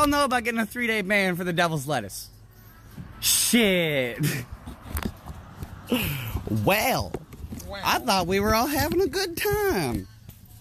don't 0.00 0.10
know 0.10 0.24
about 0.24 0.44
getting 0.44 0.60
a 0.60 0.66
three 0.66 0.86
day 0.86 1.02
ban 1.02 1.36
for 1.36 1.44
the 1.44 1.52
devil's 1.52 1.86
lettuce. 1.86 2.30
Shit. 3.20 4.18
well, 6.64 7.12
I 7.84 7.98
thought 7.98 8.26
we 8.26 8.40
were 8.40 8.54
all 8.54 8.66
having 8.66 9.02
a 9.02 9.06
good 9.06 9.36
time. 9.36 10.08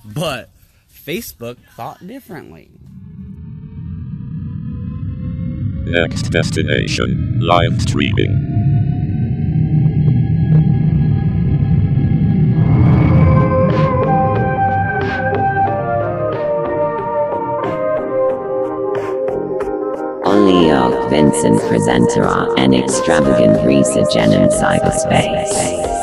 But 0.04 0.49
Facebook 0.91 1.57
thought 1.75 2.05
differently. 2.05 2.70
Next 5.86 6.24
destination, 6.24 7.40
live 7.42 7.82
streaming. 7.82 8.59
Vincent 21.09 21.59
presenterà 21.68 22.54
an 22.55 22.73
extravagant 22.73 23.65
research 23.65 24.15
in 24.15 24.49
cyberspace. 24.49 25.99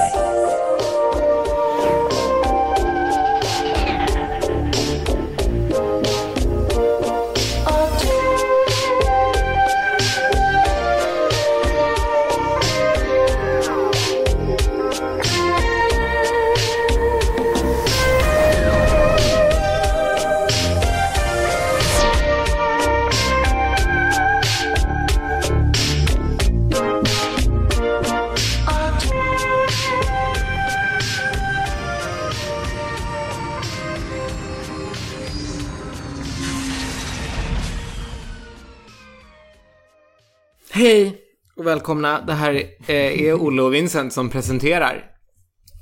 Välkomna. 41.87 42.21
Det 42.21 42.33
här 42.33 42.55
eh, 42.87 43.23
är 43.23 43.35
Olle 43.35 43.63
och 43.63 43.75
Vincent 43.75 44.13
som 44.13 44.31
presenterar 44.31 45.05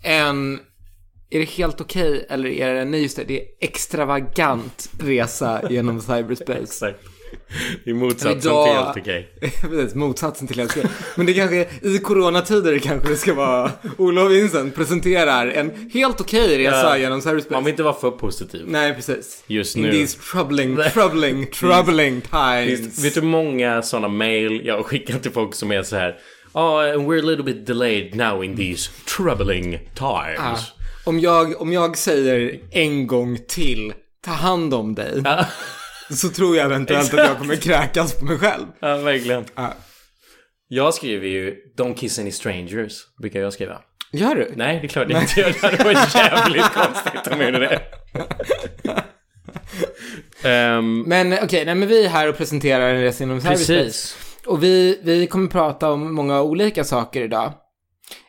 en... 0.03 0.61
Är 1.31 1.39
det 1.39 1.45
helt 1.45 1.81
okej 1.81 2.27
eller 2.29 2.49
är 2.49 2.75
det, 2.75 2.85
nej 2.85 3.03
just 3.03 3.17
det, 3.17 3.25
det 3.25 3.41
är 3.41 3.47
extravagant 3.61 4.91
resa 5.01 5.63
genom 5.71 6.01
cyberspace. 6.01 6.63
Exakt. 6.63 6.99
I 7.85 7.93
motsatsen 7.93 8.39
Idag- 8.39 8.95
till 8.95 9.03
helt 9.05 9.29
okej. 9.41 9.51
Precis, 9.61 9.95
motsatsen 9.95 10.47
till 10.47 10.59
helt 10.59 10.71
okej. 10.77 10.91
Men 11.17 11.27
det 11.27 11.35
kanske, 11.35 11.67
i 11.83 11.99
coronatider 11.99 12.79
kanske 12.79 13.09
det 13.09 13.17
ska 13.17 13.35
vara 13.35 13.71
och 13.99 14.31
Vincent 14.31 14.75
presenterar 14.75 15.47
en 15.47 15.91
helt 15.93 16.21
okej 16.21 16.59
resa 16.59 16.77
Ja. 16.77 16.99
genom 16.99 17.21
cyberspace. 17.23 17.55
Man 17.55 17.65
vill 17.65 17.71
inte 17.73 17.83
vara 17.83 17.95
för 17.95 18.11
positiv. 18.11 18.63
Nej, 18.67 18.95
precis. 18.95 19.45
Just 19.47 19.77
In 19.77 19.83
nu. 19.83 19.93
these 19.93 20.19
troubling, 20.33 20.77
troubling, 20.93 21.47
troubling 21.47 22.21
times. 22.21 22.81
Visst, 22.81 23.05
vet 23.05 23.15
du 23.15 23.21
hur 23.21 23.29
många 23.29 23.83
sådana 23.83 24.09
mail 24.09 24.61
jag 24.67 24.77
har 24.77 24.83
skickat 24.83 25.23
till 25.23 25.33
folk 25.33 25.55
som 25.55 25.73
är 25.73 25.83
så 25.83 25.97
här 25.97 26.17
Oh, 26.57 26.79
and 26.95 27.09
we're 27.09 27.19
a 27.19 27.23
little 27.27 27.45
bit 27.45 27.67
delayed 27.67 28.15
now 28.17 28.45
in 28.45 28.57
these 28.57 28.91
troubling 29.17 29.71
times. 29.95 30.37
Ja. 30.39 30.57
Om 31.05 31.21
jag, 31.21 31.61
om 31.63 31.73
jag 31.73 31.99
säger 31.99 32.61
en 32.71 33.07
gång 33.07 33.39
till, 33.49 33.93
ta 34.25 34.31
hand 34.31 34.75
om 34.75 34.95
dig. 34.95 35.23
Så 36.11 36.29
tror 36.29 36.57
jag 36.57 36.67
eventuellt 36.67 37.15
att 37.15 37.19
jag 37.29 37.39
kommer 37.39 37.57
kräkas 37.57 38.19
på 38.19 38.25
mig 38.25 38.39
själv. 38.39 38.65
ja 38.81 38.97
verkligen. 38.97 39.45
Ja. 39.55 39.75
Jag 40.69 40.95
skriver 40.95 41.27
ju 41.29 41.55
Don't 41.79 41.95
kiss 41.95 42.19
any 42.19 42.31
strangers, 42.33 42.93
brukar 43.23 43.41
jag 43.41 43.53
skriva. 43.53 43.81
Gör 44.13 44.35
du? 44.35 44.53
Nej, 44.57 44.79
det 44.81 44.87
är 44.87 44.89
klart 44.89 45.11
jag 45.11 45.23
inte 45.23 45.41
gör. 45.41 45.53
Det 45.61 45.67
hade 45.67 45.85
varit 45.85 46.15
jävligt 46.15 46.73
konstigt 46.73 47.33
om 47.33 47.41
jag 47.41 47.51
gjorde 47.53 47.59
det. 47.69 47.81
Ehm, 50.49 51.01
Men 51.07 51.33
okej, 51.33 51.65
nej 51.65 51.75
men 51.75 51.89
vi 51.89 52.05
är 52.05 52.09
här 52.09 52.29
och 52.29 52.37
presenterar 52.37 52.95
en 52.95 53.01
resa 53.03 53.25
inom 53.25 53.41
cyberspace. 53.41 53.75
precis. 53.75 54.17
Och 54.47 54.63
vi, 54.63 55.01
vi 55.03 55.27
kommer 55.27 55.49
prata 55.49 55.91
om 55.93 56.15
många 56.15 56.43
olika 56.43 56.85
saker 56.85 57.23
idag. 57.23 57.53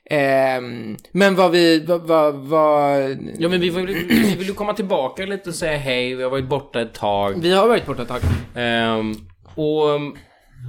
Ehm, 0.10 0.98
men 1.12 1.36
vad 1.36 1.52
vi, 1.52 1.80
vad, 1.86 2.02
vad, 2.02 2.36
vad... 2.36 3.02
Ja, 3.40 3.50
men 3.50 3.60
vi 3.62 3.70
vill, 3.70 3.86
vi 4.10 4.36
vill 4.36 4.54
komma 4.54 4.74
tillbaka 4.74 5.26
lite 5.26 5.50
och 5.50 5.56
säga 5.56 5.78
hej. 5.78 6.16
Vi 6.16 6.24
har 6.24 6.30
varit 6.30 6.46
borta 6.50 6.82
ett 6.82 6.94
tag. 6.94 7.42
Vi 7.42 7.54
har 7.54 7.68
varit 7.68 7.86
borta 7.86 8.02
ett 8.02 8.08
tag. 8.08 8.22
Ehm, 8.56 9.16
och 9.56 9.88
um, 9.90 10.16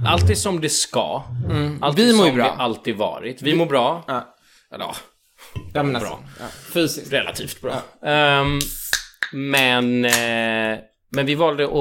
allt 0.07 0.29
är 0.29 0.35
som 0.35 0.61
det 0.61 0.69
ska. 0.69 1.23
Allt 1.81 1.99
Vi 1.99 2.13
mår 2.17 2.25
som 2.25 2.35
bra. 2.35 2.43
det 2.45 2.51
alltid 2.51 2.95
varit. 2.95 3.41
Vi 3.41 3.55
mår 3.55 3.65
bra. 3.65 4.03
Ja. 4.07 4.35
Eller, 4.73 4.85
ja, 4.85 4.95
Ja, 5.73 5.83
men 5.83 5.93
bra. 5.93 6.01
alltså, 6.01 6.17
ja, 6.39 6.45
fysiskt. 6.73 7.13
relativt 7.13 7.61
bra. 7.61 7.73
Ehm, 8.09 8.59
men, 9.33 10.05
eh, 10.05 10.79
men 11.11 11.25
vi 11.25 11.35
valde 11.35 11.63
att 11.63 11.71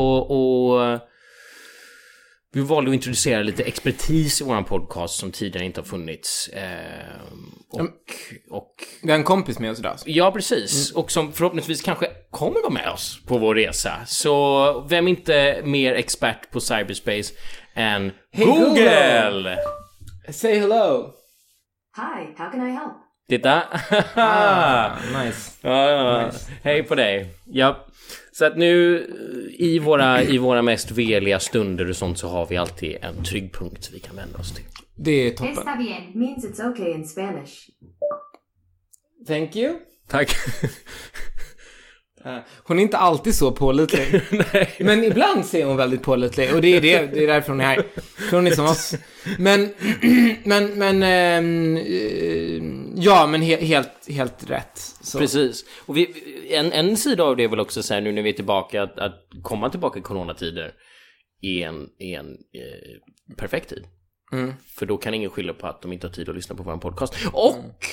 vi 2.56 2.62
valde 2.62 2.90
att 2.90 2.94
introducera 2.94 3.42
lite 3.42 3.62
expertis 3.62 4.40
i 4.40 4.44
våran 4.44 4.64
podcast 4.64 5.18
som 5.18 5.32
tidigare 5.32 5.66
inte 5.66 5.80
har 5.80 5.86
funnits. 5.86 6.50
Ehm, 6.52 7.54
och, 7.70 7.80
och 8.50 8.74
Vi 9.02 9.10
har 9.10 9.18
en 9.18 9.24
kompis 9.24 9.58
med 9.58 9.70
oss 9.70 9.78
idag. 9.78 9.96
Ja, 10.04 10.32
precis. 10.32 10.92
Och 10.92 11.10
som 11.10 11.32
förhoppningsvis 11.32 11.82
kanske 11.82 12.10
kommer 12.30 12.62
vara 12.62 12.72
med 12.72 12.88
oss 12.88 13.20
på 13.26 13.38
vår 13.38 13.54
resa. 13.54 13.92
Så 14.06 14.80
vem 14.88 15.08
inte 15.08 15.60
mer 15.64 15.94
expert 15.94 16.50
på 16.50 16.60
cyberspace 16.60 17.34
än 17.74 18.12
Google? 18.36 19.58
Say 20.30 20.58
hello. 20.58 21.12
Hi, 21.96 22.34
how 22.38 22.50
can 22.50 22.68
I 22.68 22.70
help? 22.70 22.92
Titta! 23.28 23.62
Nice. 25.24 25.52
ja, 25.60 25.90
ja. 25.90 26.30
Hej 26.62 26.82
på 26.82 26.94
dig. 26.94 27.34
Ja. 27.44 27.86
Så 28.38 28.44
att 28.44 28.56
nu 28.56 29.06
i 29.58 29.78
våra, 29.78 30.22
i 30.22 30.38
våra 30.38 30.62
mest 30.62 30.90
veliga 30.90 31.40
stunder 31.40 31.88
och 31.88 31.96
sånt 31.96 32.18
så 32.18 32.28
har 32.28 32.46
vi 32.46 32.56
alltid 32.56 32.96
en 33.02 33.24
trygg 33.24 33.52
punkt 33.52 33.90
vi 33.92 33.98
kan 33.98 34.16
vända 34.16 34.38
oss 34.38 34.54
till. 34.54 34.64
Det 34.94 35.10
är 35.10 35.30
toppen. 35.30 35.58
Está 35.58 35.76
bien 35.76 36.02
means 36.14 36.44
it's 36.44 36.70
okay 36.70 36.92
in 36.92 37.08
Spanish. 37.08 37.52
Thank 39.26 39.56
you. 39.56 39.78
Tack. 40.08 40.28
Hon 42.62 42.78
är 42.78 42.82
inte 42.82 42.98
alltid 42.98 43.34
så 43.34 43.52
pålitlig. 43.52 44.22
Men 44.80 45.04
ibland 45.04 45.46
ser 45.46 45.64
hon 45.64 45.76
väldigt 45.76 46.02
pålitlig 46.02 46.54
och 46.54 46.60
det 46.60 46.76
är 46.76 46.80
det, 46.80 47.06
det 47.06 47.22
är 47.22 47.26
därför 47.26 47.50
hon 47.50 47.60
är 47.60 47.64
här. 47.64 47.82
För 48.30 48.36
hon 48.36 48.46
är 48.46 48.50
som 48.50 48.64
oss. 48.64 48.94
Men, 49.38 49.74
men, 50.44 50.78
men, 50.78 51.02
ehm, 51.02 51.76
eh, 51.76 52.62
ja 53.04 53.26
men 53.26 53.42
he, 53.42 53.56
helt, 53.56 54.08
helt 54.08 54.50
rätt. 54.50 54.78
Så. 55.00 55.18
Precis. 55.18 55.64
Och 55.86 55.96
vi, 55.96 56.14
en, 56.50 56.72
en 56.72 56.96
sida 56.96 57.24
av 57.24 57.36
det 57.36 57.44
är 57.44 57.48
väl 57.48 57.60
också 57.60 57.82
så 57.82 57.94
här 57.94 58.00
nu 58.00 58.12
när 58.12 58.22
vi 58.22 58.28
är 58.28 58.34
tillbaka 58.34 58.82
att, 58.82 58.98
att 58.98 59.28
komma 59.42 59.70
tillbaka 59.70 59.98
i 59.98 60.02
coronatider 60.02 60.72
är 61.42 61.66
en, 61.66 61.88
är 61.98 62.18
en 62.18 62.30
eh, 62.30 63.34
perfekt 63.36 63.68
tid. 63.68 63.84
Mm. 64.32 64.54
För 64.66 64.86
då 64.86 64.96
kan 64.96 65.14
ingen 65.14 65.30
skylla 65.30 65.52
på 65.52 65.66
att 65.66 65.82
de 65.82 65.92
inte 65.92 66.06
har 66.06 66.12
tid 66.12 66.28
att 66.28 66.34
lyssna 66.34 66.56
på 66.56 66.62
vår 66.62 66.76
podcast. 66.76 67.14
Och 67.32 67.86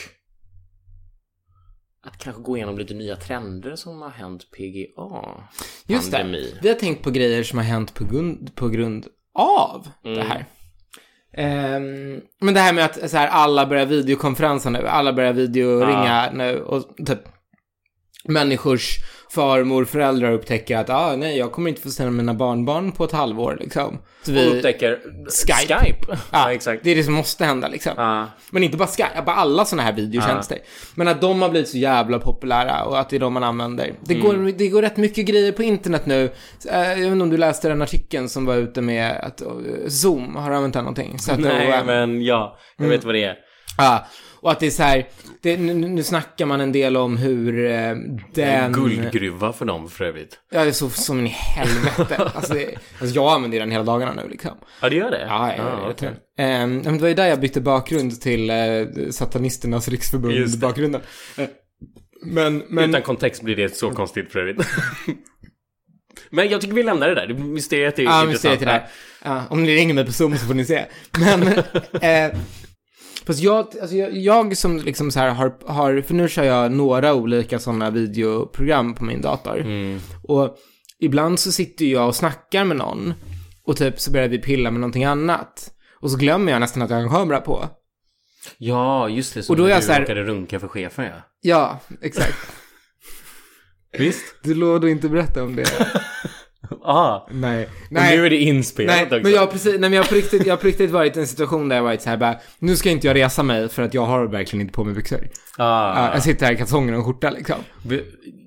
att 2.04 2.18
kanske 2.18 2.42
gå 2.42 2.58
igenom 2.58 2.78
lite 2.78 2.94
nya 2.94 3.16
trender 3.16 3.76
som 3.76 4.02
har 4.02 4.10
hänt 4.10 4.52
PGA. 4.52 5.44
Just 5.86 6.12
det. 6.12 6.18
Pandemi. 6.18 6.58
Vi 6.62 6.68
har 6.68 6.76
tänkt 6.76 7.04
på 7.04 7.12
grejer 7.12 7.44
som 7.44 7.58
har 7.60 7.66
hänt 7.66 7.94
på 7.94 8.06
grund, 8.06 8.56
på 8.56 8.70
grund 8.70 9.08
av 9.34 9.88
Mm. 10.06 10.18
det 10.18 10.24
här. 10.24 10.46
Ehm, 11.38 12.22
men 12.42 12.54
det 12.54 12.60
här 12.60 12.74
med 12.74 12.86
att 12.86 13.10
så 13.12 13.18
här, 13.18 13.28
alla 13.28 13.66
börjar 13.66 13.86
videokonferensa 13.86 14.70
nu, 14.70 14.88
alla 14.88 15.14
börjar 15.14 15.34
videoringa 15.34 16.30
nu 16.34 16.60
och 16.62 16.98
typ 17.06 17.20
människors 18.26 18.98
farmor, 19.34 19.86
föräldrar 19.86 20.32
upptäcker 20.32 20.78
att 20.78 20.90
ah, 20.90 21.16
nej, 21.16 21.38
jag 21.38 21.52
kommer 21.52 21.70
inte 21.70 21.82
få 21.82 21.90
se 21.90 22.10
mina 22.10 22.34
barnbarn 22.34 22.92
på 22.92 23.04
ett 23.04 23.12
halvår 23.12 23.58
liksom. 23.60 23.98
Så 24.26 24.32
Och 24.32 24.38
vi, 24.38 24.46
upptäcker 24.58 25.00
Skype. 25.48 25.76
Skype. 25.76 26.18
ja, 26.32 26.78
det 26.84 26.92
är 26.92 26.96
det 26.96 27.04
som 27.04 27.14
måste 27.14 27.46
hända 27.46 27.68
liksom. 27.68 27.92
Ja. 27.98 28.28
Men 28.52 28.64
inte 28.64 28.78
bara 28.78 28.88
Skype, 28.88 29.22
bara 29.26 29.36
alla 29.36 29.66
sådana 29.66 29.84
här 29.84 29.94
videotjänster. 29.94 30.58
Men 30.96 31.08
att 31.08 31.22
de 31.22 31.42
har 31.42 31.50
blivit 31.50 31.70
så 31.70 31.78
jävla 31.78 32.20
populära 32.20 32.84
och 32.84 33.00
att 33.00 33.10
det 33.10 33.16
är 33.16 33.20
de 33.20 33.34
man 33.34 33.44
använder. 33.44 33.94
Det, 34.02 34.14
Mm. 34.16 34.26
går, 34.46 34.52
det 34.58 34.68
går 34.68 34.82
rätt 34.82 34.98
mycket 34.98 35.26
grejer 35.26 35.52
på 35.52 35.64
internet 35.64 36.06
nu. 36.06 36.24
Eh, 36.72 36.80
Jag 36.80 36.96
vet 36.96 37.08
inte 37.08 37.24
om 37.24 37.30
du 37.30 37.38
läste 37.38 37.70
den 37.70 37.82
artikeln 37.82 38.30
som 38.30 38.46
var 38.46 38.56
ute 38.56 38.82
med 38.82 39.12
att 39.24 39.42
eh, 39.42 39.48
Zoom, 39.88 40.36
har 40.36 40.50
du 40.50 40.56
använt 40.56 40.74
den 40.74 40.84
någonting? 40.84 41.20
Så 41.20 41.32
att, 41.32 41.40
Nej, 41.40 41.80
och, 41.80 41.86
men 41.86 42.22
ja, 42.26 42.58
jag 42.78 42.88
vet 42.88 43.04
vad 43.04 43.16
det 43.16 43.24
är. 43.24 43.36
Ja, 43.78 44.08
och 44.42 44.52
att 44.52 44.60
det 44.60 44.66
är 44.66 44.70
så 44.72 44.84
här, 44.84 45.08
det, 45.42 45.58
nu, 45.58 45.74
nu 45.74 46.04
snackar 46.04 46.46
man 46.46 46.62
en 46.62 46.72
del 46.72 46.98
om 46.98 47.18
hur 47.18 47.66
eh, 47.72 47.96
den... 48.34 48.74
Guldgruva 48.74 49.54
för 49.54 49.66
dem 49.66 49.90
för 49.90 50.06
övrigt. 50.06 50.40
Ja, 50.52 50.62
det 50.64 50.68
är 50.70 50.72
så 50.72 50.90
som 50.90 51.26
i 51.26 51.30
helvete. 51.30 52.16
alltså, 52.36 52.54
det, 52.54 52.76
alltså 53.02 53.16
jag 53.16 53.34
använder 53.34 53.60
den 53.60 53.72
hela 53.72 53.84
dagarna 53.84 54.14
nu 54.24 54.30
liksom. 54.30 54.52
Ja, 54.82 54.90
det 54.90 54.96
gör 54.96 55.12
det? 55.12 55.22
Ja, 55.30 55.54
ja, 55.58 55.64
Ah, 55.64 55.88
jag 55.88 55.96
det. 56.36 56.44
Ehm, 56.44 56.78
men 56.78 56.94
det 56.94 57.02
var 57.02 57.08
ju 57.08 57.14
där 57.14 57.26
jag 57.28 57.40
bytte 57.40 57.62
bakgrund 57.62 58.22
till 58.22 58.50
eh, 58.50 58.56
Satanisternas 59.12 59.86
det. 59.86 59.92
riksförbund-bakgrunden. 59.92 61.02
Eh, 61.38 61.48
Men, 62.26 62.64
men... 62.70 62.90
Utan 62.90 63.02
kontext 63.02 63.42
blir 63.42 63.56
det 63.56 63.76
så 63.76 63.92
konstigt 63.92 64.32
för 64.32 64.40
övrigt. 64.40 64.58
Men 66.30 66.50
jag 66.50 66.62
tycker 66.62 66.74
vi 66.74 66.84
lämnar 66.84 67.08
det 67.10 67.16
där. 67.16 67.28
Det- 67.28 67.34
Mysteriet 67.34 68.00
är 68.00 68.04
Ja, 68.04 68.10
intressant. 68.24 68.30
mysteriet 68.32 68.62
är 68.62 68.66
där. 68.66 68.88
Ja, 69.24 69.44
om 69.50 69.64
ni 69.64 69.76
ringer 69.76 69.94
mig 69.94 70.06
på 70.06 70.12
Zoom 70.12 70.38
så 70.38 70.46
får 70.48 70.54
ni 70.54 70.66
se. 70.66 70.86
Men, 71.20 71.44
eh, 72.02 72.38
fast 73.26 73.40
jag, 73.40 73.58
alltså 73.82 73.96
jag, 73.96 74.18
jag 74.18 74.58
som 74.58 74.78
liksom 74.78 75.12
så 75.12 75.20
här 75.20 75.30
har, 75.30 75.54
har, 75.66 76.02
för 76.02 76.14
nu 76.14 76.30
kör 76.30 76.44
jag 76.44 76.72
några 76.72 77.14
olika 77.14 77.60
sådana 77.60 77.90
videoprogram 77.90 78.94
på 78.96 79.04
min 79.04 79.22
dator. 79.22 79.60
Mm. 79.62 80.00
Och 80.24 80.58
ibland 81.00 81.40
så 81.40 81.52
sitter 81.52 81.86
jag 81.86 82.08
och 82.08 82.16
snackar 82.16 82.66
med 82.66 82.78
någon 82.78 83.14
och 83.66 83.78
typ 83.78 84.00
så 84.00 84.12
börjar 84.12 84.28
vi 84.28 84.38
pilla 84.40 84.72
med 84.72 84.80
någonting 84.82 85.04
annat. 85.06 85.70
Och 86.02 86.12
så 86.12 86.18
glömmer 86.18 86.52
jag 86.52 86.60
nästan 86.60 86.82
att 86.84 86.90
jag 86.90 86.98
har 86.98 87.04
en 87.04 87.10
kamera 87.10 87.42
på. 87.42 87.70
Ja, 88.58 89.10
just 89.10 89.34
det. 89.34 89.44
Så 89.44 89.54
Och 89.54 89.58
då 89.58 89.66
är 89.66 89.70
jag 89.70 89.82
du 89.82 89.86
så 89.86 89.92
här- 89.92 90.02
råkade 90.02 90.24
runka 90.24 90.60
för 90.60 90.68
chefen, 90.68 91.06
ja. 91.06 91.22
Ja, 91.42 91.80
exakt. 92.02 92.38
Visst? 93.98 94.36
Du 94.44 94.54
lovade 94.54 94.92
inte 94.92 95.10
berätta 95.10 95.44
om 95.44 95.56
det. 95.56 95.66
Ah. 96.84 97.28
Nej. 97.32 97.64
Och 97.66 97.72
Nej. 97.90 98.18
nu 98.18 98.26
är 98.26 98.30
det 98.30 98.38
inspelat 98.38 98.96
Nej, 98.96 99.06
också. 99.06 99.20
men 99.24 99.32
jag 99.32 99.52
precis, 99.52 99.72
nej, 99.72 99.80
men 99.80 99.94
jag 99.94 100.04
har 100.04 100.10
på 100.10 100.16
riktigt, 100.16 100.46
jag 100.46 100.60
på 100.62 100.68
riktigt 100.68 100.92
varit 100.92 101.18
i 101.18 101.20
en 101.20 101.28
situation 101.28 101.70
där 101.70 101.76
jag 101.76 101.84
varit 101.84 102.02
så 102.02 102.10
här 102.10 102.18
bara, 102.18 102.36
nu 102.60 102.76
ska 102.76 102.90
inte 102.90 103.08
jag 103.08 103.16
resa 103.16 103.44
mig 103.44 103.70
för 103.70 103.84
att 103.84 103.94
jag 103.94 104.06
har 104.06 104.26
verkligen 104.26 104.62
inte 104.62 104.74
på 104.74 104.84
mig 104.84 104.94
byxor. 104.94 105.20
Ah. 105.58 106.06
Ja, 106.08 106.14
jag 106.14 106.24
sitter 106.24 106.46
här 106.46 106.54
i 106.54 106.58
kalsonger 106.58 106.98
och 106.98 107.06
skjorta 107.06 107.30
liksom. 107.30 107.56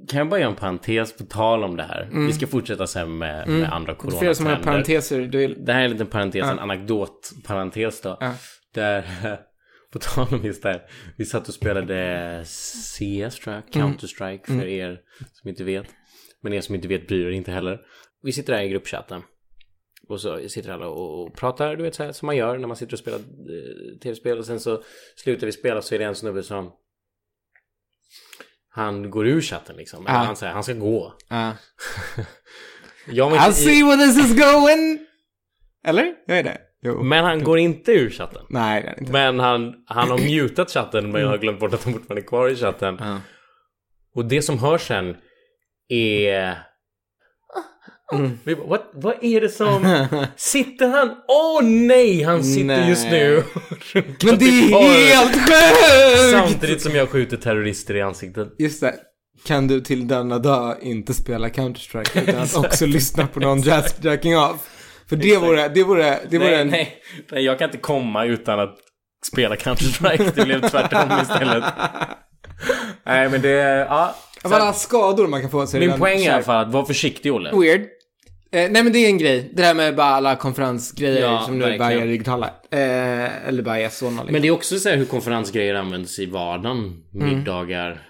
Kan 0.09 0.19
jag 0.19 0.29
bara 0.29 0.41
göra 0.41 0.51
en 0.51 0.57
parentes 0.57 1.17
på 1.17 1.25
tal 1.25 1.65
om 1.65 1.77
det 1.77 1.83
här? 1.83 2.09
Vi 2.13 2.33
ska 2.33 2.47
fortsätta 2.47 2.87
sen 2.87 3.19
med, 3.19 3.49
med 3.49 3.73
andra 3.73 3.93
Mm. 3.93 4.19
För 4.19 4.25
er 4.27 4.33
som 4.33 4.47
har 4.47 4.53
coronatrender. 4.53 4.63
parenteser, 4.63 5.21
är, 5.21 5.55
Det 5.67 5.73
här 5.73 5.81
är 5.81 5.85
en 5.85 5.91
liten 5.91 6.07
parentes, 6.07 6.45
en 6.45 6.59
anekdotparentes 6.59 8.01
då. 8.01 8.17
Ja. 8.21 8.33
Där, 8.75 9.05
på 9.93 9.99
tal 9.99 10.27
om 10.31 10.45
just 10.45 10.63
det 10.63 10.69
här, 10.69 10.83
vi 11.17 11.25
satt 11.25 11.49
och 11.49 11.55
spelade 11.55 12.43
CS 12.45 13.39
tror 13.39 13.55
jag, 13.55 13.63
Counter-Strike 13.71 14.47
för 14.47 14.67
er 14.67 15.01
som 15.33 15.49
inte 15.49 15.65
vet. 15.65 15.87
Men 16.43 16.53
er 16.53 16.61
som 16.61 16.75
inte 16.75 16.89
vet 16.89 17.09
bryr 17.09 17.27
er 17.27 17.31
inte 17.31 17.53
heller. 17.53 17.81
Vi 18.23 18.33
sitter 18.33 18.53
där 18.53 18.63
i 18.63 18.69
gruppchatten. 18.69 19.23
Och 20.09 20.21
så 20.21 20.49
sitter 20.49 20.71
alla 20.71 20.89
och, 20.89 21.35
pratar, 21.37 21.77
du 21.77 21.83
vet 21.83 21.95
så 21.95 22.03
här 22.03 22.13
som 22.13 22.27
man 22.27 22.37
gör 22.37 22.59
när 22.59 22.69
man 22.69 22.77
sitter 22.77 22.93
och 22.93 22.99
spelar 22.99 23.19
eh, 23.19 23.99
tv-spel. 24.03 24.39
Och 24.39 24.47
sen 24.47 24.61
så 24.61 24.83
slutar 25.17 25.47
vi 25.47 25.53
spela 25.53 25.83
så 25.83 25.95
är 25.95 25.99
det 25.99 26.05
en 26.05 26.15
snubbe 26.15 26.43
som 26.43 26.73
han 28.69 29.11
går 29.11 29.27
ur 29.27 29.41
chatten 29.41 29.77
liksom. 29.77 30.05
Ja. 30.07 30.13
han 30.13 30.37
säger 30.37 30.53
han 30.53 30.65
ska 30.65 30.73
gå. 30.73 31.15
ja. 31.29 31.53
Jag 33.09 33.31
var 33.31 33.37
I'll 33.39 33.53
see 33.53 33.83
where 33.83 33.97
this 33.97 34.17
is 34.17 34.37
going! 34.37 35.07
Eller? 35.85 36.15
Jag 36.27 36.39
är 36.39 36.43
det. 36.43 36.61
Jo. 36.87 37.03
Men 37.03 37.25
han 37.25 37.45
går 37.45 37.59
inte 37.59 37.93
ur 37.93 38.11
chatten. 38.11 38.43
Nej, 38.49 38.83
det 38.83 38.89
är 38.89 39.01
inte. 39.01 39.13
Men 39.13 39.41
han, 39.41 39.75
han 39.87 40.11
har 40.11 40.19
mutat 40.19 40.71
chatten 40.71 41.11
men 41.11 41.21
jag 41.21 41.29
har 41.29 41.39
glömt 41.39 41.61
bort 41.61 41.75
att 41.75 41.85
han 41.85 41.93
fortfarande 41.93 42.23
är 42.23 42.27
kvar 42.27 42.49
i 42.49 42.57
chatten. 42.57 42.97
Ja. 43.01 43.21
Och 44.15 44.25
det 44.25 44.43
som 44.43 44.59
hörs 44.59 44.87
sen 44.87 45.17
är... 45.89 46.59
Mm. 48.13 48.39
Vi 48.45 48.57
bara, 48.57 48.67
What, 48.67 48.91
vad 48.95 49.15
är 49.23 49.41
det 49.41 49.49
som... 49.49 50.07
Sitter 50.37 50.89
han? 50.89 51.17
Åh 51.29 51.65
nej! 51.65 52.23
Han 52.23 52.45
sitter 52.45 52.65
Nej. 52.65 52.89
just 52.89 53.05
nu 53.11 53.43
Men 54.25 54.39
det 54.39 54.45
är 54.45 55.17
helt 55.17 55.33
sjukt! 55.33 56.31
Samtidigt 56.31 56.83
som 56.83 56.95
jag 56.95 57.09
skjuter 57.09 57.37
terrorister 57.37 57.97
i 57.97 58.03
ansiktet. 58.03 58.49
Just 58.59 58.81
det. 58.81 58.95
Kan 59.45 59.69
du 59.69 59.81
till 59.81 60.09
denna 60.09 60.39
dag 60.39 60.77
inte 60.83 61.15
spela 61.15 61.49
Counter-Strike 61.49 62.23
utan 62.23 62.43
att 62.43 62.57
också 62.57 62.87
lyssna 62.87 63.27
på 63.27 63.41
någon 63.41 63.61
jazz 63.61 64.05
jacking 64.05 64.39
off? 64.39 64.76
För 65.09 65.17
det 65.17 65.37
vore, 65.37 65.69
det 65.69 65.83
vore, 65.83 66.19
det 66.31 66.39
vore 66.39 66.51
Nej, 66.51 66.61
en... 66.61 66.69
nej, 66.69 66.99
nej, 67.33 67.45
jag 67.45 67.59
kan 67.59 67.69
inte 67.69 67.79
komma 67.79 68.25
utan 68.25 68.61
att 68.61 68.79
spela 69.33 69.55
Counter-Strike. 69.55 70.33
Det 70.35 70.45
blev 70.45 70.69
tvärtom 70.69 71.11
istället. 71.23 71.65
Nej, 73.07 73.29
men 73.29 73.43
det... 73.43 73.87
Ja, 73.89 74.15
Av 74.45 74.53
alla 74.53 74.73
skador 74.73 75.27
man 75.27 75.41
kan 75.41 75.51
få 75.51 75.65
det 75.65 75.79
min 75.81 75.99
poäng 75.99 76.19
är 76.19 76.25
i 76.25 76.29
alla 76.29 76.43
fall 76.43 76.67
att 76.67 76.73
vara 76.73 76.85
försiktig, 76.85 77.33
Olle. 77.33 77.51
Weird. 77.61 77.81
Eh, 78.53 78.71
nej 78.71 78.83
men 78.83 78.93
det 78.93 78.99
är 78.99 79.09
en 79.09 79.19
grej. 79.19 79.51
Det 79.55 79.63
där 79.63 79.75
med 79.75 79.97
bara 79.97 80.07
alla 80.07 80.37
konferensgrejer 80.37 81.21
Ja, 81.21 81.43
som 81.47 81.59
nu 81.59 81.79
bara 81.79 81.93
är 81.93 82.07
digitala. 82.07 82.47
Eh, 82.71 83.49
eller 83.49 83.63
bara 83.63 83.79
är 83.79 83.89
sådana 83.89 84.17
liksom. 84.17 84.33
Men 84.33 84.43
det 84.43 84.49
är 84.49 84.53
också 84.53 84.79
så 84.79 84.89
här 84.89 84.97
hur 84.97 85.05
konferensgrejer 85.05 85.75
används 85.75 86.19
i 86.19 86.27
vardagen. 86.27 87.03
Middagar, 87.13 88.03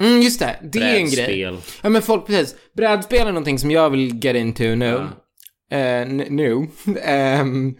Mm, 0.00 0.20
just 0.22 0.40
det. 0.40 0.56
Det 0.62 0.78
är 0.78 0.96
en 0.96 1.10
grej. 1.10 1.16
brädspel. 1.16 1.56
Ja 1.82 1.88
men 1.88 2.02
folk, 2.02 2.26
precis. 2.26 2.54
Brädspel 2.76 3.20
är 3.20 3.26
någonting 3.26 3.58
som 3.58 3.70
jag 3.70 3.90
vill 3.90 4.24
get 4.24 4.36
into 4.36 4.64
nu. 4.64 4.86
Ja. 4.86 5.08
Eh, 5.72 6.06
nu. 6.30 6.66
Ehm, 7.02 7.74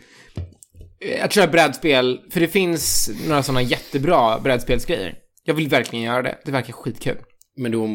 att 1.23 1.51
brädspel, 1.51 2.21
för 2.31 2.41
det 2.41 2.49
finns 2.49 3.11
några 3.29 3.43
sådana 3.43 3.63
jättebra 3.63 4.41
brädspelsgrejer. 4.41 5.15
Jag 5.45 5.55
vill 5.55 5.69
verkligen 5.69 6.05
göra 6.05 6.23
det. 6.23 6.39
Det 6.45 6.53
verkar 6.53 6.73
skitkul. 6.73 7.17
Men 7.57 7.73
då 7.73 7.87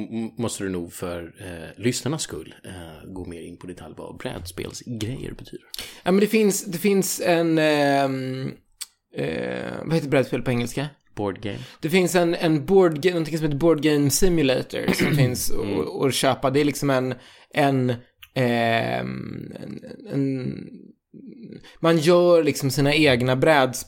måste 0.41 0.63
du 0.63 0.69
nog 0.69 0.93
för 0.93 1.23
eh, 1.39 1.83
lyssnarnas 1.83 2.21
skull 2.21 2.55
eh, 2.65 3.09
gå 3.13 3.25
mer 3.25 3.41
in 3.41 3.57
på 3.57 3.67
detalj 3.67 3.93
vad 3.97 4.17
brädspelsgrejer 4.17 5.31
betyder. 5.31 5.65
Ja 6.03 6.11
men 6.11 6.19
det 6.19 6.27
finns, 6.27 6.65
det 6.65 6.77
finns 6.77 7.21
en, 7.25 7.57
ehm, 7.57 8.51
eh, 9.17 9.71
vad 9.85 9.95
heter 9.95 10.09
brädspel 10.09 10.41
på 10.41 10.51
engelska? 10.51 10.87
Board 11.15 11.41
game. 11.41 11.59
Det 11.81 11.89
finns 11.89 12.15
en, 12.15 12.35
en 12.35 12.65
board 12.65 13.01
game, 13.01 13.13
någonting 13.13 13.37
som 13.37 13.45
heter 13.45 13.57
Board 13.57 13.81
Game 13.81 14.09
Simulator 14.09 14.93
som 14.93 15.15
finns 15.15 15.51
att- 15.51 16.05
att 16.05 16.13
köpa. 16.13 16.49
Det 16.49 16.59
är 16.59 16.65
liksom 16.65 16.89
en, 16.89 17.13
en, 17.53 17.93
ehm, 18.37 19.53
en, 19.59 19.79
en, 20.13 20.67
man 21.79 21.97
gör 21.97 22.43
liksom 22.43 22.71
sina 22.71 22.93
egna 22.93 23.35
bräds, 23.35 23.85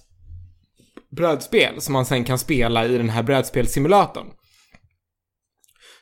brädspel 1.11 1.81
som 1.81 1.93
man 1.93 2.05
sen 2.05 2.23
kan 2.23 2.39
spela 2.39 2.85
i 2.85 2.97
den 2.97 3.09
här 3.09 3.23
brädspelssimulatorn. 3.23 4.27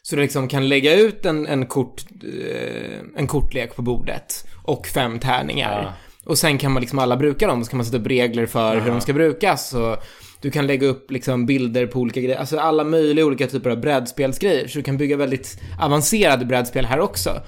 Så 0.01 0.15
du 0.15 0.21
liksom 0.21 0.47
kan 0.47 0.69
lägga 0.69 0.95
ut 0.95 1.25
en, 1.25 1.47
en, 1.47 1.65
kort, 1.65 2.05
eh, 2.23 2.99
en 3.15 3.27
kortlek 3.27 3.75
på 3.75 3.81
bordet 3.81 4.45
och 4.63 4.87
fem 4.87 5.19
tärningar. 5.19 5.81
Ja. 5.83 5.93
Och 6.25 6.37
sen 6.37 6.57
kan 6.57 6.71
man 6.71 6.81
liksom 6.81 6.99
alla 6.99 7.17
bruka 7.17 7.47
dem, 7.47 7.63
så 7.63 7.69
kan 7.69 7.77
man 7.77 7.85
sätta 7.85 7.97
upp 7.97 8.07
regler 8.07 8.45
för 8.45 8.79
hur 8.79 8.91
de 8.91 9.01
ska 9.01 9.13
brukas. 9.13 9.73
Och 9.73 9.97
du 10.41 10.51
kan 10.51 10.67
lägga 10.67 10.87
upp 10.87 11.11
liksom 11.11 11.45
bilder 11.45 11.87
på 11.87 11.99
olika 11.99 12.21
grejer, 12.21 12.37
alltså 12.37 12.59
alla 12.59 12.83
möjliga 12.83 13.25
olika 13.25 13.47
typer 13.47 13.69
av 13.69 13.79
brädspelsgrejer. 13.79 14.67
Så 14.67 14.77
du 14.77 14.83
kan 14.83 14.97
bygga 14.97 15.17
väldigt 15.17 15.59
avancerade 15.79 16.45
brädspel 16.45 16.85
här 16.85 16.99
också. 16.99 17.41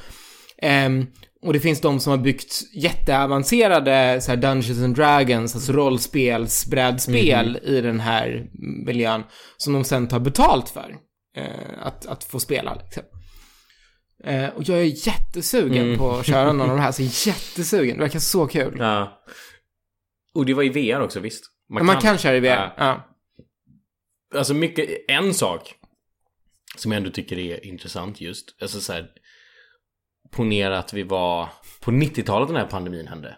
Ehm, 0.61 1.05
och 1.41 1.53
det 1.53 1.59
finns 1.59 1.81
de 1.81 1.99
som 1.99 2.11
har 2.11 2.17
byggt 2.17 2.61
jätteavancerade 2.75 4.21
så 4.21 4.35
Dungeons 4.35 4.83
and 4.83 4.95
Dragons, 4.95 5.55
alltså 5.55 5.71
rollspelsbrädspel 5.73 7.59
i 7.63 7.81
den 7.81 7.99
här 7.99 8.49
miljön, 8.85 9.23
som 9.57 9.73
de 9.73 9.83
sen 9.83 10.07
tar 10.07 10.19
betalt 10.19 10.69
för. 10.69 10.95
eh, 11.35 11.85
att, 11.87 12.05
att 12.05 12.23
få 12.23 12.39
spela 12.39 12.75
liksom. 12.83 13.03
Eh, 14.23 14.49
och 14.49 14.63
jag 14.63 14.79
är 14.79 15.07
jättesugen 15.07 15.97
på 15.97 16.11
att 16.11 16.25
köra 16.25 16.53
någon 16.53 16.61
av 16.61 16.77
de 16.77 16.79
här, 16.79 16.91
så 16.91 17.01
jättesugen. 17.29 17.97
Det 17.97 18.03
verkar 18.03 18.19
så 18.19 18.47
kul. 18.47 18.75
Ja. 18.79 19.21
Och 20.33 20.45
det 20.45 20.53
var 20.53 20.63
i 20.63 20.69
VR 20.69 21.01
också, 21.01 21.19
visst? 21.19 21.43
Man, 21.73 21.85
man 21.85 21.97
kan 22.01 22.17
köra 22.17 22.35
i 22.37 22.39
VR. 22.39 22.47
Ja. 22.47 22.73
Ja. 22.77 23.05
Alltså 24.37 24.53
mycket, 24.53 24.89
en 25.07 25.33
sak 25.33 25.73
som 26.77 26.91
jag 26.91 26.97
ändå 26.97 27.09
tycker 27.11 27.39
är 27.39 27.65
intressant 27.65 28.21
just, 28.21 28.61
alltså 28.61 28.81
så 28.81 28.93
här, 28.93 29.07
ponera 30.31 30.79
att 30.79 30.93
vi 30.93 31.03
var 31.03 31.47
på 31.81 31.91
90-talet 31.91 32.47
den 32.47 32.57
här 32.57 32.65
pandemin 32.65 33.07
hände. 33.07 33.35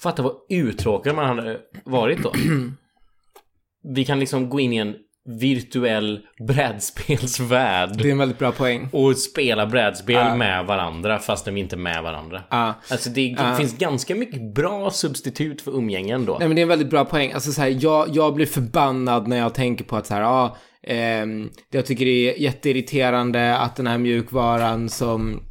Fatta 0.00 0.22
vad 0.22 0.32
uttråkad 0.50 1.14
man 1.16 1.26
hade 1.38 1.60
varit 1.84 2.22
då. 2.22 2.32
Vi 3.94 4.04
kan 4.04 4.20
liksom 4.20 4.48
gå 4.50 4.60
in 4.60 4.72
i 4.72 4.76
en 4.76 4.94
virtuell 5.40 6.20
brädspelsvärld 6.46 7.90
Det 7.98 8.08
är 8.08 8.12
en 8.12 8.18
väldigt 8.18 8.38
bra 8.38 8.52
poäng. 8.52 8.88
och 8.92 9.16
spela 9.16 9.66
brädspel 9.66 10.14
Ja. 10.16 10.36
med 10.36 10.66
varandra 10.66 11.18
fastän 11.18 11.54
vi 11.54 11.60
inte 11.60 11.76
är 11.76 11.78
med 11.78 12.02
varandra. 12.02 12.42
Ja. 12.50 12.74
Alltså 12.90 13.10
det 13.10 13.22
Ja. 13.38 13.54
finns 13.56 13.78
ganska 13.78 14.14
mycket 14.14 14.54
bra 14.54 14.90
substitut 14.90 15.62
för 15.62 15.76
umgänge 15.76 16.14
ändå. 16.14 16.36
Nej 16.38 16.48
men 16.48 16.54
det 16.54 16.60
är 16.60 16.62
en 16.62 16.68
väldigt 16.68 16.90
bra 16.90 17.04
poäng. 17.04 17.32
Alltså 17.32 17.52
så 17.52 17.60
här, 17.62 17.76
jag, 17.80 18.08
jag 18.12 18.34
blir 18.34 18.46
förbannad 18.46 19.28
när 19.28 19.36
jag 19.38 19.54
tänker 19.54 19.84
på 19.84 19.96
att 19.96 20.06
så 20.06 20.14
här, 20.14 20.20
ja, 20.22 20.56
ehm, 20.82 21.50
jag 21.70 21.86
tycker 21.86 22.04
det 22.04 22.10
är 22.34 22.40
jätteirriterande 22.42 23.56
att 23.58 23.76
den 23.76 23.86
här 23.86 23.98
mjukvaran 23.98 24.88
som, 24.88 25.42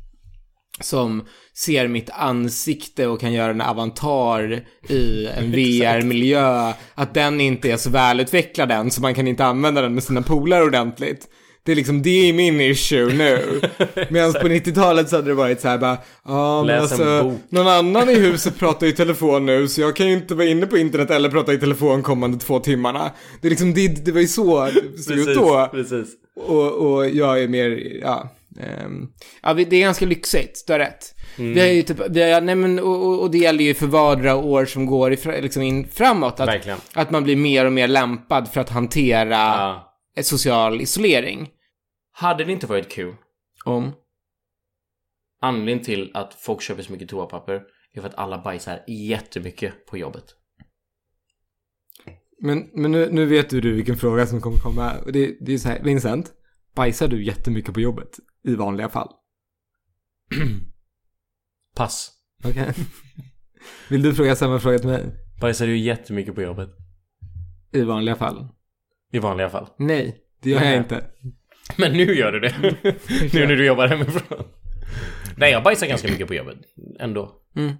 som 0.79 1.25
ser 1.53 1.87
mitt 1.87 2.09
ansikte 2.09 3.07
och 3.07 3.19
kan 3.19 3.33
göra 3.33 3.51
en 3.51 3.61
avatar 3.61 4.63
i 4.89 5.27
en 5.27 5.51
VR-miljö, 5.51 6.73
att 6.95 7.13
den 7.13 7.41
inte 7.41 7.71
är 7.71 7.77
så 7.77 7.89
välutvecklad 7.89 8.71
än, 8.71 8.91
så 8.91 9.01
man 9.01 9.15
kan 9.15 9.27
inte 9.27 9.45
använda 9.45 9.81
den 9.81 9.93
med 9.93 10.03
sina 10.03 10.21
polare 10.21 10.63
ordentligt. 10.63 11.27
Det 11.67 11.71
är 11.71 11.75
liksom, 11.75 12.01
det 12.01 12.29
är 12.29 12.33
min 12.33 12.61
issue 12.61 13.13
nu. 13.13 13.61
Medan 14.09 14.33
på 14.33 14.47
90-talet 14.47 15.09
så 15.09 15.15
hade 15.15 15.27
det 15.27 15.33
varit 15.33 15.61
så 15.61 15.67
här 15.67 15.77
bara, 15.77 15.97
ja 16.25 16.63
men 16.63 16.81
alltså, 16.81 17.35
någon 17.49 17.67
annan 17.67 18.09
i 18.09 18.15
huset 18.15 18.59
pratar 18.59 18.87
i 18.87 18.91
telefon 18.91 19.45
nu 19.45 19.67
så 19.67 19.81
jag 19.81 19.95
kan 19.95 20.07
ju 20.07 20.13
inte 20.13 20.35
vara 20.35 20.47
inne 20.47 20.65
på 20.65 20.77
internet 20.77 21.11
eller 21.11 21.29
prata 21.29 21.53
i 21.53 21.57
telefon 21.57 22.03
kommande 22.03 22.37
två 22.37 22.59
timmarna. 22.59 23.11
Det 23.41 23.47
är 23.47 23.49
liksom, 23.49 23.73
det, 23.73 24.05
det 24.05 24.11
var 24.11 24.21
ju 24.21 24.27
så 24.27 24.65
det 24.65 24.97
såg 25.03 25.17
ut 25.17 25.35
då. 25.35 25.69
precis. 25.71 26.07
Och, 26.35 26.73
och 26.73 27.09
jag 27.09 27.43
är 27.43 27.47
mer, 27.47 27.99
ja. 28.01 28.29
Ehm, 28.59 29.07
ja, 29.43 29.53
det 29.53 29.73
är 29.75 29.79
ganska 29.81 30.05
lyxigt, 30.05 30.63
du 30.67 30.73
har 30.73 30.79
rätt. 30.79 31.15
Mm. 31.37 31.53
Vi 31.53 31.59
har 31.59 31.67
ju 31.67 31.81
typ, 31.81 31.97
vi 32.09 32.31
har, 32.33 32.41
nej 32.41 32.55
men, 32.55 32.79
och, 32.79 33.21
och- 33.21 33.31
det 33.31 33.37
gäller 33.37 33.63
ju 33.63 33.73
för 33.73 33.87
vardera 33.87 34.35
år 34.35 34.65
som 34.65 34.85
går 34.85 35.13
ifra, 35.13 35.31
liksom 35.31 35.61
in 35.61 35.87
framåt. 35.87 36.39
Att, 36.39 36.47
Verkligen. 36.47 36.77
att 36.93 37.11
man 37.11 37.23
blir 37.23 37.35
mer 37.35 37.65
och 37.65 37.73
mer 37.73 37.87
lämpad 37.87 38.47
för 38.51 38.61
att 38.61 38.69
hantera 38.69 39.35
Ja. 40.15 40.23
social 40.23 40.81
isolering. 40.81 41.49
Hade 42.11 42.43
det 42.43 42.51
inte 42.51 42.67
varit 42.67 42.89
kul 42.91 43.15
Om? 43.65 43.91
Anledningen 45.41 45.83
till 45.85 46.11
att 46.13 46.33
folk 46.33 46.61
köper 46.61 46.83
så 46.83 46.91
mycket 46.91 47.09
toapapper 47.09 47.61
är 47.93 48.01
för 48.01 48.07
att 48.07 48.15
alla 48.15 48.37
bajsar 48.37 48.79
jättemycket 48.87 49.85
på 49.85 49.97
jobbet. 49.97 50.23
Men, 52.41 52.69
men 52.73 52.91
nu, 52.91 53.09
nu 53.11 53.25
vet 53.25 53.49
du, 53.49 53.61
du 53.61 53.73
vilken 53.73 53.97
fråga 53.97 54.25
som 54.27 54.41
kommer 54.41 54.57
komma. 54.57 54.93
Det, 55.13 55.37
det 55.41 55.53
är 55.53 55.57
så 55.57 55.69
här, 55.69 55.79
Vincent, 55.83 56.31
bajsar 56.77 57.07
du 57.07 57.23
jättemycket 57.23 57.73
på 57.73 57.81
jobbet 57.81 58.19
i 58.43 58.55
vanliga 58.55 58.89
fall? 58.89 59.09
Pass. 61.75 62.11
Okej. 62.43 62.73
Vill 63.89 64.01
du 64.01 64.15
fråga 64.15 64.35
samma 64.35 64.59
fråga 64.59 64.79
till 64.79 64.89
mig? 64.89 65.05
Bajsar 65.41 65.67
du 65.67 65.77
jättemycket 65.77 66.35
på 66.35 66.41
jobbet? 66.41 66.69
I 67.71 67.81
vanliga 67.81 68.15
fall? 68.15 68.47
I 69.11 69.19
vanliga 69.19 69.49
fall. 69.49 69.67
Nej, 69.77 70.17
det 70.41 70.49
gör 70.49 70.57
jag 70.57 70.67
Nej. 70.67 70.77
inte. 70.77 71.05
Men 71.77 71.93
nu 71.93 72.15
gör 72.15 72.31
du 72.31 72.39
det. 72.39 72.55
nu 73.33 73.47
när 73.47 73.55
du 73.55 73.65
jobbar 73.65 73.87
hemifrån. 73.87 74.43
Nej, 75.37 75.51
jag 75.51 75.63
bajsar 75.63 75.87
ganska 75.87 76.07
mycket 76.07 76.27
på 76.27 76.33
jobbet. 76.33 76.57
Ändå. 76.99 77.41
Mm. 77.55 77.73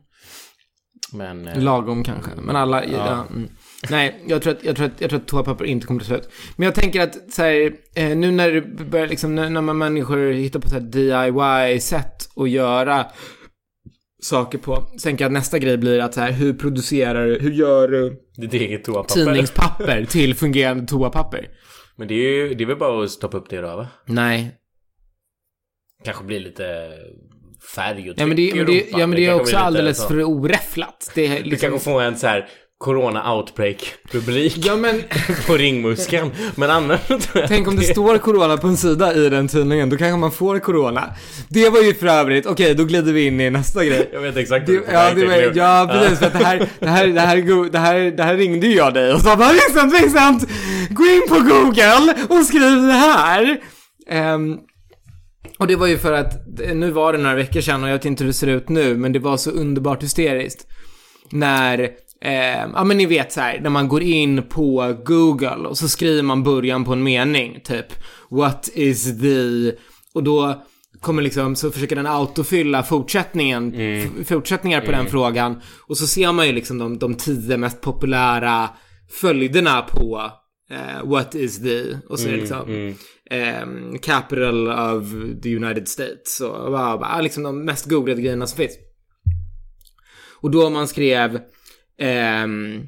Men... 1.13 1.47
eh, 1.47 1.63
Lagom 1.63 2.03
kanske, 2.03 2.31
men 2.35 2.55
alla... 2.55 2.85
Ja. 2.85 3.25
mm. 3.29 3.49
Nej, 3.89 4.23
jag 4.27 4.41
tror, 4.41 4.53
att, 4.53 4.63
jag, 4.63 4.75
tror 4.75 4.85
att, 4.85 5.01
jag 5.01 5.09
tror 5.09 5.19
att 5.19 5.27
toapapper 5.27 5.65
inte 5.65 5.87
kommer 5.87 5.99
ta 5.99 6.05
slut. 6.05 6.29
Men 6.55 6.65
jag 6.65 6.75
tänker 6.75 7.01
att 7.01 7.33
så 7.33 7.41
här, 7.43 7.71
eh, 7.95 8.17
nu 8.17 8.31
när 8.31 8.51
det 8.51 8.61
börjar 8.61 9.07
liksom, 9.07 9.35
när, 9.35 9.49
när 9.49 9.61
man 9.61 9.77
människor 9.77 10.31
hittar 10.31 10.59
på 10.59 10.69
så 10.69 10.73
här 10.73 10.81
DIY-sätt 10.81 12.29
att 12.35 12.49
göra 12.49 13.05
saker 14.21 14.57
på. 14.57 14.75
Så 14.75 14.99
tänker 15.03 15.23
jag 15.25 15.29
att 15.29 15.33
nästa 15.33 15.59
grej 15.59 15.77
blir 15.77 15.99
att 15.99 16.13
så 16.13 16.21
här, 16.21 16.31
hur 16.31 16.53
producerar 16.53 17.25
du, 17.27 17.39
hur 17.39 17.51
gör 17.51 17.87
du 17.87 18.19
Ditt 18.37 18.53
eget 18.53 18.83
toapapper. 18.83 19.13
tidningspapper 19.25 20.05
till 20.09 20.35
fungerande 20.35 20.85
toapapper? 20.87 21.47
Men 21.95 22.07
det 22.07 22.13
är 22.13 22.17
ju 22.47 22.53
det 22.53 22.63
är 22.63 22.65
väl 22.65 22.77
bara 22.77 23.03
att 23.03 23.11
stoppa 23.11 23.37
upp 23.37 23.49
det 23.49 23.61
då, 23.61 23.75
va? 23.75 23.87
Nej. 24.05 24.51
Kanske 26.03 26.23
blir 26.23 26.39
lite 26.39 26.89
färg 27.75 28.09
och 28.09 28.15
Ja 28.19 28.25
men 28.25 28.35
det, 28.37 28.51
tryck 28.51 28.55
i 28.55 28.57
det, 28.73 28.79
rumpan. 28.83 28.99
ja, 28.99 29.07
men 29.07 29.15
det 29.15 29.25
är 29.25 29.27
kanske 29.29 29.41
också 29.43 29.57
alldeles 29.57 30.07
för 30.07 30.23
oräfflat. 30.23 31.11
Det 31.15 31.27
är 31.27 31.43
Du 31.43 31.49
liksom... 31.49 31.69
kanske 31.69 31.89
får 31.91 32.01
en 32.01 32.17
så 32.17 32.27
här 32.27 32.49
Corona 32.79 33.33
outbreak 33.33 33.93
rubrik 34.11 34.57
Ja 34.65 34.75
men, 34.75 35.03
på 35.47 35.57
ringmuskeln. 35.57 36.31
Men 36.55 36.69
annars 36.69 36.99
tänk 37.47 37.67
om 37.67 37.75
det 37.75 37.83
står 37.83 38.17
corona 38.17 38.57
på 38.57 38.67
en 38.67 38.77
sida 38.77 39.13
i 39.13 39.29
den 39.29 39.47
tidningen, 39.47 39.89
då 39.89 39.97
kanske 39.97 40.17
man 40.17 40.31
får 40.31 40.59
corona. 40.59 41.03
Det 41.49 41.69
var 41.69 41.81
ju 41.81 41.93
för 41.93 42.07
övrigt, 42.07 42.45
okej 42.45 42.75
då 42.75 42.83
glider 42.83 43.13
vi 43.13 43.25
in 43.25 43.41
i 43.41 43.49
nästa 43.49 43.85
grej. 43.85 44.09
Jag 44.13 44.21
vet 44.21 44.37
exakt 44.37 44.65
Det, 44.65 44.71
hur 44.71 44.79
du 44.79 44.85
ja, 44.91 45.13
det 45.13 45.25
var, 45.25 45.51
ja, 45.55 45.89
precis. 45.91 46.19
För 46.19 46.25
att 46.25 46.33
det 46.33 46.45
här, 46.45 46.69
det 46.79 46.87
här, 46.87 47.07
det 47.07 47.21
här, 47.21 47.69
det 47.71 47.79
här, 47.79 48.11
det 48.11 48.23
här 48.23 48.35
ringde 48.37 48.67
ju 48.67 48.75
jag 48.75 48.93
dig 48.93 49.13
och 49.13 49.21
sa 49.21 49.35
bara 49.35 49.51
Vincent, 49.51 50.03
Vincent! 50.03 50.49
Gå 50.89 51.03
in 51.03 51.23
på 51.29 51.35
Google 51.35 52.15
och 52.29 52.45
skriv 52.45 52.81
det 52.87 52.93
här! 52.93 53.59
Ehm, 54.09 54.57
och 55.59 55.67
det 55.67 55.75
var 55.75 55.87
ju 55.87 55.97
för 55.97 56.13
att, 56.13 56.33
nu 56.73 56.91
var 56.91 57.13
det 57.13 57.19
några 57.19 57.35
veckor 57.35 57.61
sedan 57.61 57.83
och 57.83 57.89
jag 57.89 57.93
vet 57.93 58.05
inte 58.05 58.23
hur 58.23 58.27
det 58.27 58.33
ser 58.33 58.47
ut 58.47 58.69
nu, 58.69 58.97
men 58.97 59.11
det 59.11 59.19
var 59.19 59.37
så 59.37 59.51
underbart 59.51 60.03
hysteriskt. 60.03 60.67
När, 61.31 61.89
eh, 62.21 62.67
ja 62.73 62.83
men 62.83 62.97
ni 62.97 63.05
vet 63.05 63.31
så 63.31 63.41
här, 63.41 63.59
när 63.59 63.69
man 63.69 63.87
går 63.87 64.01
in 64.03 64.43
på 64.49 64.95
Google 65.05 65.67
och 65.67 65.77
så 65.77 65.89
skriver 65.89 66.23
man 66.23 66.43
början 66.43 66.85
på 66.85 66.93
en 66.93 67.03
mening, 67.03 67.59
typ 67.63 67.85
What 68.29 68.69
is 68.73 69.21
the... 69.21 69.71
Och 70.13 70.23
då 70.23 70.63
kommer 71.01 71.21
liksom, 71.21 71.55
så 71.55 71.71
försöker 71.71 71.95
den 71.95 72.07
autofylla 72.07 72.83
fortsättningen, 72.83 73.73
f- 73.75 74.27
fortsättningar 74.27 74.81
på 74.81 74.91
den 74.91 75.05
frågan. 75.07 75.61
Och 75.87 75.97
så 75.97 76.07
ser 76.07 76.31
man 76.31 76.47
ju 76.47 76.53
liksom 76.53 76.77
de, 76.77 76.97
de 76.99 77.15
tio 77.15 77.57
mest 77.57 77.81
populära 77.81 78.69
följderna 79.21 79.81
på 79.81 80.31
eh, 80.71 81.09
What 81.09 81.35
is 81.35 81.61
the... 81.63 81.83
Och 82.09 82.19
så 82.19 82.27
är 82.27 82.31
det 82.31 82.37
liksom 82.37 82.93
ehm, 83.31 83.97
Capital 83.97 84.67
of 84.67 85.03
the 85.43 85.55
United 85.55 85.87
States. 85.87 86.41
Och 86.41 86.71
bara, 86.71 86.97
bara, 86.97 87.21
liksom 87.21 87.43
de 87.43 87.65
mest 87.65 87.85
googlade 87.85 88.21
grejerna 88.21 88.47
som 88.47 88.57
finns. 88.57 88.77
Och 90.41 90.51
då 90.51 90.69
man 90.69 90.87
skrev 90.87 91.39
ehm, 92.01 92.83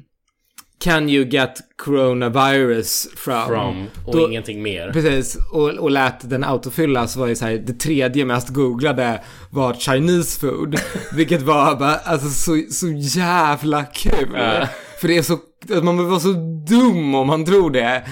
Can 0.84 1.08
you 1.10 1.24
get 1.24 1.58
coronavirus 1.76 3.08
from? 3.16 3.46
From 3.46 3.86
och 4.06 4.16
Då- 4.16 4.28
ingenting 4.28 4.62
mer. 4.62 4.92
Precis, 4.92 5.36
och, 5.52 5.68
och 5.68 5.90
lät 5.90 6.30
den 6.30 6.44
autofylla 6.44 7.06
så 7.06 7.20
var 7.20 7.26
ju 7.26 7.34
så 7.36 7.44
här, 7.44 7.52
det 7.66 7.72
tredje 7.72 8.24
mest 8.24 8.48
googlade 8.48 9.20
var 9.50 9.74
Chinese 9.74 10.40
food. 10.40 10.76
vilket 11.14 11.42
var 11.42 11.76
bara, 11.76 11.94
alltså 11.94 12.28
så, 12.28 12.62
så 12.70 12.88
jävla 13.18 13.84
kul. 13.84 14.28
Ja. 14.34 14.68
För 15.00 15.08
det 15.08 15.16
är 15.18 15.22
så, 15.22 15.38
man 15.82 15.96
behöver 15.96 16.10
vara 16.10 16.20
så 16.20 16.32
dum 16.68 17.14
om 17.14 17.26
man 17.26 17.44
tror 17.44 17.70
det. 17.70 18.04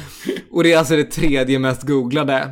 Och 0.50 0.62
det 0.62 0.72
är 0.72 0.78
alltså 0.78 0.96
det 0.96 1.04
tredje 1.04 1.58
mest 1.58 1.82
googlade. 1.82 2.48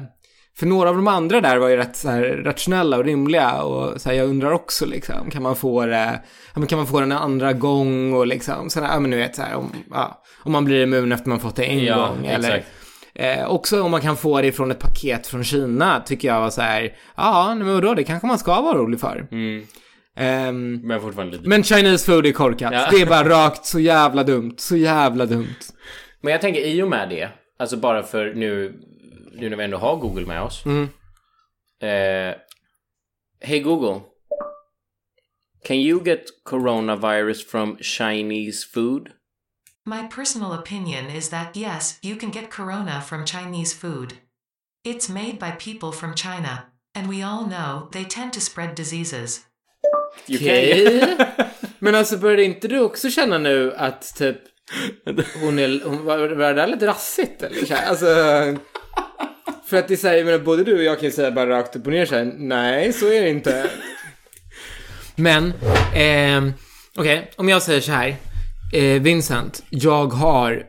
För 0.59 0.67
några 0.67 0.89
av 0.91 0.97
de 0.97 1.09
andra 1.09 1.41
där 1.41 1.57
var 1.57 1.69
ju 1.69 1.77
rätt 1.77 1.97
så 1.97 2.09
här 2.09 2.23
rationella 2.45 2.97
och 2.97 3.05
rimliga 3.05 3.63
och 3.63 4.01
så 4.01 4.09
här, 4.09 4.17
jag 4.17 4.29
undrar 4.29 4.51
också 4.53 4.87
liksom, 4.87 5.31
kan 5.31 5.43
man 5.43 5.57
få 5.57 5.87
det, 5.87 6.21
ja, 6.55 6.61
men 6.61 6.67
kan 6.67 6.79
man 6.79 6.87
få 6.87 7.01
den 7.01 7.13
en 7.13 7.19
andra 7.19 7.53
gång 7.53 8.13
och 8.13 8.27
liksom, 8.27 8.71
sådär, 8.71 8.89
ja 8.93 9.01
men 9.01 9.11
du 9.11 9.17
vet 9.17 9.37
så 9.37 9.43
här, 9.43 9.55
om, 9.57 9.73
ja, 9.91 10.23
om 10.43 10.53
man 10.53 10.65
blir 10.65 10.83
immun 10.83 11.13
efter 11.13 11.29
man 11.29 11.41
fått 11.41 11.57
det 11.57 11.65
en 11.65 11.85
Ja, 11.85 11.97
gång. 12.09 12.27
Eller, 12.27 12.49
exakt. 12.49 12.67
Eh, 13.15 13.47
också 13.51 13.83
om 13.83 13.91
man 13.91 14.01
kan 14.01 14.17
få 14.17 14.41
det 14.43 14.53
från 14.53 14.71
ett 14.71 14.79
paket 14.79 15.27
från 15.27 15.45
Kina 15.45 16.01
tycker 16.07 16.29
jag 16.29 16.41
var 16.41 16.51
så 16.51 16.61
här, 16.61 16.93
ja, 17.17 17.55
men 17.55 17.75
vadå, 17.75 17.95
det 17.95 18.05
kanske 18.05 18.27
man 18.27 18.39
ska 18.39 18.61
vara 18.61 18.79
rolig 18.79 19.01
för. 19.01 19.27
Mm. 19.31 19.67
Ehm, 20.17 20.81
Men 20.85 21.01
fortfarande 21.01 21.37
lite. 21.37 21.49
men 21.49 21.63
Chinese 21.63 22.07
food 22.13 22.27
är 22.27 22.33
korkat. 22.33 22.73
Ja. 22.75 22.87
Det 22.91 23.01
är 23.01 23.07
bara 23.07 23.29
rakt 23.29 23.65
så 23.67 23.81
jävla 23.81 24.23
dumt, 24.25 24.55
så 24.59 24.77
jävla 24.77 25.27
dumt. 25.27 25.55
Men 26.21 26.33
jag 26.33 26.41
tänker 26.41 26.61
i 26.61 26.83
och 26.83 26.89
med 26.89 27.09
det, 27.09 27.29
alltså 27.59 27.77
bara 27.77 28.03
för 28.03 28.33
nu, 28.35 28.75
nu 29.41 29.51
när 29.51 29.57
vi 29.57 29.65
ändå 29.65 29.79
har 29.79 29.97
Google 29.97 30.27
med 30.27 30.43
oss. 30.43 30.65
Mm. 30.67 30.89
Eh, 31.81 32.37
Hej 33.41 33.61
Google. 33.61 34.01
Can 35.65 35.77
you 35.77 36.05
get 36.05 36.31
coronavirus 36.45 37.47
from 37.47 37.77
Chinese 37.81 38.65
food? 38.65 39.09
My 39.85 40.09
personal 40.09 40.53
opinion 40.53 41.11
is 41.11 41.29
that 41.29 41.57
yes, 41.57 41.99
you 42.03 42.17
can 42.17 42.31
get 42.31 42.51
corona 42.51 43.01
from 43.01 43.25
Chinese 43.25 43.75
food. 43.75 44.15
It's 44.85 45.09
made 45.09 45.39
by 45.39 45.51
people 45.59 45.93
from 45.93 46.15
China, 46.15 46.67
and 46.95 47.09
we 47.09 47.23
all 47.23 47.45
know 47.45 47.89
they 47.93 48.05
tend 48.05 48.33
to 48.33 48.41
spread 48.41 48.75
diseases. 48.75 49.41
Okej. 50.29 51.17
Men 51.79 51.95
alltså 51.95 52.17
började 52.17 52.45
inte 52.45 52.69
du 52.69 52.81
också 52.81 53.11
känna 53.11 53.39
nu 53.39 53.75
att 53.75 54.17
typ 54.17 54.39
hon 55.41 55.59
är, 55.59 55.85
hon, 55.85 56.05
var, 56.05 56.19
var 56.19 56.49
det 56.49 56.55
där 56.55 56.67
lite 56.67 56.87
rassigt 56.87 57.43
eller? 57.43 57.89
Alltså, 57.89 58.07
för 59.67 59.77
att 59.77 59.89
det 59.89 59.97
säger, 59.97 60.25
men 60.25 60.45
både 60.45 60.65
du 60.65 60.77
och 60.77 60.85
jag 60.85 60.99
kan 60.99 61.05
ju 61.09 61.13
säga 61.13 61.31
bara 61.31 61.51
rakt 61.51 61.77
upp 61.77 61.87
och 61.87 61.93
ner 61.93 62.07
så 62.07 62.15
här, 62.15 62.35
nej 62.37 62.93
så 62.93 63.07
är 63.07 63.23
det 63.23 63.29
inte. 63.29 63.71
Men, 65.17 65.53
ehm, 65.95 66.53
okej, 66.97 67.31
om 67.37 67.49
jag 67.49 67.63
säger 67.63 67.81
så 67.81 67.93
här, 67.93 68.17
eh, 68.73 69.03
Vincent, 69.03 69.65
jag 69.71 70.07
har 70.07 70.67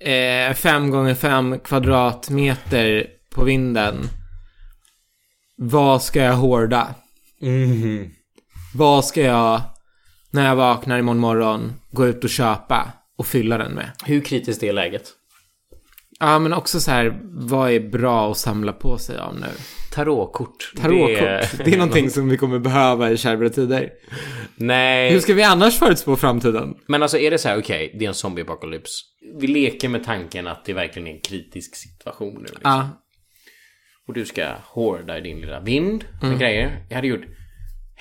eh, 0.00 0.54
fem 0.54 0.90
gånger 0.90 1.14
fem 1.14 1.58
kvadratmeter 1.58 3.06
på 3.34 3.44
vinden. 3.44 4.08
Vad 5.56 6.02
ska 6.02 6.20
jag 6.22 6.32
hårda? 6.32 6.94
Vad 8.74 9.04
ska 9.04 9.20
jag, 9.20 9.62
när 10.30 10.46
jag 10.46 10.56
vaknar 10.56 10.98
imorgon 10.98 11.20
morgon, 11.20 11.72
gå 11.90 12.06
ut 12.06 12.24
och 12.24 12.30
köpa 12.30 12.92
och 13.18 13.26
fylla 13.26 13.58
den 13.58 13.72
med? 13.72 13.90
Hur 14.04 14.20
kritiskt 14.20 14.62
är 14.62 14.72
läget? 14.72 15.12
Ja, 16.22 16.38
men 16.38 16.52
också 16.52 16.80
så 16.80 16.90
här, 16.90 17.20
vad 17.24 17.70
är 17.70 17.80
bra 17.80 18.30
att 18.30 18.38
samla 18.38 18.72
på 18.72 18.98
sig 18.98 19.18
av 19.18 19.34
nu? 19.34 19.46
Tarotkort. 19.92 20.72
Tarotkort, 20.76 21.58
det 21.64 21.72
är, 21.72 21.76
någonting 21.76 22.10
som 22.10 22.28
vi 22.28 22.36
kommer 22.36 22.58
behöva 22.58 23.10
i 23.10 23.16
kärvare 23.16 23.50
tider. 23.50 23.90
Nej. 24.56 25.12
Hur 25.12 25.20
ska 25.20 25.34
vi 25.34 25.42
annars 25.42 25.78
förutspå 25.78 26.16
framtiden? 26.16 26.74
Men 26.86 27.02
alltså 27.02 27.18
är 27.18 27.30
det 27.30 27.38
så 27.38 27.48
här, 27.48 27.58
okej, 27.58 27.96
det 27.98 28.04
är 28.04 28.08
en 28.08 28.14
zombieapokalyps. 28.14 28.90
Vi 29.40 29.46
leker 29.46 29.88
med 29.88 30.04
tanken 30.04 30.46
att 30.46 30.64
det 30.64 30.72
verkligen 30.72 31.08
är 31.08 31.12
en 31.12 31.20
kritisk 31.20 31.76
situation 31.76 32.34
nu. 32.34 32.40
Liksom. 32.40 32.60
Ja, 32.62 32.88
Och 34.08 34.14
du 34.14 34.24
ska 34.24 34.46
hårda 34.64 35.18
i 35.18 35.20
din 35.20 35.40
lilla 35.40 35.60
vind 35.60 36.04
med 36.22 36.38
grejer. 36.38 36.86
Jag 36.88 36.96
hade 36.96 37.08
gjort 37.08 37.24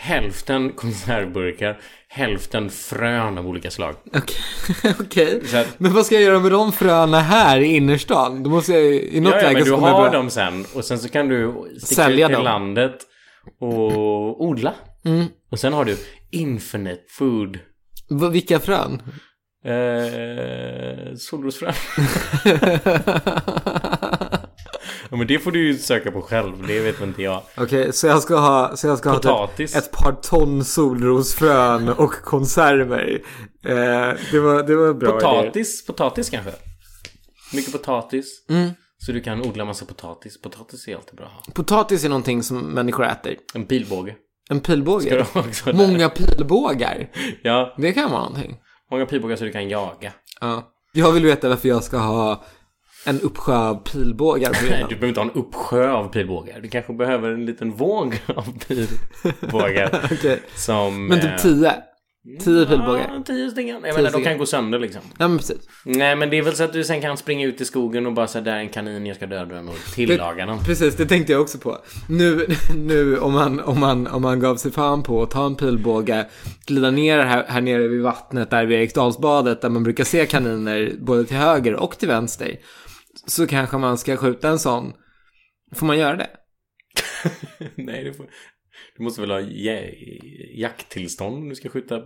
hälften 0.01 0.71
konservburkar, 0.71 1.79
hälften 2.07 2.69
frön 2.69 3.37
av 3.37 3.47
olika 3.47 3.71
slag. 3.71 3.95
okej. 4.99 5.41
Så 5.45 5.57
att- 5.57 5.79
Men 5.79 5.93
vad 5.93 6.05
ska 6.05 6.15
jag 6.15 6.23
göra 6.23 6.39
med 6.39 6.51
de 6.51 6.71
fröna 6.71 7.19
här 7.19 7.59
i 7.59 7.75
innerstan? 7.75 8.43
Då 8.43 8.49
måste 8.49 8.73
jag 8.73 8.83
i 8.95 9.19
något 9.19 9.31
Ja, 9.33 9.37
ja, 9.37 9.43
läge 9.47 9.53
men 9.53 9.63
du 9.63 9.71
har 9.71 10.11
dem 10.13 10.29
sen 10.29 10.65
och 10.73 10.85
sen 10.85 10.99
så 10.99 11.09
kan 11.09 11.27
du 11.27 11.53
sticka 11.81 12.01
Sälja 12.03 12.25
ut 12.25 12.29
till 12.29 12.35
dem. 12.35 12.43
landet 12.43 12.95
och 13.59 14.45
odla. 14.45 14.73
Mm. 15.05 15.25
Och 15.51 15.59
sen 15.59 15.73
har 15.73 15.85
du 15.85 15.97
infinite 16.31 17.01
food. 17.17 17.59
V- 18.09 18.29
Vilka 18.29 18.59
frön? 18.59 19.01
Eh, 19.65 21.15
solrosfrön. 21.17 21.73
ja, 25.11 25.17
men 25.17 25.27
det 25.27 25.39
får 25.39 25.51
du 25.51 25.67
ju 25.67 25.77
söka 25.77 26.11
på 26.11 26.21
själv. 26.21 26.67
Det 26.67 26.79
vet 26.79 27.01
inte 27.01 27.21
jag. 27.21 27.41
Okej, 27.57 27.93
så 27.93 28.07
jag 28.07 28.21
ska 28.21 28.35
ha, 28.35 28.75
så 28.75 28.87
jag 28.87 28.97
ska 28.97 29.09
ha 29.09 29.15
Potatis. 29.15 29.73
typ 29.73 29.83
ett 29.83 29.91
par 29.91 30.11
ton 30.11 30.63
solrosfrön 30.65 31.89
och 31.89 32.11
konserver. 32.23 33.21
Eh, 33.65 33.73
det, 34.31 34.39
var, 34.39 34.63
det 34.63 34.75
var 34.75 34.93
bra. 34.93 35.11
Potatis, 35.11 35.85
potatis 35.85 36.29
kanske? 36.29 36.51
Mycket 37.53 37.71
potatis. 37.71 38.45
Mm. 38.49 38.69
Så 39.05 39.11
du 39.11 39.21
kan 39.21 39.41
odla 39.41 39.65
massa 39.65 39.85
potatis. 39.85 40.41
Potatis 40.41 40.87
är 40.87 40.95
alltid 40.95 41.15
bra 41.15 41.25
att 41.25 41.31
ha. 41.47 41.53
Potatis 41.53 42.03
är 42.05 42.09
någonting 42.09 42.43
som 42.43 42.57
människor 42.59 43.05
äter. 43.05 43.35
En 43.53 43.65
pilbåge. 43.65 44.15
En 44.49 44.59
pilbåge? 44.59 45.25
Ha? 45.33 45.43
Många 45.73 46.09
pilbågar? 46.09 47.09
Ja, 47.43 47.75
Det 47.77 47.93
kan 47.93 48.11
vara 48.11 48.23
någonting. 48.23 48.57
många 48.91 49.05
pilbågar 49.05 49.35
så 49.35 49.43
du 49.43 49.51
kan 49.51 49.69
jaga. 49.69 50.13
Ja. 50.41 50.67
Jag 50.93 51.11
vill 51.11 51.25
veta 51.25 51.49
varför 51.49 51.69
jag 51.69 51.83
ska 51.83 51.97
ha 51.97 52.43
en 53.05 53.21
uppsjö 53.21 53.55
av 53.55 53.75
pilbågar 53.75 54.53
på 54.53 54.65
Nej, 54.69 54.85
du 54.89 54.95
behöver 54.95 55.07
inte 55.07 55.19
ha 55.19 55.27
en 55.27 55.33
uppsjö 55.33 55.91
av 55.91 56.07
pilbågar. 56.07 56.59
Du 56.61 56.69
kanske 56.69 56.93
behöver 56.93 57.29
en 57.29 57.45
liten 57.45 57.71
våg 57.71 58.21
av 58.27 58.59
pilbågar. 58.67 60.01
Okej. 60.11 60.41
Som... 60.55 61.07
Men 61.07 61.19
eh, 61.19 61.23
typ 61.23 61.41
tio? 61.41 61.73
Tio 62.39 62.65
pilbågar? 62.65 63.11
Ja, 63.15 63.23
tio 63.25 63.51
stycken. 63.51 63.75
Jag 63.75 63.83
Tio 63.83 63.93
menar, 63.93 64.11
de 64.11 64.23
kan 64.23 64.37
gå 64.37 64.45
sönder 64.45 64.79
liksom. 64.79 65.01
Ja, 65.17 65.27
men 65.27 65.37
precis. 65.37 65.57
Nej, 65.85 66.15
men 66.15 66.29
det 66.29 66.37
är 66.37 66.41
väl 66.41 66.55
så 66.55 66.63
att 66.63 66.73
du 66.73 66.83
sen 66.83 67.01
kan 67.01 67.17
springa 67.17 67.47
ut 67.47 67.61
i 67.61 67.65
skogen 67.65 68.07
och 68.07 68.13
bara 68.13 68.27
säga 68.27 68.41
där 68.41 68.51
är 68.51 68.59
en 68.59 68.69
kanin, 68.69 69.05
jag 69.05 69.15
ska 69.15 69.27
döda 69.27 69.55
den 69.55 69.69
och 69.69 69.75
tillaga 69.95 70.45
den. 70.45 70.59
Precis, 70.63 70.95
det 70.95 71.05
tänkte 71.05 71.31
jag 71.31 71.41
också 71.41 71.57
på. 71.57 71.77
Nu, 72.09 72.47
nu 72.75 73.19
om, 73.19 73.33
man, 73.33 73.59
om, 73.59 73.79
man, 73.79 74.07
om 74.07 74.21
man 74.21 74.39
gav 74.39 74.55
sig 74.55 74.71
fan 74.71 75.03
på 75.03 75.23
att 75.23 75.31
ta 75.31 75.45
en 75.45 75.55
pilbåge, 75.55 76.25
glida 76.65 76.91
ner 76.91 77.19
här, 77.19 77.45
här 77.47 77.61
nere 77.61 77.87
vid 77.87 78.01
vattnet 78.01 78.49
där 78.49 78.65
vid 78.65 78.77
Eriksdalsbadet 78.77 79.61
där 79.61 79.69
man 79.69 79.83
brukar 79.83 80.03
se 80.03 80.25
kaniner 80.25 80.93
både 80.99 81.25
till 81.25 81.37
höger 81.37 81.73
och 81.73 81.97
till 81.97 82.07
vänster. 82.07 82.57
Så 83.27 83.47
kanske 83.47 83.77
man 83.77 83.97
ska 83.97 84.17
skjuta 84.17 84.49
en 84.49 84.59
sån. 84.59 84.93
Får 85.75 85.85
man 85.85 85.97
göra 85.97 86.15
det? 86.15 86.29
Nej, 87.75 88.03
du, 88.03 88.13
får, 88.13 88.25
du 88.97 89.03
måste 89.03 89.21
väl 89.21 89.31
ha 89.31 89.41
jakttillstånd 90.55 91.35
om 91.35 91.49
du 91.49 91.55
ska 91.55 91.69
skjuta 91.69 92.01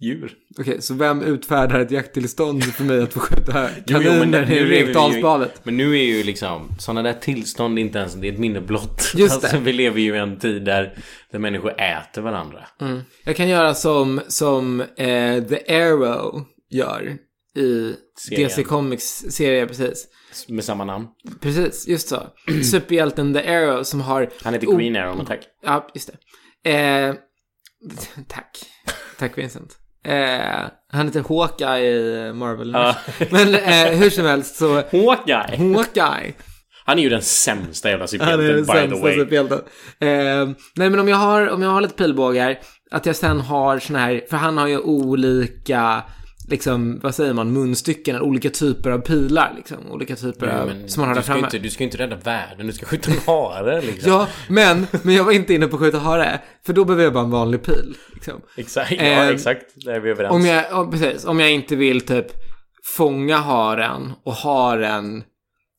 djur. 0.00 0.32
Okej, 0.58 0.82
så 0.82 0.94
vem 0.94 1.22
utfärdar 1.22 1.80
ett 1.80 1.90
jakttillstånd 1.90 2.64
för 2.64 2.84
mig 2.84 3.02
att 3.02 3.12
få 3.12 3.20
skjuta 3.20 3.68
Jo, 3.86 4.00
jo, 4.02 4.12
men 4.12 4.32
kaniner 4.32 4.46
nu 4.46 4.74
i 4.74 4.78
Eriksdalsbadet? 4.78 5.64
Men 5.64 5.76
nu 5.76 5.98
är 5.98 6.04
ju 6.04 6.22
liksom 6.22 6.68
sådana 6.78 7.02
där 7.02 7.12
tillstånd 7.12 7.78
inte 7.78 7.98
ens, 7.98 8.14
det 8.14 8.28
är 8.28 8.32
ett 8.32 8.38
minne 8.38 8.60
blott. 8.60 9.12
Just 9.14 9.40
det. 9.40 9.46
Alltså, 9.46 9.58
vi 9.58 9.72
lever 9.72 10.00
ju 10.00 10.14
i 10.14 10.18
en 10.18 10.38
tid 10.38 10.64
där, 10.64 10.98
där 11.30 11.38
människor 11.38 11.80
äter 11.80 12.22
varandra. 12.22 12.66
Mm. 12.80 13.00
Jag 13.24 13.36
kan 13.36 13.48
göra 13.48 13.74
som, 13.74 14.20
som 14.28 14.80
eh, 14.80 15.44
The 15.44 15.76
Arrow 15.76 16.44
gör 16.70 17.16
i 17.56 17.94
Serien. 18.18 18.48
DC 18.48 18.64
Comics 18.64 19.24
serie, 19.28 19.66
precis. 19.66 20.08
Med 20.48 20.64
samma 20.64 20.84
namn. 20.84 21.06
Precis, 21.40 21.88
just 21.88 22.08
så. 22.08 22.22
Superhjälten 22.70 23.34
The 23.34 23.54
Arrow 23.56 23.82
som 23.82 24.00
har... 24.00 24.28
Han 24.42 24.54
heter. 24.54 24.76
Green 24.76 24.96
Arrow, 24.96 25.16
men 25.16 25.26
tack. 25.26 25.40
Ja, 25.64 25.88
just 25.94 26.10
det. 26.64 26.70
Eh, 26.70 27.14
tack. 28.28 28.58
Tack 29.18 29.38
Vincent. 29.38 29.76
Eh, 30.04 30.64
han 30.92 31.06
heter 31.06 31.24
Hawkeye 31.28 31.90
i 32.28 32.32
Marvel. 32.32 32.70
Ja. 32.72 32.96
Men 33.30 33.54
eh, 33.54 33.98
hur 33.98 34.10
som 34.10 34.24
helst 34.26 34.56
så... 34.56 34.74
Hawkeye! 34.74 35.74
Hawkeye. 35.74 36.34
Han 36.84 36.98
är 36.98 37.02
ju 37.02 37.08
den 37.08 37.22
sämsta 37.22 37.90
jävla 37.90 38.06
Han 38.20 38.40
är 38.40 38.52
den 38.52 38.64
superhjälten, 38.64 38.66
by 38.66 38.72
the 38.72 38.88
sämsta 38.88 39.02
way. 39.06 39.14
superhjälten. 39.14 39.58
Eh, 40.00 40.56
nej, 40.76 40.90
men 40.90 41.00
om 41.00 41.08
jag, 41.08 41.16
har, 41.16 41.48
om 41.48 41.62
jag 41.62 41.70
har 41.70 41.80
lite 41.80 41.94
pilbågar, 41.94 42.58
att 42.90 43.06
jag 43.06 43.16
sen 43.16 43.40
har 43.40 43.78
såna 43.78 43.98
här, 43.98 44.24
för 44.30 44.36
han 44.36 44.58
har 44.58 44.66
ju 44.66 44.78
olika, 44.78 46.02
liksom, 46.50 47.00
vad 47.02 47.14
säger 47.14 47.34
man, 47.34 47.52
munstycken, 47.52 48.16
eller 48.16 48.24
olika 48.24 48.50
typer 48.50 48.90
av 48.90 48.98
pilar, 48.98 49.52
liksom. 49.56 49.76
Olika 49.90 50.16
typer 50.16 50.46
Ja, 50.46 50.52
av, 50.62 50.86
som 50.86 51.00
han 51.02 51.08
har 51.08 51.14
du, 51.14 51.18
där 51.18 51.22
ska 51.22 51.32
framme. 51.32 51.46
inte, 51.46 51.58
du 51.58 51.70
ska 51.70 51.82
ju 51.82 51.88
inte 51.88 51.98
rädda 51.98 52.16
världen, 52.16 52.66
du 52.66 52.72
ska 52.72 52.86
skjuta 52.86 53.10
en 53.10 53.16
hare 53.26 53.80
liksom. 53.82 54.12
Ja, 54.12 54.26
men, 54.48 54.86
men 55.02 55.14
jag 55.14 55.24
var 55.24 55.32
inte 55.32 55.54
inne 55.54 55.66
på 55.66 55.78
skjuta 55.78 55.98
hare, 55.98 56.40
för 56.66 56.72
då 56.72 56.84
behöver 56.84 57.04
jag 57.04 57.12
bara 57.12 57.24
en 57.24 57.30
vanlig 57.30 57.62
pil, 57.62 57.96
liksom. 58.14 58.40
Exakt, 58.56 58.90
ja, 58.92 58.98
Eh, 59.02 59.28
exakt. 59.28 59.66
Där 59.74 59.92
är 59.92 60.00
vi 60.00 60.10
överens. 60.10 60.32
Om 60.32 60.46
jag, 60.46 60.64
ja, 60.70 60.88
precis, 60.90 61.24
om 61.24 61.40
jag 61.40 61.50
inte 61.50 61.76
vill 61.76 62.00
typ 62.00 62.26
fånga 62.84 63.36
haren 63.36 64.12
och 64.24 64.32
haren 64.34 65.22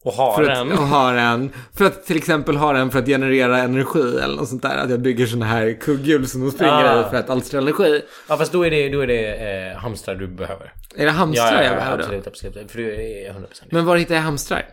Och 0.03 0.15
för 0.15 0.21
haren. 0.23 0.71
att, 0.71 0.79
och 0.79 0.87
haren, 0.87 1.51
för 1.77 1.85
att 1.85 2.05
till 2.05 2.17
exempel 2.17 2.55
ha 2.57 2.73
den 2.73 2.91
för 2.91 2.99
att 2.99 3.05
generera 3.05 3.57
energi 3.57 3.99
eller 4.23 4.35
något 4.35 4.49
sånt 4.49 4.61
där. 4.61 4.77
Att 4.77 4.89
jag 4.89 5.01
bygger 5.01 5.25
såna 5.25 5.45
här 5.45 5.77
kugghjul 5.81 6.27
som 6.27 6.41
de 6.41 6.51
springer 6.51 6.73
Ah. 6.73 7.07
i 7.07 7.09
för 7.09 7.17
att 7.17 7.29
alstra 7.29 7.59
energi. 7.61 8.01
Ja, 8.29 8.37
fast 8.37 8.51
då 8.51 8.65
är 8.65 8.71
det, 8.71 8.89
då 8.89 8.99
är 9.01 9.07
det 9.07 9.33
eh, 9.71 9.77
hamstrar 9.77 10.15
du 10.15 10.27
behöver. 10.27 10.73
Är 10.95 11.05
det 11.05 11.11
hamstrar 11.11 11.45
ja, 11.45 11.53
ja, 11.53 11.63
jag 11.63 11.71
ja, 11.71 11.75
behöver 11.75 11.97
då? 11.97 12.03
absolut, 12.03 12.27
absolut. 12.27 12.71
För 12.71 12.77
du 12.77 12.91
är 12.93 13.33
100% 13.33 13.43
Men 13.69 13.85
var 13.85 13.97
hittar 13.97 14.15
jag 14.15 14.21
hamstrar? 14.21 14.65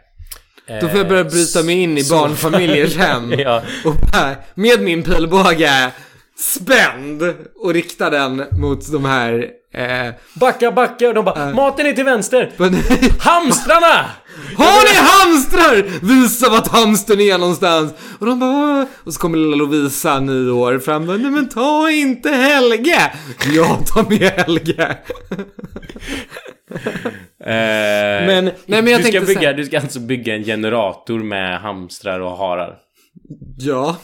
Eh, 0.66 0.80
Då 0.80 0.88
får 0.88 0.98
jag 0.98 1.08
börja 1.08 1.24
bryta 1.24 1.62
mig 1.62 1.82
in 1.82 1.98
i 1.98 2.02
så- 2.04 2.14
barnfamiljers 2.14 2.96
hem. 3.06 3.32
Ja. 3.38 3.62
Och 3.84 3.94
bara, 4.12 4.34
med 4.54 4.80
min 4.82 5.02
pilbåge 5.02 5.90
spänd 6.38 7.22
och 7.56 7.72
rikta 7.74 8.10
den 8.10 8.44
mot 8.52 8.92
de 8.92 9.04
här... 9.04 9.46
Eh, 9.74 10.14
Backa, 10.34 10.70
backa 10.72 11.08
och 11.08 11.14
de 11.14 11.24
bara 11.24 11.50
maten 11.54 11.86
är 11.86 11.92
till 11.92 12.04
vänster. 12.04 12.50
men, 12.56 12.76
Hamstrarna! 13.20 14.04
Har 14.56 14.84
ni 14.84 14.98
hamstrar? 15.08 16.06
Visa 16.06 16.48
vart 16.50 16.68
hamstern 16.68 17.20
är 17.20 17.38
någonstans. 17.38 17.92
Och 18.18 18.26
de 18.26 18.40
bara, 18.40 18.86
och 19.04 19.14
så 19.14 19.20
kommer 19.20 19.38
lilla 19.38 19.56
Lovisa, 19.56 20.20
nio 20.20 20.50
år, 20.50 20.78
fram 20.78 21.08
och 21.08 21.20
nej 21.20 21.30
men 21.30 21.48
ta 21.48 21.90
inte 21.90 22.30
Helge. 22.30 23.12
Jag 23.54 23.86
tar 23.86 24.10
med 24.10 24.32
Helge. 24.32 24.96
men, 28.26 28.44
nej, 28.44 28.82
men 28.82 28.86
jag 28.86 29.00
du, 29.02 29.04
ska 29.10 29.20
bygga, 29.20 29.40
här- 29.40 29.54
du 29.54 29.64
ska 29.64 29.80
alltså 29.80 30.00
bygga 30.00 30.34
en 30.34 30.44
generator 30.44 31.18
med 31.18 31.60
hamstrar 31.60 32.20
och 32.20 32.36
harar. 32.36 32.76
Ja, 33.58 33.96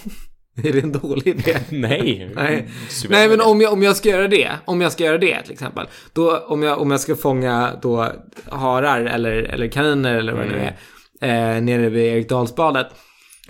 är 0.63 0.73
det 0.73 0.83
en 0.83 0.93
dålig 0.93 1.27
idé? 1.27 1.57
Nej. 1.69 2.31
Nej. 2.35 2.69
Nej 3.09 3.29
men 3.29 3.41
om 3.41 3.61
jag, 3.61 3.73
om 3.73 3.83
jag 3.83 3.97
ska 3.97 4.09
göra 4.09 4.29
det, 4.29 4.51
om 4.65 4.81
jag 4.81 4.93
ska 4.93 5.05
göra 5.05 5.19
det 5.19 5.43
till 5.43 5.53
exempel. 5.53 5.87
Då, 6.13 6.39
om 6.39 6.63
jag, 6.63 6.81
om 6.81 6.91
jag 6.91 7.01
ska 7.01 7.17
fånga 7.17 7.79
då 7.83 8.13
harar 8.49 9.01
eller, 9.01 9.33
eller 9.33 9.69
kaniner 9.69 10.15
eller 10.15 10.33
vad 10.33 10.47
det 10.47 10.53
nu 10.53 10.59
är. 10.59 10.77
Eh, 11.21 11.63
nere 11.63 11.89
vid 11.89 12.13
Eriksdalsbadet. 12.13 12.87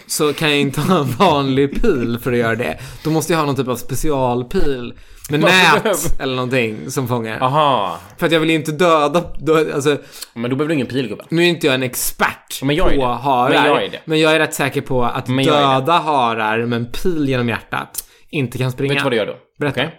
Så 0.07 0.33
kan 0.33 0.50
jag 0.50 0.61
inte 0.61 0.80
ha 0.80 1.00
en 1.00 1.11
vanlig 1.11 1.83
pil 1.83 2.18
för 2.22 2.33
att 2.33 2.38
göra 2.38 2.54
det. 2.54 2.78
Då 3.04 3.11
måste 3.11 3.33
jag 3.33 3.38
ha 3.40 3.46
någon 3.46 3.57
typ 3.57 3.68
av 3.68 3.76
specialpil. 3.76 4.94
Med 5.30 5.40
nät 5.40 6.20
eller 6.20 6.35
någonting 6.37 6.90
som 6.90 7.09
fångar. 7.09 7.38
Aha. 7.42 7.98
För 8.18 8.26
att 8.26 8.33
jag 8.33 8.40
vill 8.40 8.50
ju 8.50 8.57
inte 8.57 8.72
döda, 8.72 9.20
dö, 9.38 9.74
alltså 9.74 9.98
Men 10.35 10.50
då 10.50 10.57
behöver 10.57 10.68
du 10.68 10.74
ingen 10.74 10.87
pilgubbe. 10.87 11.24
nu 11.28 11.42
är 11.42 11.46
inte 11.46 11.66
jag 11.66 11.74
en 11.74 11.83
expert 11.83 12.62
Men 12.62 12.76
jag 12.76 12.94
på 12.94 13.07
harar. 13.07 13.50
Men 13.50 13.64
jag 13.66 13.85
är 13.85 13.88
det. 13.90 14.00
Men 14.04 14.20
jag 14.20 14.35
är 14.35 14.38
rätt 14.38 14.54
säker 14.54 14.80
på 14.80 15.04
att 15.04 15.26
döda 15.26 15.92
harar 15.92 16.66
med 16.66 16.76
en 16.76 16.92
pil 16.92 17.28
genom 17.28 17.48
hjärtat 17.48 18.04
inte 18.30 18.59
kan 18.59 18.72
springa. 18.72 18.94
Vet 18.94 18.98
du 18.98 19.04
vad 19.04 19.12
du 19.12 19.16
gör 19.16 19.26
då? 19.26 19.37
Berätta. 19.59 19.80
Okej? 19.80 19.94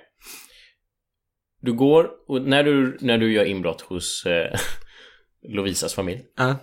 Du 1.61 1.73
går 1.73 2.07
och 2.27 2.41
när 2.41 2.63
du, 2.63 2.97
när 3.01 3.17
du 3.17 3.33
gör 3.33 3.45
inbrott 3.45 3.81
hos 3.81 4.25
eh, 4.25 4.59
Lovisas 5.55 5.93
familj 5.93 6.21
Ja. 6.37 6.55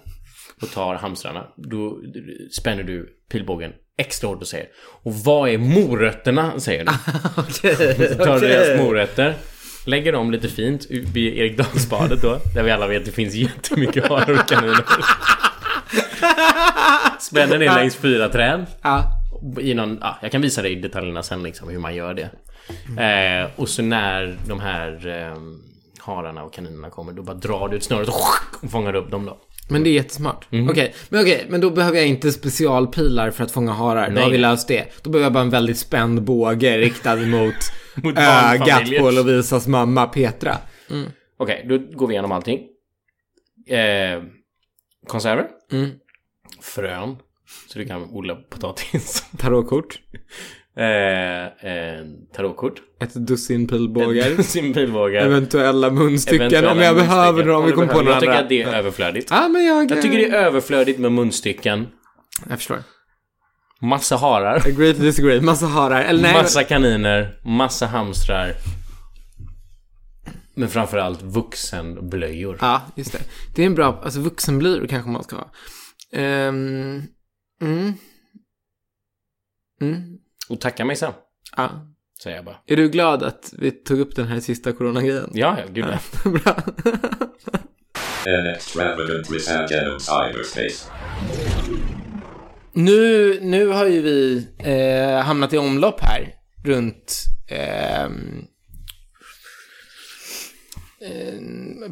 Och 0.63 0.71
tar 0.71 0.95
hamstrarna, 0.95 1.47
då 1.57 1.99
spänner 2.51 2.83
du 2.83 3.09
pilbågen 3.33 3.73
extra 3.99 4.29
hårt 4.29 4.41
och 4.41 4.47
säger 4.47 4.67
Och 5.03 5.15
vad 5.15 5.49
är 5.49 5.59
morötterna? 5.59 6.61
säger 6.61 6.85
du. 6.85 6.93
Okej, 7.37 7.77
Så 8.09 8.15
tar 8.15 8.27
du 8.27 8.37
okej. 8.37 8.49
deras 8.49 8.81
morötter, 8.81 9.35
lägger 9.87 10.13
dem 10.13 10.31
lite 10.31 10.49
fint 10.49 10.87
ut 10.91 11.09
vid 11.09 11.39
Erikdalsbadet 11.39 12.23
då, 12.23 12.39
där 12.55 12.63
vi 12.63 12.71
alla 12.71 12.87
vet 12.87 12.99
att 13.01 13.07
det 13.07 13.13
finns 13.13 13.35
jättemycket 13.35 14.09
harar 14.09 14.31
och 14.41 14.49
kaniner. 14.49 14.85
Spänner 17.21 17.59
det 17.59 17.75
längs 17.75 17.97
fyra 17.97 18.29
träd. 18.29 18.67
I 19.61 19.75
någon, 19.75 19.99
ja, 20.01 20.19
jag 20.23 20.33
kan 20.33 20.41
visa 20.43 20.63
dig 20.63 20.77
detaljerna 20.77 21.23
sen 21.23 21.43
liksom 21.43 21.69
hur 21.69 21.79
man 21.79 21.95
gör 21.95 22.15
det. 22.15 22.31
Eh, 23.03 23.51
och 23.61 23.69
så 23.69 23.83
när 23.83 24.37
de 24.49 24.61
här 24.61 25.07
eh, 25.09 25.37
hararna 25.99 26.43
och 26.43 26.53
kaninerna 26.55 26.91
kommer, 26.91 27.13
då 27.13 27.23
bara 27.23 27.37
drar 27.37 27.69
du 27.69 27.77
ett 27.77 27.83
snöre 27.83 28.03
och, 28.03 28.09
och 28.63 28.71
fångar 28.71 28.95
upp 28.95 29.11
dem 29.11 29.25
då. 29.27 29.39
Men 29.73 29.85
det 29.85 29.91
är 29.91 29.93
jättesmart. 29.93 30.47
Mhm. 30.51 30.69
Okej, 30.71 30.95
men 31.09 31.21
okej, 31.23 31.47
men 31.49 31.61
då 31.61 31.71
behöver 31.71 31.99
jag 31.99 32.07
inte 32.07 32.33
specialpilar 32.33 33.31
för 33.31 33.45
att 33.45 33.51
fånga 33.51 33.73
harar. 33.73 34.09
Då 34.09 34.15
Nej. 34.15 34.23
har 34.25 34.31
vi 34.31 34.39
löst 34.39 34.69
det. 34.69 34.85
Då 35.03 35.11
behöver 35.11 35.27
jag 35.27 35.33
bara 35.33 35.43
en 35.43 35.51
väldigt 35.51 35.79
spänd 35.79 36.23
båge 36.23 36.79
riktad 36.79 37.17
mot, 37.27 37.55
Mot 37.95 38.15
barnfamiljer. 38.15 39.01
på 39.01 39.11
Lovisas 39.11 39.67
mamma 39.67 40.07
Petra. 40.07 40.57
Okej, 41.37 41.67
då 41.69 41.79
går 41.79 42.07
vi 42.07 42.13
igenom 42.15 42.33
allting. 42.33 42.59
Eh, 43.69 44.23
konserver. 45.07 45.47
Mm. 45.73 45.91
Frön. 46.61 47.17
Så 47.69 47.79
du 47.79 47.85
kan 47.87 48.03
odla 48.11 48.35
potatis. 48.35 49.25
Tarotkort. 49.39 50.01
Eh, 50.77 51.45
eh, 51.71 52.01
tarotkort. 52.37 52.81
Ett 53.01 53.15
dussin 53.15 53.67
pilbågar. 53.69 54.43
Sin 54.43 54.75
pilbågar. 54.75 55.21
Eventuella 55.27 55.91
munstycken 55.91 56.41
Eventuella 56.41 56.73
om 56.73 56.79
jag 56.79 56.97
behöver 56.97 57.33
munstycken. 57.33 57.47
några, 57.47 57.59
om 57.59 57.67
vi 57.67 57.73
kommer 57.73 57.87
på 57.87 57.93
behöver- 57.93 58.05
några 58.05 58.15
Jag 58.15 58.21
tycker 58.21 58.33
andra. 58.33 58.43
att 58.43 58.49
det 58.49 58.63
är 58.63 58.79
överflödigt. 58.79 59.29
Ja, 59.31 59.49
men 59.49 59.65
jag... 59.65 59.91
Jag 59.91 60.03
tycker 60.03 60.19
det 60.19 60.29
är 60.29 60.33
överflödigt 60.47 60.99
med 60.99 61.13
munstycken. 61.13 61.87
Jag 62.49 62.59
förstår. 62.59 62.83
Massa 63.81 64.17
harar. 64.17 64.57
Agree 64.57 64.95
to 64.95 65.03
disagree. 65.03 65.41
Massa 65.41 65.67
harar. 65.67 66.01
Eller 66.03 66.23
nej. 66.23 66.33
Massa 66.33 66.65
kaniner, 66.65 67.41
massa 67.45 67.87
hamstrar. 67.87 68.53
Men 70.55 70.69
framförallt 70.69 71.23
vuxenblöjor. 71.23 72.59
Ja, 72.61 72.83
just 72.97 73.13
det. 73.13 73.19
Det 73.55 73.63
är 73.63 73.67
en 73.67 73.75
bra, 73.75 74.01
alltså 74.05 74.21
vuxenblöjor 74.21 74.87
kanske 74.87 75.11
man 75.11 75.23
ska 75.25 75.37
ha. 75.37 75.51
Ehm, 76.13 77.03
mm. 77.63 77.93
Mm. 79.81 80.12
Och 80.49 80.61
tacka 80.61 80.85
mig 80.85 80.97
sen, 80.97 81.13
Ja. 81.57 81.87
säger 82.23 82.37
jag 82.37 82.45
bara. 82.45 82.57
Är 82.67 82.77
du 82.77 82.89
glad 82.89 83.23
att 83.23 83.53
vi 83.59 83.71
tog 83.71 84.01
upp 84.01 84.17
den 84.17 84.27
här 84.27 84.41
sista 84.41 84.73
coronagrejen? 84.73 85.31
Ja, 85.35 85.59
ja, 85.61 85.65
gud 85.73 85.85
ja. 86.25 86.31
Bra. 86.31 86.55
An 88.27 88.47
extravagant 88.47 89.31
research 89.31 89.95
of 89.97 90.03
cyberspace. 90.03 90.91
nu, 92.73 93.39
nu 93.41 93.67
har 93.67 93.87
ju 93.87 94.03
vi 94.03 94.49
eh, 94.59 95.25
hamnat 95.25 95.53
i 95.53 95.59
omlopp 95.59 96.01
här 96.01 96.35
runt 96.65 97.25
ehm, 97.49 98.45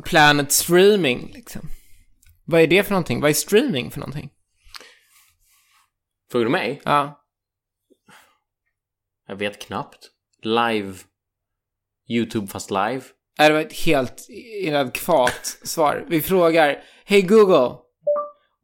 Planet 0.04 0.52
Streaming, 0.52 1.30
liksom. 1.34 1.60
Vad 2.44 2.60
är 2.60 2.66
det 2.66 2.82
för 2.82 2.90
någonting? 2.90 3.20
Vad 3.20 3.30
är 3.30 3.34
streaming 3.34 3.90
för 3.90 4.00
någonting? 4.00 4.30
Frågar 6.32 6.44
du 6.44 6.50
mig? 6.50 6.80
Ja. 6.84 7.19
Jag 9.30 9.36
vet 9.36 9.58
knappt. 9.58 10.08
Live. 10.42 10.94
YouTube 12.08 12.46
fast 12.46 12.70
live. 12.70 13.02
Nej, 13.38 13.48
Det 13.48 13.52
var 13.52 13.60
ett 13.60 13.72
helt 13.72 14.26
inadekvat 14.62 15.58
svar. 15.62 16.04
Vi 16.08 16.22
frågar, 16.22 16.82
Hey 17.04 17.22
Google, 17.22 17.76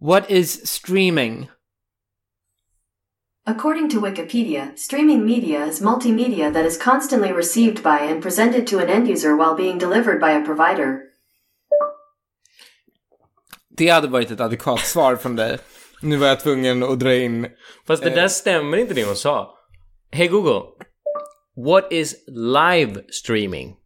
what 0.01 0.31
is 0.31 0.67
streaming? 0.67 1.51
According 3.47 3.91
to 3.91 4.01
Wikipedia, 4.01 4.69
streaming 4.77 5.27
media 5.27 5.67
is 5.67 5.81
multimedia 5.81 6.53
that 6.53 6.67
is 6.67 6.83
constantly 6.83 7.33
received 7.33 7.83
by 7.83 8.13
and 8.13 8.23
presented 8.23 8.67
to 8.67 8.79
an 8.79 8.89
end 8.89 9.11
user 9.11 9.37
while 9.37 9.55
being 9.57 9.79
delivered 9.79 10.21
by 10.21 10.31
a 10.33 10.43
provider. 10.47 10.99
Det 13.77 13.89
hade 13.89 14.09
varit 14.09 14.31
ett 14.31 14.41
adekvat 14.41 14.81
svar 14.81 15.17
från 15.17 15.37
dig. 15.37 15.59
Nu 16.03 16.17
var 16.17 16.27
jag 16.27 16.41
tvungen 16.41 16.83
att 16.83 17.01
dra 17.01 17.15
in 17.15 17.47
Fast 17.87 18.03
det 18.03 18.11
där 18.11 18.29
stämmer 18.29 18.77
inte 18.77 18.95
det 18.95 19.05
hon 19.05 19.17
sa. 19.17 19.56
Hey 20.12 20.29
Google. 20.29 20.77
What 21.55 21.92
is 21.92 22.16
live 22.29 23.01
streaming? 23.11 23.77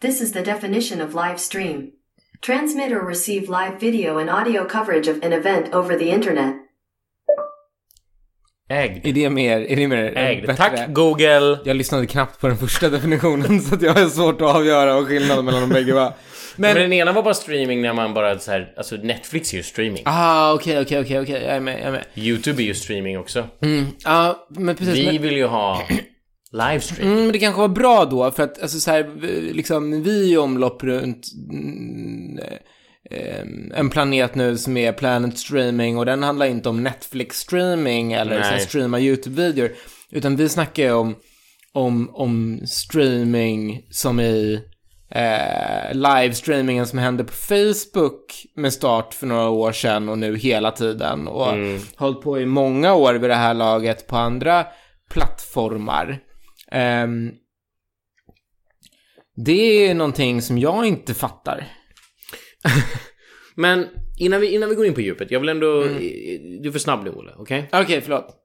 This 0.00 0.20
is 0.20 0.32
the 0.32 0.42
definition 0.42 1.00
of 1.00 1.14
live 1.14 1.38
stream. 1.40 1.92
Transmit 2.40 2.92
or 2.92 3.04
receive 3.06 3.48
live 3.48 3.80
video 3.80 4.18
and 4.18 4.30
audio 4.30 4.64
coverage 4.64 5.08
of 5.08 5.22
an 5.22 5.32
event 5.32 5.74
over 5.74 5.98
the 5.98 6.10
internet. 6.10 6.54
Ägd. 8.70 9.06
Är 9.06 9.12
det 9.12 9.30
mer, 9.30 9.60
är 9.60 9.76
det 9.76 9.88
mer 9.88 10.16
Ägd. 10.16 10.46
bättre? 10.46 10.56
Tack 10.56 10.88
Google. 10.94 11.58
Jag 11.64 11.76
lyssnade 11.76 12.06
knappt 12.06 12.40
på 12.40 12.48
den 12.48 12.56
första 12.56 12.88
definitionen 12.88 13.60
så 13.62 13.74
att 13.74 13.82
jag 13.82 13.94
har 13.94 14.08
svårt 14.08 14.40
att 14.40 14.56
avgöra 14.56 14.94
vad 14.94 15.06
skillnaden 15.08 15.44
mellan 15.44 15.60
de 15.60 15.68
bägge 15.74 15.94
var. 15.94 16.12
Men, 16.56 16.74
Men, 16.74 16.82
den 16.82 16.92
ena 16.92 17.12
var 17.12 17.22
bara 17.22 17.34
streaming 17.34 17.82
när 17.82 17.92
man 17.92 18.14
bara 18.14 18.38
så 18.38 18.50
här, 18.50 18.74
alltså 18.76 18.96
Netflix 18.96 19.52
är 19.52 19.56
ju 19.56 19.62
streaming. 19.62 20.02
ah 20.06 20.52
okej, 20.54 20.80
okej, 20.80 21.00
okej, 21.00 21.20
okej, 21.20 21.42
jag 21.42 21.56
är 21.56 21.60
med, 21.60 21.74
jag 21.78 21.86
är 21.86 21.92
med. 21.92 22.04
YouTube 22.14 22.62
är 22.62 22.64
ju 22.66 22.74
streaming 22.74 23.18
också. 23.18 23.46
Mm, 23.62 23.86
ja, 24.04 24.46
men 24.50 24.76
precis. 24.76 24.94
Vi 24.94 25.06
men, 25.06 25.22
vill 25.22 25.36
ju 25.36 25.46
ha 25.46 25.82
livestream. 26.52 27.08
mm, 27.12 27.22
men 27.22 27.32
det 27.32 27.38
kanske 27.38 27.60
var 27.60 27.68
bra 27.68 28.04
då, 28.04 28.30
för 28.30 28.42
att 28.42 28.62
alltså 28.62 28.80
så 28.80 28.90
här, 28.90 29.02
vi- 29.20 29.52
liksom, 29.52 30.02
vi 30.02 30.32
är 30.34 30.38
omlopp 30.38 30.82
runt 30.84 31.26
mm, 31.52 32.38
eh, 33.10 33.78
en 33.78 33.90
planet 33.90 34.34
nu 34.34 34.58
som 34.58 34.76
är 34.76 34.92
Planet 34.92 35.38
Streaming 35.38 35.98
och 35.98 36.06
den 36.06 36.22
handlar 36.22 36.46
inte 36.46 36.68
om 36.68 36.82
Netflix 36.82 37.36
streaming 37.38 38.12
eller 38.12 38.42
så 38.42 38.58
streama 38.66 38.98
YouTube-videor, 39.00 39.70
utan 40.10 40.36
vi 40.36 40.48
snackar 40.48 40.82
ju 40.82 40.92
om, 40.92 41.16
om, 41.72 42.10
om 42.12 42.60
streaming 42.66 43.82
som 43.90 44.20
i 44.20 44.60
eh, 45.10 45.94
livestreamingen 45.94 46.86
som 46.86 46.98
hände 46.98 47.24
på 47.24 47.32
Facebook 47.32 48.46
med 48.54 48.72
start 48.72 49.14
för 49.14 49.26
några 49.26 49.48
år 49.48 49.72
sedan 49.72 50.08
och 50.08 50.18
nu 50.18 50.36
hela 50.36 50.70
tiden 50.70 51.28
och 51.28 51.54
hållit 51.96 52.20
på 52.20 52.40
i 52.40 52.46
många 52.46 52.94
år 52.94 53.14
vid 53.14 53.30
det 53.30 53.34
här 53.34 53.54
laget 53.54 54.06
på 54.06 54.16
andra 54.16 54.66
plattformar. 55.10 56.18
Ehm, 56.70 57.32
det 59.36 59.88
är 59.88 59.94
någonting 59.94 60.42
som 60.42 60.58
jag 60.58 60.86
inte 60.86 61.14
fattar. 61.14 61.66
Men 63.54 63.86
innan 64.18 64.40
vi, 64.40 64.54
innan 64.54 64.68
vi 64.68 64.74
går 64.74 64.86
in 64.86 64.94
på 64.94 65.00
djupet, 65.00 65.30
jag 65.30 65.40
vill 65.40 65.48
ändå... 65.48 65.82
Mm. 65.82 66.62
Du 66.62 66.68
är 66.68 66.72
för 66.72 66.78
snabb 66.78 67.04
nu 67.04 67.10
Olle, 67.10 67.32
okej? 67.36 67.68
Okej, 67.72 68.00
förlåt. 68.00 68.36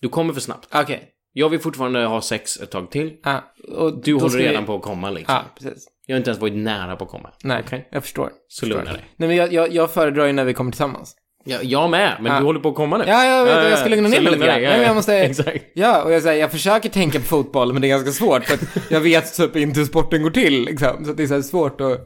Du 0.00 0.08
kommer 0.08 0.32
för 0.32 0.40
snabbt. 0.40 0.68
Okej. 0.74 1.13
Jag 1.36 1.48
vill 1.48 1.60
fortfarande 1.60 2.04
ha 2.04 2.20
sex 2.20 2.56
ett 2.60 2.70
tag 2.70 2.90
till. 2.90 3.12
Ah, 3.22 3.38
och 3.68 4.02
Du 4.04 4.14
håller 4.14 4.28
ska 4.28 4.38
vi- 4.38 4.48
redan 4.48 4.66
på 4.66 4.74
att 4.76 4.82
komma 4.82 5.10
liksom. 5.10 5.34
Ja, 5.34 5.42
precis. 5.58 5.86
Jag 6.06 6.14
har 6.14 6.18
inte 6.18 6.30
ens 6.30 6.40
varit 6.40 6.54
nära 6.54 6.96
på 6.96 7.04
att 7.04 7.10
komma. 7.10 7.30
Nej, 7.44 7.62
Okej? 7.66 7.88
jag 7.90 8.02
förstår. 8.02 8.30
Så 8.48 8.66
lugna 8.66 8.84
dig. 8.92 9.04
Nej, 9.16 9.28
men 9.28 9.36
jag, 9.36 9.52
jag, 9.52 9.72
jag 9.72 9.90
föredrar 9.90 10.26
ju 10.26 10.32
när 10.32 10.44
vi 10.44 10.54
kommer 10.54 10.70
tillsammans. 10.70 11.16
Ja, 11.44 11.58
jag 11.62 11.90
med, 11.90 12.16
men 12.20 12.32
Ja. 12.32 12.38
du 12.38 12.44
håller 12.44 12.60
på 12.60 12.68
att 12.68 12.74
komma 12.74 12.98
nu. 12.98 13.04
Ja, 13.06 13.24
jag 13.24 13.44
vet, 13.44 13.70
jag 13.70 13.78
ska 13.78 13.88
lugna 13.88 14.08
ner 14.08 14.16
Så 14.16 14.22
mig 14.22 14.32
lite 14.32 14.46
grann. 14.46 14.54
dig, 14.54 14.64
ja, 14.64 14.70
Nej, 14.70 14.80
ja. 14.80 14.86
jag 14.86 14.94
måste... 14.96 15.14
Exakt. 15.18 15.64
Ja, 15.74 16.02
och 16.02 16.12
jag 16.12 16.22
säger, 16.22 16.40
jag 16.40 16.50
försöker 16.50 16.88
tänka 16.88 17.18
på 17.18 17.24
fotboll, 17.24 17.72
men 17.72 17.82
det 17.82 17.88
är 17.88 17.90
ganska 17.90 18.10
svårt 18.12 18.44
för 18.44 18.54
att 18.54 18.90
jag 18.90 19.00
vet 19.00 19.34
typ 19.36 19.56
inte 19.56 19.80
hur 19.80 19.86
sporten 19.86 20.22
går 20.22 20.30
till, 20.30 20.64
liksom. 20.64 21.04
Så 21.04 21.12
det 21.12 21.22
är 21.22 21.26
så 21.26 21.42
svårt 21.42 21.80
att... 21.80 22.00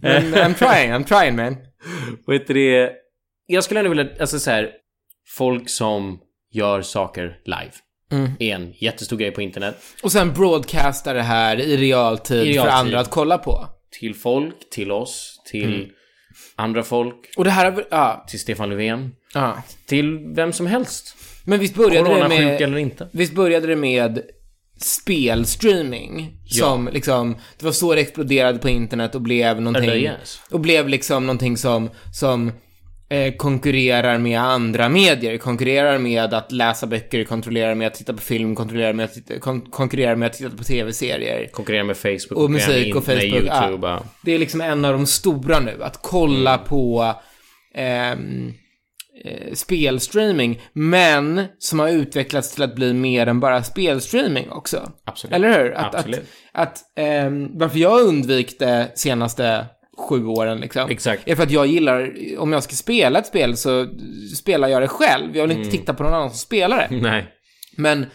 Men 0.00 0.22
I'm 0.34 0.54
trying, 0.54 0.92
I'm 0.92 1.04
trying 1.04 1.36
man. 1.36 1.56
Vad 2.26 2.36
heter 2.36 2.54
det? 2.54 2.92
Jag 3.46 3.64
skulle 3.64 3.80
ändå 3.80 3.88
vilja, 3.90 4.06
alltså 4.20 4.38
så 4.38 4.50
här, 4.50 4.70
folk 5.36 5.68
som 5.70 6.18
gör 6.52 6.82
saker 6.82 7.36
live. 7.44 7.72
Mm. 8.12 8.30
Är 8.38 8.54
en 8.54 8.72
jättestor 8.78 9.16
grej 9.16 9.30
på 9.30 9.42
internet. 9.42 9.76
Och 10.02 10.12
sen 10.12 10.32
broadcasta 10.32 11.12
det 11.12 11.22
här 11.22 11.60
i 11.60 11.76
realtid, 11.76 12.36
I 12.36 12.40
för 12.40 12.52
realtid. 12.52 12.72
andra 12.74 13.00
att 13.00 13.10
kolla 13.10 13.38
på. 13.38 13.68
Till 14.00 14.14
folk, 14.14 14.54
till 14.70 14.92
oss, 14.92 15.40
till 15.50 15.74
Mm. 15.74 15.88
andra 16.56 16.82
folk, 16.82 17.16
Och 17.36 17.44
det 17.44 17.50
här, 17.50 17.84
ja, 17.90 18.24
till 18.28 18.40
Stefan 18.40 18.70
Löfven, 18.70 19.10
ja. 19.34 19.62
till 19.86 20.18
vem 20.34 20.52
som 20.52 20.66
helst. 20.66 21.16
Men 21.44 21.60
visst 21.60 21.74
började 21.74 22.14
det 22.14 22.28
med... 22.28 22.60
eller 22.60 22.78
inte. 22.78 23.08
Visst 23.12 23.32
började 23.34 23.66
det 23.66 23.76
med 23.76 24.22
spelstreaming? 24.78 26.32
Som 26.46 26.88
liksom, 26.92 27.36
det 27.58 27.64
var 27.64 27.72
så 27.72 27.94
det 27.94 28.00
exploderade 28.00 28.58
på 28.58 28.68
internet 28.68 29.14
och 29.14 29.20
blev 29.20 29.60
någonting... 29.60 29.90
Yes. 29.90 30.40
Och 30.50 30.60
blev 30.60 30.88
liksom 30.88 31.26
någonting 31.26 31.56
som, 31.56 31.90
som 32.14 32.52
eh, 33.12 33.34
konkurrerar 33.36 34.18
med 34.18 34.40
andra 34.40 34.88
medier, 34.88 35.38
konkurrerar 35.38 35.98
med 35.98 36.34
att 36.34 36.52
läsa 36.52 36.86
böcker, 36.86 37.24
konkurrerar 37.24 37.74
med 37.74 37.86
att 37.86 37.94
titta 37.94 38.12
på 38.12 38.18
film, 38.20 38.54
konkurrerar 38.54 38.92
med 38.92 39.04
att 39.04 39.12
titta, 39.14 39.38
kon- 39.38 39.70
konkurrerar 39.70 40.16
med 40.16 40.26
att 40.26 40.32
titta 40.32 40.56
på 40.56 40.64
tv-serier. 40.64 41.48
Konkurrera 41.52 41.84
med 41.84 41.96
Facebook, 41.96 42.32
Och 42.32 42.50
musik 42.50 42.96
och 42.96 43.04
Facebook, 43.04 43.22
YouTube. 43.22 43.86
ja. 43.88 44.02
Det 44.24 44.32
är 44.32 44.38
liksom 44.38 44.60
en 44.60 44.84
av 44.84 44.92
de 44.92 45.06
stora 45.06 45.60
nu, 45.60 45.82
att 45.82 45.98
kolla 46.02 46.54
Mm. 46.54 46.66
på 46.66 47.14
ehm, 47.74 48.52
eh, 49.24 49.52
spelstreaming, 49.54 50.60
men 50.72 51.44
som 51.58 51.78
har 51.78 51.88
utvecklats 51.88 52.54
till 52.54 52.62
att 52.62 52.74
bli 52.74 52.92
mer 52.92 53.26
än 53.26 53.40
bara 53.40 53.62
spelstreaming 53.62 54.50
också. 54.50 54.90
Absolut. 55.04 55.34
Eller 55.36 55.62
hur? 55.62 55.72
Att, 55.74 55.94
Absolut. 55.94 56.20
att, 56.52 56.68
att 56.68 56.78
ehm, 56.98 57.58
varför 57.58 57.78
jag 57.78 58.00
undvik 58.00 58.58
det 58.58 58.92
senaste 58.94 59.66
sju 59.98 60.26
åren 60.26 60.58
liksom. 60.60 60.90
Exakt. 60.90 61.28
Är 61.28 61.36
för 61.36 61.42
att 61.42 61.50
jag 61.50 61.66
gillar, 61.66 62.12
om 62.38 62.52
jag 62.52 62.62
ska 62.62 62.74
spela 62.74 63.18
ett 63.18 63.26
spel 63.26 63.56
så 63.56 63.86
spelar 64.36 64.68
jag 64.68 64.82
det 64.82 64.88
själv. 64.88 65.36
Jag 65.36 65.42
vill 65.42 65.50
Mm. 65.56 65.62
inte 65.62 65.78
titta 65.78 65.94
på 65.94 66.02
någon 66.02 66.14
annan 66.14 66.30
som 66.30 66.38
spelar 66.38 66.76
det. 66.76 66.96
Nej. 67.02 67.26
Men 67.76 68.06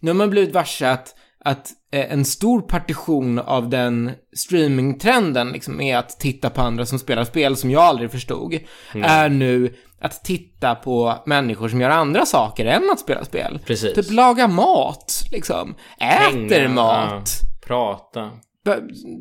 nu 0.00 0.10
har 0.10 0.14
man 0.16 0.30
blivit 0.30 0.54
varse 0.54 0.86
att, 0.90 1.14
att 1.44 1.70
eh, 1.92 2.12
en 2.12 2.24
stor 2.24 2.60
partition 2.62 3.38
av 3.38 3.68
den 3.68 4.10
streamingtrenden 4.36 5.48
liksom 5.52 5.80
är 5.80 5.96
att 5.96 6.20
titta 6.20 6.50
på 6.50 6.60
andra 6.60 6.86
som 6.86 6.98
spelar 6.98 7.24
spel 7.24 7.56
som 7.56 7.70
jag 7.70 7.82
aldrig 7.82 8.10
förstod, 8.10 8.58
är 8.94 9.28
nu 9.28 9.74
att 10.00 10.24
titta 10.24 10.74
på 10.74 11.22
människor 11.26 11.68
som 11.68 11.80
gör 11.80 11.90
andra 11.90 12.26
saker 12.26 12.64
än 12.66 12.90
att 12.90 13.00
spela 13.00 13.24
spel. 13.24 13.58
Precis. 13.66 13.94
Typ 13.94 14.10
laga 14.10 14.48
mat, 14.48 15.22
liksom. 15.32 15.74
Äter 16.00 16.50
Hänga, 16.60 16.68
mat. 16.68 17.30
ja. 17.42 17.66
Prata. 17.66 18.30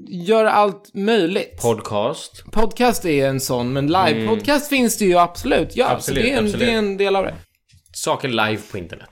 Gör 0.08 0.46
allt 0.46 0.92
möjligt. 0.94 1.62
Podcast. 1.62 2.44
Podcast 2.52 3.06
är 3.06 3.28
en 3.28 3.40
sån, 3.40 3.74
men 3.74 3.88
live-podcast 3.92 4.70
finns 4.70 4.98
det 4.98 5.06
ju 5.06 5.18
absolut. 5.18 5.76
Ja, 5.76 5.86
Mm. 5.86 5.96
Absolut, 5.96 6.24
det 6.24 6.30
är, 6.32 6.38
en, 6.38 6.46
absolut. 6.46 6.68
det 6.68 6.74
är 6.74 6.78
en 6.78 6.98
del 6.98 7.16
av 7.16 7.24
det. 7.26 7.36
Saker 7.94 8.28
live 8.28 8.60
på 8.72 8.78
internet. 8.78 9.10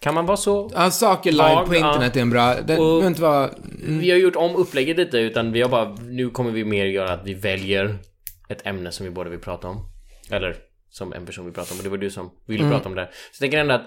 Kan 0.00 0.14
man 0.14 0.26
vara 0.26 0.36
så? 0.36 0.70
Ja, 0.74 0.90
saker 0.90 1.32
live 1.32 1.42
Tag, 1.54 1.66
på 1.66 1.74
internet 1.74 2.16
är 2.16 2.20
en 2.20 2.30
bra... 2.30 2.54
Det 2.54 2.62
behöver 2.76 3.06
inte 3.06 3.22
vara... 3.22 3.50
Vi 3.88 4.10
har 4.10 4.18
gjort 4.18 4.36
om 4.36 4.56
upplägget 4.56 4.96
lite, 4.96 5.18
utan 5.18 5.52
vi 5.52 5.62
har 5.62 5.68
bara... 5.68 5.94
Nu 5.94 6.30
kommer 6.30 6.50
vi 6.50 6.64
mer 6.64 6.84
göra 6.86 7.12
att 7.12 7.20
vi 7.26 7.34
väljer 7.34 7.98
ett 8.48 8.66
ämne 8.66 8.92
som 8.92 9.04
vi 9.04 9.10
båda 9.10 9.30
vill 9.30 9.40
prata 9.40 9.68
om. 9.68 9.76
Eller 10.30 10.56
som 10.90 11.12
en 11.12 11.26
person 11.26 11.44
vill 11.44 11.54
prata 11.54 11.72
om. 11.74 11.78
Och 11.78 11.84
det 11.84 11.90
var 11.90 11.96
du 11.98 12.10
som 12.10 12.30
ville 12.46 12.62
Mm. 12.64 12.72
prata 12.76 12.88
om 12.88 12.94
det. 12.94 13.04
Så 13.12 13.12
jag 13.34 13.38
tänker 13.40 13.58
ändå 13.58 13.74
att... 13.74 13.82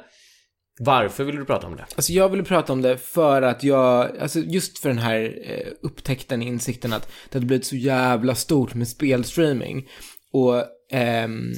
Varför 0.80 1.24
vill 1.24 1.36
du 1.36 1.46
prata 1.46 1.68
om 1.68 1.76
det? 1.76 1.86
Alltså 1.96 2.14
jag 2.14 2.30
ville 2.30 2.44
prata 2.44 2.74
om 2.74 2.82
det 2.82 2.98
för 2.98 3.42
att 3.42 3.64
jag, 3.64 4.18
alltså 4.18 4.40
just 4.40 4.80
för 4.80 4.90
den 4.90 4.98
här 4.98 5.38
eh, 5.46 5.68
upptäckten, 5.82 6.42
insikten 6.42 6.94
att 6.94 7.12
det 7.30 7.34
hade 7.38 7.46
blivit 7.46 7.66
så 7.66 7.76
jävla 7.76 8.36
stort 8.36 8.74
med 8.74 8.88
spelstreaming. 8.88 9.88
Och, 10.34 10.64
ehm, 10.92 11.52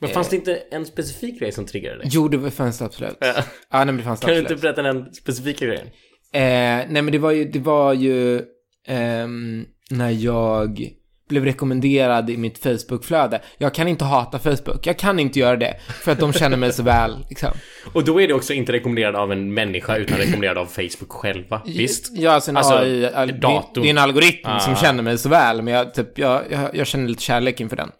Men 0.00 0.10
fanns 0.10 0.28
det 0.28 0.36
inte 0.36 0.54
en 0.70 0.86
specifik 0.86 1.38
grej 1.40 1.52
som 1.52 1.66
triggade 1.66 1.98
dig? 1.98 2.06
jo 2.10 2.28
det 2.28 2.50
fanns 2.50 2.78
det 2.78 2.84
absolut. 2.84 3.16
Ja. 3.20 3.34
Ja, 3.70 3.84
nej 3.84 3.94
det 3.96 4.02
fanns 4.02 4.20
det 4.20 4.26
Kan 4.26 4.34
du 4.34 4.40
absolut. 4.40 4.50
inte 4.50 4.62
berätta 4.62 4.82
den 4.82 5.14
specifika 5.14 5.66
grejen? 5.66 5.86
Eh, 6.34 6.90
nej 6.90 7.02
men 7.02 7.12
det 7.12 7.18
var 7.18 7.30
ju, 7.30 7.44
det 7.44 7.58
var 7.58 7.92
ju 7.92 8.42
ehm, 8.86 9.64
när 9.90 10.10
jag 10.10 10.90
blev 11.32 11.44
rekommenderad 11.44 12.30
i 12.30 12.36
mitt 12.36 12.58
Facebook-flöde. 12.58 13.40
Jag 13.58 13.74
kan 13.74 13.88
inte 13.88 14.04
hata 14.04 14.38
Facebook, 14.38 14.86
jag 14.86 14.98
kan 14.98 15.18
inte 15.18 15.38
göra 15.38 15.56
det, 15.56 15.74
för 16.04 16.12
att 16.12 16.18
de 16.20 16.32
känner 16.32 16.56
mig 16.56 16.72
så 16.72 16.82
väl, 16.82 17.16
liksom. 17.28 17.50
Och 17.92 18.04
då 18.04 18.20
är 18.20 18.28
det 18.28 18.34
också 18.34 18.52
inte 18.52 18.72
rekommenderad 18.72 19.16
av 19.16 19.32
en 19.32 19.54
människa 19.54 19.96
utan 19.96 20.18
rekommenderad 20.18 20.58
av 20.58 20.66
Facebook 20.66 21.12
själva. 21.12 21.62
Visst? 21.66 22.08
Ja, 22.16 22.30
alltså 22.32 22.50
en 22.50 22.56
Alltså, 22.56 22.74
AI, 22.74 23.06
al- 23.14 23.26
det, 23.28 23.62
det 23.74 23.80
är 23.80 23.90
en 23.90 23.98
algoritm 23.98 24.48
som 24.60 24.72
Ah. 24.72 24.76
känner 24.76 25.02
mig 25.02 25.18
så 25.18 25.28
väl, 25.28 25.62
men 25.62 25.74
jag, 25.74 25.94
typ, 25.94 26.18
jag, 26.18 26.42
jag, 26.50 26.76
jag 26.76 26.86
känner 26.86 27.08
lite 27.08 27.22
kärlek 27.22 27.60
inför 27.60 27.76
den. 27.76 27.90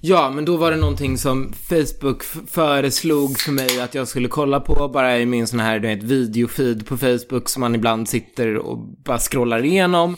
Ja, 0.00 0.30
men 0.30 0.44
då 0.44 0.56
var 0.56 0.70
det 0.70 0.76
någonting 0.76 1.18
som 1.18 1.52
Facebook 1.68 2.22
föreslog 2.50 3.38
för 3.38 3.52
mig 3.52 3.80
att 3.80 3.94
jag 3.94 4.08
skulle 4.08 4.28
kolla 4.28 4.60
på, 4.60 4.88
bara 4.88 5.18
i 5.18 5.26
min 5.26 5.46
sån 5.46 5.60
här, 5.60 5.78
du 5.78 5.88
vet, 5.88 6.02
videofeed 6.02 6.86
på 6.86 6.96
Facebook 6.96 7.48
som 7.48 7.60
man 7.60 7.74
ibland 7.74 8.08
sitter 8.08 8.56
och 8.56 8.78
bara 9.04 9.18
scrollar 9.18 9.64
igenom. 9.64 10.16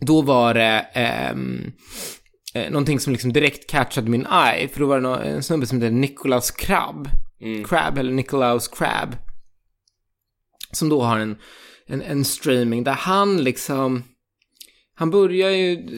Då 0.00 0.22
var 0.22 0.54
det 0.54 0.86
ehm, 0.92 1.72
eh, 2.54 2.70
någonting 2.70 3.00
som 3.00 3.12
liksom 3.12 3.32
direkt 3.32 3.70
catchade 3.70 4.10
min 4.10 4.26
eye, 4.26 4.68
för 4.68 4.80
då 4.80 4.86
var 4.86 5.00
det 5.00 5.28
en 5.28 5.42
snubbe 5.42 5.66
som 5.66 5.82
heter 5.82 5.94
Nicholas 5.94 6.50
Crab. 6.50 7.08
Crab, 7.68 7.98
eller 7.98 8.12
Nicolaus 8.12 8.68
Crab. 8.68 9.16
Som 10.72 10.88
då 10.88 11.02
har 11.02 11.18
en, 11.18 11.36
en, 11.86 12.02
en 12.02 12.24
streaming 12.24 12.84
där 12.84 12.92
han 12.92 13.44
liksom, 13.44 14.04
han 14.94 15.10
börjar 15.10 15.50
ju, 15.50 15.88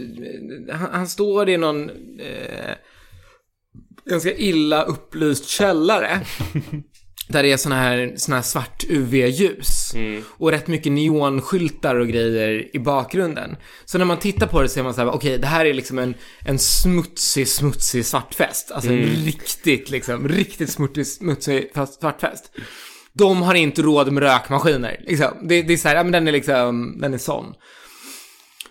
han, 0.73 0.89
han 0.93 1.09
står 1.09 1.49
i 1.49 1.57
någon 1.57 1.91
eh, 2.21 2.75
ganska 4.05 4.35
illa 4.35 4.83
upplyst 4.83 5.49
källare. 5.49 6.21
där 7.29 7.43
det 7.43 7.53
är 7.53 7.57
såna 7.57 7.77
här, 7.77 8.13
såna 8.17 8.37
här 8.37 8.43
svart 8.43 8.85
UV-ljus. 8.89 9.95
Och 10.27 10.51
rätt 10.51 10.67
mycket 10.67 10.93
neonskyltar 10.93 11.97
och 11.97 12.09
grejer 12.09 12.77
i 12.77 12.79
bakgrunden. 12.79 13.57
Så 13.85 13.99
när 13.99 14.05
man 14.05 14.19
tittar 14.19 14.47
på 14.47 14.63
det 14.63 14.69
så 14.69 14.81
är 14.81 14.85
man 14.85 14.95
så 14.95 15.01
här, 15.01 15.11
okej, 15.11 15.39
det 15.39 15.47
här 15.47 15.65
är 15.65 15.75
liksom 15.75 15.99
en, 15.99 16.15
en 16.45 16.59
smutsig, 16.59 17.49
smutsig 17.49 18.07
svartfest. 18.07 18.71
Alltså 18.71 18.91
en 18.91 19.03
riktigt, 19.03 19.91
liksom, 19.91 20.29
riktigt 20.29 20.71
smutsig, 20.71 21.07
smutsig 21.07 21.71
svartfest. 22.01 22.53
De 23.13 23.43
har 23.43 23.55
inte 23.55 23.83
råd 23.83 24.13
med 24.13 24.23
rökmaskiner. 24.23 25.01
Liksom. 25.07 25.49
Det, 25.49 25.63
det 25.63 25.73
är 25.73 25.77
så 25.77 25.89
här, 25.89 25.97
ja 25.97 26.03
men 26.03 26.13
den 26.13 26.29
är 26.29 26.33
liksom, 26.33 26.99
den 27.01 27.15
är 27.15 27.19
sån. 27.19 27.55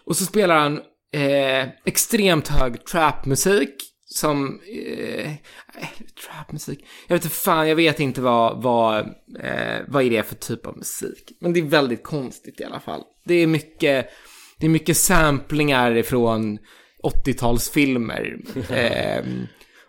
Och 0.06 0.18
så 0.18 0.26
spelar 0.26 0.58
han 0.58 0.80
eh, 1.14 1.68
extremt 1.86 2.48
hög 2.48 2.86
trapmusik 2.86 3.87
som... 4.10 4.60
Eh, 4.68 5.32
eh, 5.32 5.88
trapmusik? 6.26 6.86
Jag 7.08 7.16
vet 7.16 7.24
inte 7.24 7.36
fan, 7.36 7.70
jag 7.70 7.76
vet 7.76 8.00
inte 8.00 8.22
vad, 8.22 8.64
vad, 8.64 9.00
eh, 9.44 9.80
vad 9.88 10.04
är 10.04 10.10
det 10.10 10.24
för 10.24 10.36
typ 10.36 10.66
av 10.66 10.78
musik. 10.78 11.32
Men 11.40 11.54
det 11.54 11.60
är 11.60 11.64
väldigt 11.64 12.04
konstigt 12.04 12.62
i 12.62 12.64
alla 12.64 12.80
fall. 12.80 13.02
Det 13.26 13.34
är 13.34 13.48
mycket, 13.48 14.10
det 14.58 14.66
är 14.66 14.70
mycket 14.70 14.98
samplingar 14.98 15.96
ifrån 15.96 16.60
80-talsfilmer. 17.04 18.46
Eh, 18.74 19.24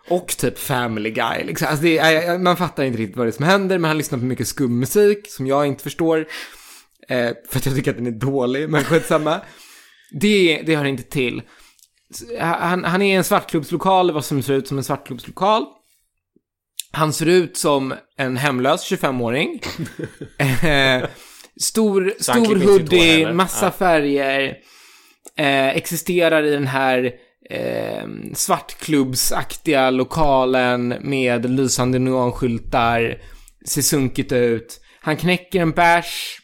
och 0.09 0.27
typ 0.27 0.59
Family 0.59 1.11
Guy. 1.11 1.43
Liksom. 1.43 1.67
Alltså 1.67 1.85
är, 1.85 2.37
man 2.37 2.57
fattar 2.57 2.83
inte 2.83 2.99
riktigt 2.99 3.17
vad 3.17 3.25
det 3.25 3.29
är 3.29 3.31
som 3.31 3.45
händer, 3.45 3.77
men 3.77 3.87
han 3.87 3.97
lyssnar 3.97 4.19
på 4.19 4.25
mycket 4.25 4.47
skummusik 4.47 5.31
som 5.31 5.47
jag 5.47 5.65
inte 5.65 5.83
förstår. 5.83 6.27
Eh, 7.09 7.31
för 7.49 7.57
att 7.59 7.65
jag 7.65 7.75
tycker 7.75 7.91
att 7.91 7.97
den 7.97 8.07
är 8.07 8.11
dålig, 8.11 8.69
men 8.69 8.83
skitsamma. 8.83 9.41
Det, 10.11 10.61
det 10.65 10.75
hör 10.75 10.85
inte 10.85 11.03
till. 11.03 11.41
Han, 12.39 12.83
han 12.83 13.01
är 13.01 13.13
i 13.13 13.15
en 13.15 13.23
svartklubbslokal, 13.23 14.11
vad 14.11 14.25
som 14.25 14.41
ser 14.41 14.53
ut 14.53 14.67
som 14.67 14.77
en 14.77 14.83
svartklubbslokal. 14.83 15.65
Han 16.91 17.13
ser 17.13 17.25
ut 17.25 17.57
som 17.57 17.93
en 18.17 18.37
hemlös 18.37 18.91
25-åring. 18.91 19.61
eh, 20.37 21.09
stor 21.61 22.13
stor 22.19 22.55
hoodie, 22.55 23.33
massa 23.33 23.65
Ja. 23.65 23.71
färger. 23.71 24.57
Eh, 25.37 25.67
existerar 25.69 26.43
i 26.43 26.51
den 26.51 26.67
här 26.67 27.11
eh, 27.49 28.07
svartklubbsaktiga 28.33 29.89
lokalen 29.89 30.87
med 31.01 31.49
lysande 31.49 31.99
neonskyltar. 31.99 33.21
Ser 33.65 33.81
sunkigt 33.81 34.31
ut. 34.31 34.81
Han 35.01 35.17
knäcker 35.17 35.61
en 35.61 35.71
bärs. 35.71 36.39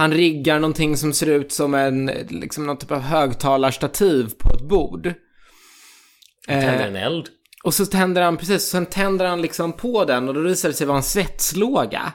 Han 0.00 0.12
riggar 0.12 0.58
någonting 0.58 0.96
som 0.96 1.12
ser 1.12 1.26
ut 1.26 1.52
som 1.52 1.74
en, 1.74 2.06
liksom 2.28 2.66
någon 2.66 2.76
typ 2.76 2.90
av 2.90 3.00
högtalarstativ 3.00 4.32
på 4.38 4.54
ett 4.54 4.62
bord. 4.62 5.12
Tänder 6.46 6.80
Eh, 6.80 6.86
en 6.86 6.96
eld. 6.96 7.26
och 7.64 7.74
så 7.74 7.86
tänder 7.86 8.22
han, 8.22 8.36
precis, 8.36 8.62
sen 8.62 8.86
tänder 8.86 9.26
han 9.26 9.42
liksom 9.42 9.72
på 9.72 10.04
den 10.04 10.28
och 10.28 10.34
då 10.34 10.40
visar 10.40 10.68
det 10.68 10.74
sig 10.74 10.86
vara 10.86 10.96
en 10.96 11.02
svetslåga. 11.02 12.12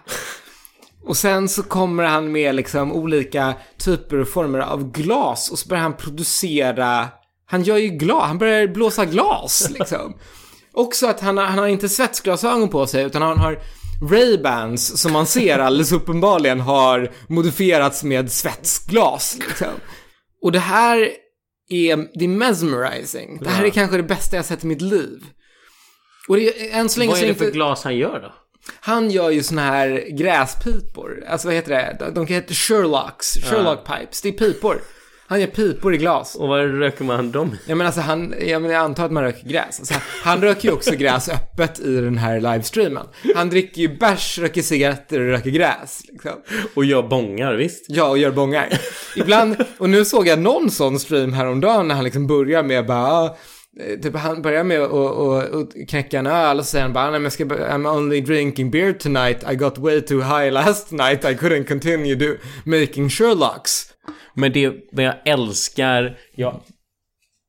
Och 1.04 1.18
sen 1.18 1.50
så 1.50 1.64
kommer 1.64 2.04
han 2.04 2.32
med 2.32 2.56
liksom 2.56 2.94
olika 2.94 3.54
typer 3.78 4.18
och 4.18 4.28
former 4.28 4.60
av 4.60 4.92
glas 4.92 5.52
och 5.52 5.60
så 5.60 5.68
börjar 5.68 5.84
han 5.84 5.98
producera, 5.98 7.08
han 7.46 7.64
gör 7.64 7.78
ju 7.78 7.90
glas, 7.90 8.24
han 8.24 8.38
börjar 8.38 8.68
blåsa 8.68 9.06
glas 9.06 9.70
liksom. 9.70 10.18
Också 10.74 11.08
att 11.08 11.20
han 11.20 11.38
har, 11.38 11.46
han 11.46 11.58
har 11.58 11.68
inte 11.68 11.90
svetsglasögon 11.90 12.70
på 12.70 12.88
sig 12.88 13.04
utan 13.04 13.22
han 13.22 13.38
har 13.38 13.60
Ray-Bans 14.02 14.98
som 14.98 15.14
man 15.14 15.26
ser 15.28 15.60
alldeles 15.60 15.92
uppenbarligen 15.92 16.60
har 16.60 17.12
modifierats 17.30 18.04
med 18.04 18.32
svetsglas 18.32 19.38
liksom. 19.48 19.68
Och 20.42 20.52
det 20.52 20.60
här 20.60 20.98
är, 21.70 21.98
det 22.20 22.26
är 22.26 22.30
mesmerizing. 22.30 23.40
Det 23.44 23.50
här 23.50 23.66
är 23.66 23.70
kanske 23.70 23.98
det 23.98 24.04
bästa 24.04 24.36
jag 24.36 24.46
sett 24.46 24.64
i 24.64 24.68
mitt 24.68 24.82
liv. 24.82 25.24
Och 26.28 26.36
det 26.36 26.72
är, 26.74 26.80
än 26.80 26.90
så 26.90 27.00
länge 27.00 27.12
Vad 27.12 27.24
är 27.24 27.28
det 27.28 27.36
för 27.36 27.46
inte, 27.46 27.56
glas 27.56 27.84
han 27.84 27.98
gör 27.98 28.20
då? 28.20 28.34
han 28.80 29.12
gör 29.12 29.30
ju 29.30 29.44
såna 29.44 29.62
här 29.62 30.08
gräspipor. 30.18 31.24
Alltså 31.28 31.48
vad 31.48 31.56
heter 31.56 31.72
det? 31.72 31.96
De- 32.00 32.14
De 32.14 32.28
kan 32.28 32.36
heta 32.36 32.54
Sherlocks, 32.54 33.34
Sherlock 33.44 33.88
pipes. 33.88 34.22
Det 34.22 34.30
är 34.30 34.34
pipor. 34.34 34.82
Han 35.28 35.42
gör 35.42 35.48
pipor 35.48 35.94
i 35.94 35.98
glas. 35.98 36.36
Och 36.36 36.48
vad 36.48 36.80
röker 36.80 37.04
man 37.04 37.32
dem 37.32 37.54
i? 37.54 37.58
Ja 37.70 37.76
men 37.76 37.88
alltså 37.88 38.02
han, 38.02 38.34
ja, 38.40 38.60
men 38.60 38.72
jag 38.72 38.82
antar 38.82 39.06
att 39.06 39.12
man 39.12 39.24
röker 39.24 39.48
gräs. 39.48 39.80
Alltså, 39.80 39.94
han 40.24 40.42
röker 40.42 40.70
ju 40.70 40.74
också 40.74 40.96
gräs 40.96 41.30
öppet 41.30 41.80
i 41.80 41.96
den 41.96 42.18
här 42.18 42.40
livestreamen. 42.40 43.08
Han 43.36 43.50
dricker 43.50 43.82
ju 43.82 43.98
bärs, 43.98 44.40
röker 44.40 44.62
cigaretter 44.62 45.20
och 45.20 45.28
röker 45.28 45.50
gräs. 45.50 46.02
Liksom. 46.08 46.32
Och 46.74 46.86
gör 46.86 47.04
bångar, 47.04 47.54
visst? 47.54 47.86
Ja, 47.88 48.10
och 48.10 48.18
gör 48.18 48.32
bångar. 48.32 48.70
Ibland, 49.16 49.56
och 49.78 49.90
nu 49.90 50.06
såg 50.06 50.28
jag 50.28 50.40
någon 50.40 50.72
sån 50.72 51.00
stream 51.00 51.34
häromdagen 51.34 51.88
när 51.88 51.96
han 51.96 52.04
liksom 52.04 52.28
börjar 52.28 52.64
med 52.64 52.86
bara, 52.86 53.04
ah, 53.04 53.38
eh, 53.80 54.00
typ 54.00 54.16
han 54.16 54.42
börjar 54.42 54.64
med 54.64 54.82
att 54.82 54.92
och, 54.92 55.44
och, 55.44 55.70
knäcka 55.90 56.20
en 56.20 56.28
öl 56.28 56.60
och 56.60 56.66
han 56.74 56.94
bara, 56.94 57.04
nej 57.04 57.12
men 57.12 57.24
jag 57.24 57.34
ska, 57.34 57.44
I'm 57.44 57.98
only 57.98 58.22
drinking 58.22 58.72
beer 58.72 58.94
tonight, 58.94 59.44
I 59.52 59.56
got 59.56 59.78
way 59.78 60.02
too 60.02 60.22
high 60.22 60.52
last 60.52 60.92
night, 60.92 61.26
I 61.26 61.36
couldn't 61.36 61.66
continue 61.68 62.16
do, 62.16 62.36
making 62.66 63.10
Sherlocks. 63.10 63.95
Men 64.36 64.52
det, 64.52 64.74
men 64.92 65.06
jag 65.06 65.16
älskar, 65.26 66.18
jag, 66.36 66.60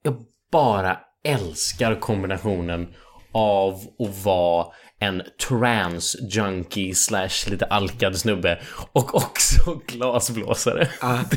jag 0.02 0.14
bara 0.52 0.98
älskar 1.24 1.94
kombinationen 2.00 2.88
av 3.32 3.74
att 3.74 4.24
vara 4.24 4.66
en 5.00 5.22
trans-junkie 5.48 6.94
slash 6.94 7.50
lite 7.50 7.64
alkad 7.64 8.16
snubbe 8.18 8.60
och 8.92 9.14
också 9.14 9.80
glasblåsare. 9.86 10.88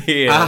det 0.06 0.26
är 0.26 0.42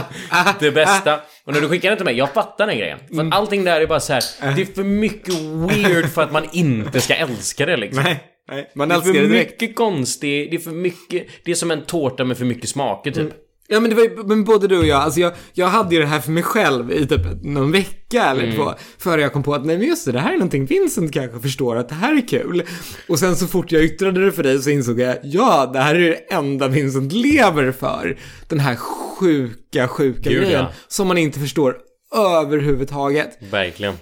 det 0.59 0.71
bästa. 0.71 1.15
Och 1.45 1.53
när 1.53 1.61
du 1.61 1.69
skickar 1.69 1.89
den 1.89 1.97
till 1.97 2.05
mig, 2.05 2.17
jag 2.17 2.33
fattar 2.33 2.67
den 2.67 2.77
grejen. 2.77 2.99
För 3.15 3.27
att 3.27 3.33
allting 3.33 3.63
där 3.63 3.81
är 3.81 3.87
bara 3.87 3.99
så 3.99 4.13
här, 4.13 4.23
det 4.55 4.61
är 4.61 4.65
för 4.65 4.83
mycket 4.83 5.33
weird 5.69 6.09
för 6.09 6.21
att 6.23 6.31
man 6.31 6.49
inte 6.51 7.01
ska 7.01 7.13
älska 7.15 7.65
det 7.65 7.77
liksom. 7.77 8.03
nej, 8.49 8.71
man 8.75 8.89
Det 8.89 8.95
är 8.95 8.97
älskar 8.97 9.13
det 9.13 9.19
för 9.19 9.27
direkt. 9.27 9.61
mycket 9.61 9.75
konstigt, 9.75 10.51
det 10.51 10.57
är 10.57 10.59
för 10.59 10.71
mycket, 10.71 11.27
det 11.45 11.51
är 11.51 11.55
som 11.55 11.71
en 11.71 11.85
tårta 11.85 12.23
med 12.23 12.37
för 12.37 12.45
mycket 12.45 12.69
smaker 12.69 13.11
typ. 13.11 13.33
Ja 13.67 13.79
men 13.79 13.89
det 13.89 13.95
var 13.95 14.03
ju, 14.03 14.23
men 14.25 14.43
både 14.43 14.67
du 14.67 14.77
och 14.79 14.85
jag, 14.85 15.01
alltså 15.01 15.19
jag, 15.19 15.33
jag 15.53 15.67
hade 15.67 15.95
ju 15.95 16.01
det 16.01 16.07
här 16.07 16.19
för 16.19 16.31
mig 16.31 16.43
själv 16.43 16.91
i 16.91 17.07
typ 17.07 17.21
någon 17.43 17.71
vecka 17.71 18.23
eller 18.23 18.43
Mm. 18.43 18.55
två. 18.55 18.73
Före 18.97 19.21
jag 19.21 19.33
kom 19.33 19.43
på 19.43 19.53
att 19.55 19.65
nej 19.65 19.77
men 19.77 19.87
just 19.87 20.05
det, 20.05 20.11
det 20.11 20.19
här 20.19 20.29
är 20.29 20.33
någonting 20.37 20.65
Vincent 20.65 21.13
kanske 21.13 21.39
förstår 21.39 21.75
att 21.75 21.89
det 21.89 21.95
här 21.95 22.17
är 22.17 22.27
kul. 22.27 22.63
Och 23.07 23.19
sen 23.19 23.35
så 23.35 23.47
fort 23.47 23.71
jag 23.71 23.83
yttrade 23.83 24.25
det 24.25 24.31
för 24.31 24.43
dig 24.43 24.61
så 24.61 24.69
insåg 24.69 24.99
jag, 24.99 25.17
ja 25.23 25.69
det 25.73 25.79
här 25.79 25.95
är 25.95 25.99
det 25.99 26.33
enda 26.33 26.67
Vincent 26.67 27.13
lever 27.13 27.71
för. 27.71 28.17
Den 28.47 28.59
här 28.59 28.75
sjuka, 28.75 29.87
sjuka 29.87 30.29
Gud, 30.29 30.41
grejen. 30.43 30.51
ja. 30.61 30.71
Som 30.87 31.07
man 31.07 31.17
inte 31.17 31.39
förstår 31.39 31.77
överhuvudtaget. 32.15 33.37
Verkligen. 33.51 33.93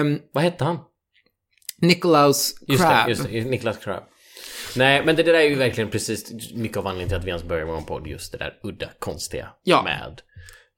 Um, 0.00 0.18
Vad 0.32 0.44
hette 0.44 0.64
han? 0.64 0.78
Nikolaus 1.82 2.54
Just 2.68 2.82
Crab. 2.82 3.04
det, 3.06 3.10
just 3.10 3.28
det, 3.30 3.44
Niklas 3.44 3.76
Crab. 3.78 4.02
Nej, 4.76 5.04
men 5.04 5.16
det, 5.16 5.22
där 5.22 5.34
är 5.34 5.40
ju 5.42 5.54
verkligen 5.54 5.90
precis 5.90 6.52
mycket 6.54 6.76
av 6.76 6.86
anledningen 6.86 7.08
till 7.08 7.18
att 7.18 7.24
vi 7.24 7.28
ens 7.28 7.44
började 7.44 7.66
med 7.70 7.78
en 7.78 7.84
podd. 7.84 8.06
Just 8.06 8.32
det 8.32 8.38
där 8.38 8.58
udda, 8.62 8.88
konstiga 8.98 9.48
Ja. 9.64 9.82
med 9.82 10.22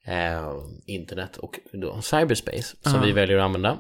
eh, 0.07 0.53
internet 0.87 1.37
och 1.37 1.59
då 1.73 2.01
cyberspace 2.03 2.77
som 2.81 3.03
vi 3.03 3.13
väljer 3.13 3.39
att 3.39 3.45
använda. 3.45 3.79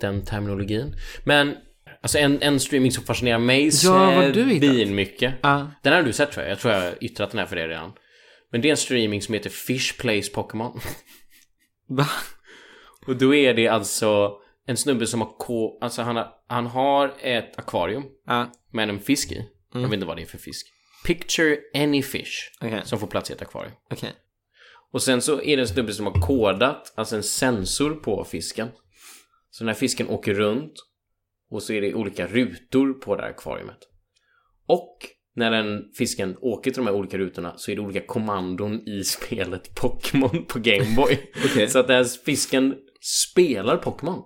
Den 0.00 0.24
terminologin. 0.24 0.94
Men 1.24 1.56
alltså 2.02 2.18
en, 2.18 2.42
en 2.42 2.60
streaming 2.60 2.92
som 2.92 3.04
fascinerar 3.04 3.38
mig 3.38 3.70
Ja, 3.84 4.20
hittat? 4.22 4.88
mycket. 4.88 5.34
Ja. 5.42 5.70
Den 5.82 5.92
har 5.92 6.02
du 6.02 6.12
sett 6.12 6.32
tror 6.32 6.42
jag. 6.44 6.50
Jag 6.52 6.58
tror 6.58 6.74
jag 6.74 6.80
har 6.80 6.94
yttrat 7.00 7.30
den 7.30 7.38
här 7.38 7.46
för 7.46 7.56
dig 7.56 7.68
redan. 7.68 7.92
Men 8.52 8.60
det 8.60 8.68
är 8.68 8.70
en 8.70 8.76
streaming 8.76 9.22
som 9.22 9.34
heter 9.34 9.50
Fish 9.50 9.96
Plays 9.98 10.32
Pokémon. 10.32 10.80
Va? 11.88 12.06
Och 13.06 13.16
då 13.16 13.34
är 13.34 13.54
det 13.54 13.68
alltså 13.68 14.32
en 14.66 14.76
snubbe 14.76 15.06
som 15.06 15.20
har 15.20 15.38
ko... 15.38 15.78
Alltså 15.80 16.02
han 16.02 16.16
har, 16.16 16.28
han 16.48 16.66
har 16.66 17.14
ett 17.20 17.58
akvarium 17.58 18.04
Ja, 18.26 18.52
med 18.70 18.88
en 18.88 19.00
fisk 19.00 19.32
i. 19.32 19.48
Jag 19.72 19.80
vet 19.80 19.92
inte 19.92 20.06
vad 20.06 20.16
det 20.16 20.22
är 20.22 20.26
för 20.26 20.38
fisk. 20.38 20.66
Picture 21.06 21.58
any 21.74 22.02
fish 22.02 22.50
okej, 22.60 22.82
som 22.84 22.98
får 22.98 23.06
plats 23.06 23.30
i 23.30 23.32
ett 23.32 23.42
akvarium. 23.42 23.72
okej. 23.90 24.12
Och 24.92 25.02
sen 25.02 25.22
så 25.22 25.42
är 25.42 25.56
det 25.56 25.62
en 25.62 25.68
snubbe 25.68 25.92
som 25.92 26.06
har 26.06 26.20
kodat, 26.20 26.92
alltså 26.96 27.16
en 27.16 27.22
sensor 27.22 27.94
på 27.94 28.24
fisken. 28.24 28.68
Så 29.50 29.64
när 29.64 29.74
fisken 29.74 30.08
åker 30.08 30.34
runt 30.34 30.72
och 31.50 31.62
så 31.62 31.72
är 31.72 31.80
det 31.80 31.94
olika 31.94 32.26
rutor 32.26 32.92
på 32.92 33.16
det 33.16 33.22
här 33.22 33.30
akvariet. 33.30 33.78
Och 34.66 34.98
när 35.36 35.50
den 35.50 35.92
fisken 35.98 36.36
åker 36.40 36.70
till 36.70 36.80
de 36.80 36.86
här 36.86 36.94
olika 36.94 37.18
rutorna 37.18 37.56
så 37.56 37.70
är 37.70 37.76
det 37.76 37.82
olika 37.82 38.06
kommandon 38.06 38.88
i 38.88 39.04
spelet 39.04 39.74
Pokémon 39.74 40.44
på 40.48 40.58
Gameboy. 40.58 41.30
Okej. 41.44 41.68
Så 41.68 41.78
att 41.78 41.86
den 41.86 41.96
här 41.96 42.24
fisken 42.24 42.74
spelar 43.00 43.76
Pokémon. 43.76 44.22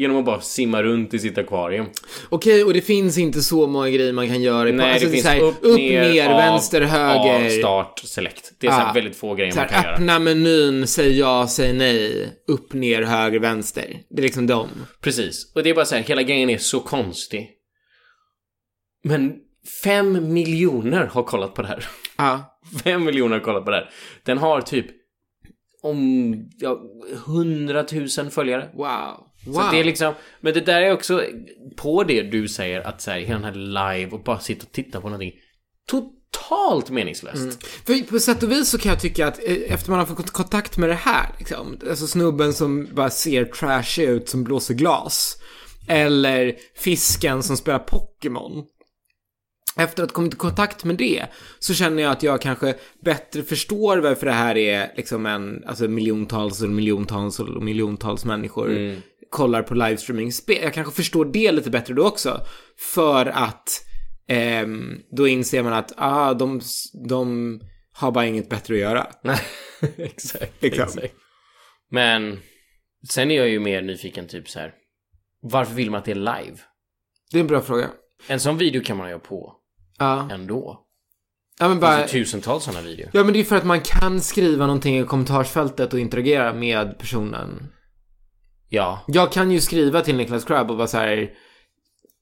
Genom 0.00 0.16
att 0.16 0.24
bara 0.24 0.40
simma 0.40 0.82
runt 0.82 1.14
i 1.14 1.18
sitt 1.18 1.38
akvarium. 1.38 1.86
Okej, 2.28 2.64
och 2.64 2.72
det 2.72 2.80
finns 2.80 3.18
inte 3.18 3.40
så 3.42 3.66
många 3.66 3.90
grejer 3.90 4.12
man 4.12 4.28
kan 4.28 4.42
göra. 4.42 4.68
i 4.68 4.72
Nej, 4.72 4.92
alltså, 4.92 5.06
det 5.06 5.12
finns 5.12 5.24
så 5.24 5.30
här, 5.30 5.40
upp, 5.40 5.56
upp, 5.60 5.76
ner, 5.76 6.12
ner, 6.12 6.30
av, 6.30 6.36
vänster, 6.36 6.80
höger. 6.80 7.44
Av, 7.46 7.48
start, 7.58 7.98
select. 8.04 8.52
Det 8.60 8.66
är 8.66 8.70
så 8.70 8.76
här 8.76 8.86
Ja. 8.86 8.92
väldigt 8.92 9.16
få 9.16 9.34
grejer 9.34 9.50
så 9.52 9.58
man 9.58 9.68
kan 9.68 9.76
här, 9.76 9.84
göra. 9.84 9.94
öppna 9.94 10.18
menyn, 10.18 10.86
säg 10.86 11.18
ja, 11.18 11.46
säg 11.48 11.72
nej. 11.72 12.28
Upp, 12.48 12.72
ner, 12.72 13.02
höger, 13.02 13.38
vänster. 13.38 14.00
Det 14.10 14.20
är 14.20 14.22
liksom 14.22 14.46
dem. 14.46 14.68
Precis. 15.00 15.52
Och 15.54 15.62
det 15.62 15.70
är 15.70 15.74
bara 15.74 15.84
så 15.84 15.94
här, 15.94 16.02
hela 16.02 16.22
grejen 16.22 16.50
är 16.50 16.58
så 16.58 16.80
konstig. 16.80 17.50
Men 19.04 19.34
fem 19.84 20.32
miljoner 20.32 21.06
har 21.06 21.22
kollat 21.22 21.54
på 21.54 21.62
det 21.62 21.68
här. 21.68 21.86
Ja. 22.16 22.60
Fem 22.84 23.04
miljoner 23.04 23.36
har 23.38 23.44
kollat 23.44 23.64
på 23.64 23.70
det 23.70 23.76
här. 23.76 23.90
Den 24.24 24.38
har 24.38 24.60
typ 24.60 24.86
om 25.82 26.34
ja, 26.58 26.80
hundratusen 27.26 28.30
följare. 28.30 28.68
Wow. 28.74 29.24
Wow. 29.48 29.62
Så 29.62 29.70
det 29.70 29.80
är 29.80 29.84
liksom, 29.84 30.14
men 30.40 30.54
det 30.54 30.60
där 30.60 30.82
är 30.82 30.92
också 30.92 31.24
på 31.76 32.04
det 32.04 32.22
du 32.22 32.48
säger 32.48 32.80
att 32.80 33.02
så 33.02 33.10
här, 33.10 33.18
hela 33.18 33.40
den 33.40 33.44
här 33.44 33.96
live 33.98 34.10
och 34.10 34.22
bara 34.22 34.40
sitta 34.40 34.66
och 34.66 34.72
titta 34.72 35.00
på 35.00 35.08
någonting 35.08 35.32
totalt 35.88 36.90
meningslöst. 36.90 37.66
För 37.86 38.10
på 38.10 38.20
sätt 38.20 38.42
och 38.42 38.50
vis 38.50 38.68
så 38.68 38.78
kan 38.78 38.90
jag 38.90 39.00
tycka 39.00 39.26
att 39.26 39.38
eh, 39.44 39.72
efter 39.72 39.90
man 39.90 39.98
har 39.98 40.06
fått 40.06 40.30
kontakt 40.30 40.76
med 40.76 40.88
det 40.88 40.94
här, 40.94 41.34
liksom, 41.38 41.78
alltså 41.88 42.06
snubben 42.06 42.52
som 42.52 42.88
bara 42.94 43.10
ser 43.10 43.44
trashy 43.44 44.02
ut 44.02 44.28
som 44.28 44.44
blåser 44.44 44.74
glas. 44.74 45.36
Eller 45.88 46.56
fisken 46.74 47.42
som 47.42 47.56
spelar 47.56 47.78
Pokémon. 47.78 48.64
Efter 49.78 50.02
att 50.02 50.10
ha 50.10 50.14
kommit 50.14 50.34
i 50.34 50.36
kontakt 50.36 50.84
med 50.84 50.96
det 50.96 51.26
så 51.58 51.74
känner 51.74 52.02
jag 52.02 52.12
att 52.12 52.22
jag 52.22 52.40
kanske 52.40 52.74
bättre 53.04 53.42
förstår 53.42 53.98
varför 53.98 54.26
det 54.26 54.32
här 54.32 54.56
är 54.56 54.92
liksom 54.96 55.26
en, 55.26 55.64
alltså 55.66 55.88
miljontals 55.88 56.62
och 56.62 56.68
miljontals 56.70 57.40
och 57.40 57.62
miljontals 57.62 58.24
människor 58.24 58.96
kollar 59.30 59.62
på 59.62 59.74
livestreaming-spel. 59.74 60.58
Jag 60.62 60.74
kanske 60.74 60.92
förstår 60.92 61.24
det 61.24 61.52
lite 61.52 61.70
bättre 61.70 61.94
då 61.94 62.06
också. 62.06 62.40
För 62.94 63.26
att 63.26 63.84
ehm, 64.28 65.00
då 65.16 65.28
inser 65.28 65.62
man 65.62 65.72
att 65.72 65.92
ah, 65.96 66.34
de, 66.34 66.60
de 67.08 67.60
har 67.92 68.12
bara 68.12 68.26
inget 68.26 68.48
bättre 68.48 68.74
att 68.74 68.80
göra. 68.80 69.06
Nej, 69.22 69.40
exakt, 69.96 70.62
Liksom. 70.62 70.82
exakt. 70.82 71.14
Men 71.90 72.38
sen 73.10 73.30
är 73.30 73.36
jag 73.36 73.48
ju 73.48 73.60
mer 73.60 73.82
nyfiken 73.82 74.26
typ 74.26 74.48
så 74.48 74.58
här. 74.58 74.72
Varför 75.42 75.74
vill 75.74 75.90
man 75.90 75.98
att 75.98 76.04
det 76.04 76.10
är 76.10 76.14
live? 76.14 76.58
Det 77.30 77.38
är 77.38 77.40
en 77.40 77.46
bra 77.46 77.60
fråga. 77.60 77.90
En 78.26 78.40
sån 78.40 78.58
video 78.58 78.82
kan 78.84 78.96
man 78.96 79.12
ha 79.12 79.18
på 79.18 79.54
Ja, 79.98 80.28
ändå. 80.32 80.80
ja 81.58 81.68
men 81.68 81.76
Det 81.76 81.80
bara... 81.80 81.98
finns 81.98 82.14
ju 82.14 82.24
tusentals 82.24 82.64
sådana 82.64 82.82
videor. 82.86 83.10
Ja 83.12 83.24
men 83.24 83.32
det 83.32 83.40
är 83.40 83.44
för 83.44 83.56
att 83.56 83.64
man 83.64 83.80
kan 83.80 84.20
skriva 84.20 84.66
någonting 84.66 84.98
i 84.98 85.04
kommentarsfältet 85.04 85.92
och 85.92 86.00
interagera 86.00 86.52
med 86.54 86.98
personen. 86.98 87.68
Ja, 88.68 89.04
Jag 89.06 89.32
kan 89.32 89.50
ju 89.50 89.60
skriva 89.60 90.00
till 90.00 90.16
Niklas 90.16 90.44
Crabb 90.44 90.70
och 90.70 90.76
vara 90.76 90.88
så 90.88 90.96
här. 90.98 91.30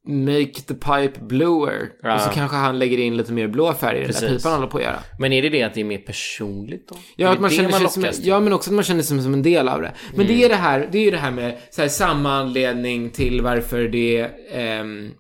Make 0.09 0.53
the 0.67 0.75
pipe 0.75 1.21
bluer. 1.21 1.89
Ja. 2.03 2.15
Och 2.15 2.21
så 2.21 2.31
kanske 2.31 2.57
han 2.57 2.79
lägger 2.79 2.99
in 2.99 3.17
lite 3.17 3.33
mer 3.33 3.49
blå 3.49 3.73
färg 3.73 3.99
i 3.99 4.03
den 4.03 4.13
där 4.13 4.29
pipan 4.29 4.53
han 4.53 4.61
håller 4.61 4.71
på 4.71 4.79
att 4.79 4.85
göra. 4.85 4.99
men 5.19 5.33
är 5.33 5.43
det 5.43 5.49
det 5.49 5.63
att 5.63 5.75
det 5.75 5.81
är 5.81 5.85
mer 5.85 5.99
personligt 5.99 6.89
då? 6.89 6.97
Ja, 7.17 7.33
att 7.33 7.41
man 7.41 7.51
det 7.51 7.57
känner 7.57 7.69
det 7.69 7.79
sig 7.79 7.89
som, 7.89 8.03
till? 8.03 8.27
ja, 8.27 8.41
men 8.41 8.53
också 8.53 8.71
att 8.71 8.75
man 8.75 8.85
känner 8.85 9.03
sig 9.03 9.23
som 9.23 9.33
en 9.35 9.43
del 9.43 9.69
av 9.69 9.83
det. 9.83 9.93
Men 10.15 10.27
det 10.27 10.45
är 10.45 10.49
det 10.49 10.55
här, 10.55 10.89
det 10.93 10.99
är 10.99 11.03
ju 11.03 11.11
det 11.11 11.17
här 11.17 11.31
med 11.31 11.59
så 11.71 11.83
här, 11.83 11.89
samma 11.89 12.33
anledning 12.33 13.11
till 13.11 13.41
varför 13.41 13.83
det 13.89 14.31
ehm, 14.53 15.11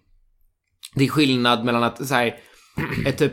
det 0.96 1.04
är 1.04 1.08
skillnad 1.08 1.64
mellan 1.64 1.82
att 1.82 2.06
så 2.06 2.14
här, 2.14 2.38
ett 3.06 3.18
typ 3.18 3.32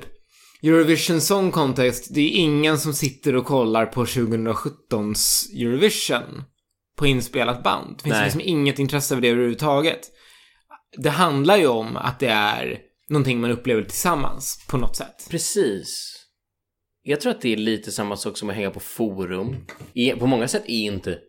Eurovision 0.63 1.21
Song 1.21 1.51
Contest, 1.51 2.13
det 2.13 2.21
är 2.21 2.29
ingen 2.29 2.79
som 2.79 2.93
sitter 2.93 3.35
och 3.35 3.45
kollar 3.45 3.85
på 3.85 4.05
2017s 4.05 5.51
Eurovision 5.61 6.43
på 6.97 7.07
inspelat 7.07 7.63
band. 7.63 7.97
Det 7.97 8.03
finns 8.03 8.13
Nej. 8.13 8.23
liksom 8.23 8.41
inget 8.41 8.79
intresse 8.79 9.15
av 9.15 9.21
det 9.21 9.27
överhuvudtaget. 9.27 9.99
Det 10.97 11.09
handlar 11.09 11.57
ju 11.57 11.67
om 11.67 11.97
att 11.97 12.19
det 12.19 12.27
är 12.27 12.79
någonting 13.09 13.41
man 13.41 13.51
upplever 13.51 13.83
tillsammans 13.83 14.65
på 14.69 14.77
något 14.77 14.95
sätt. 14.95 15.27
Precis. 15.29 16.19
Jag 17.03 17.21
tror 17.21 17.31
att 17.31 17.41
det 17.41 17.53
är 17.53 17.57
lite 17.57 17.91
samma 17.91 18.17
sak 18.17 18.37
som 18.37 18.49
att 18.49 18.55
hänga 18.55 18.71
på 18.71 18.79
forum. 18.79 19.55
I, 19.93 20.11
på 20.11 20.27
många 20.27 20.47
sätt 20.47 20.63
är 20.67 20.85
inte 20.85 21.19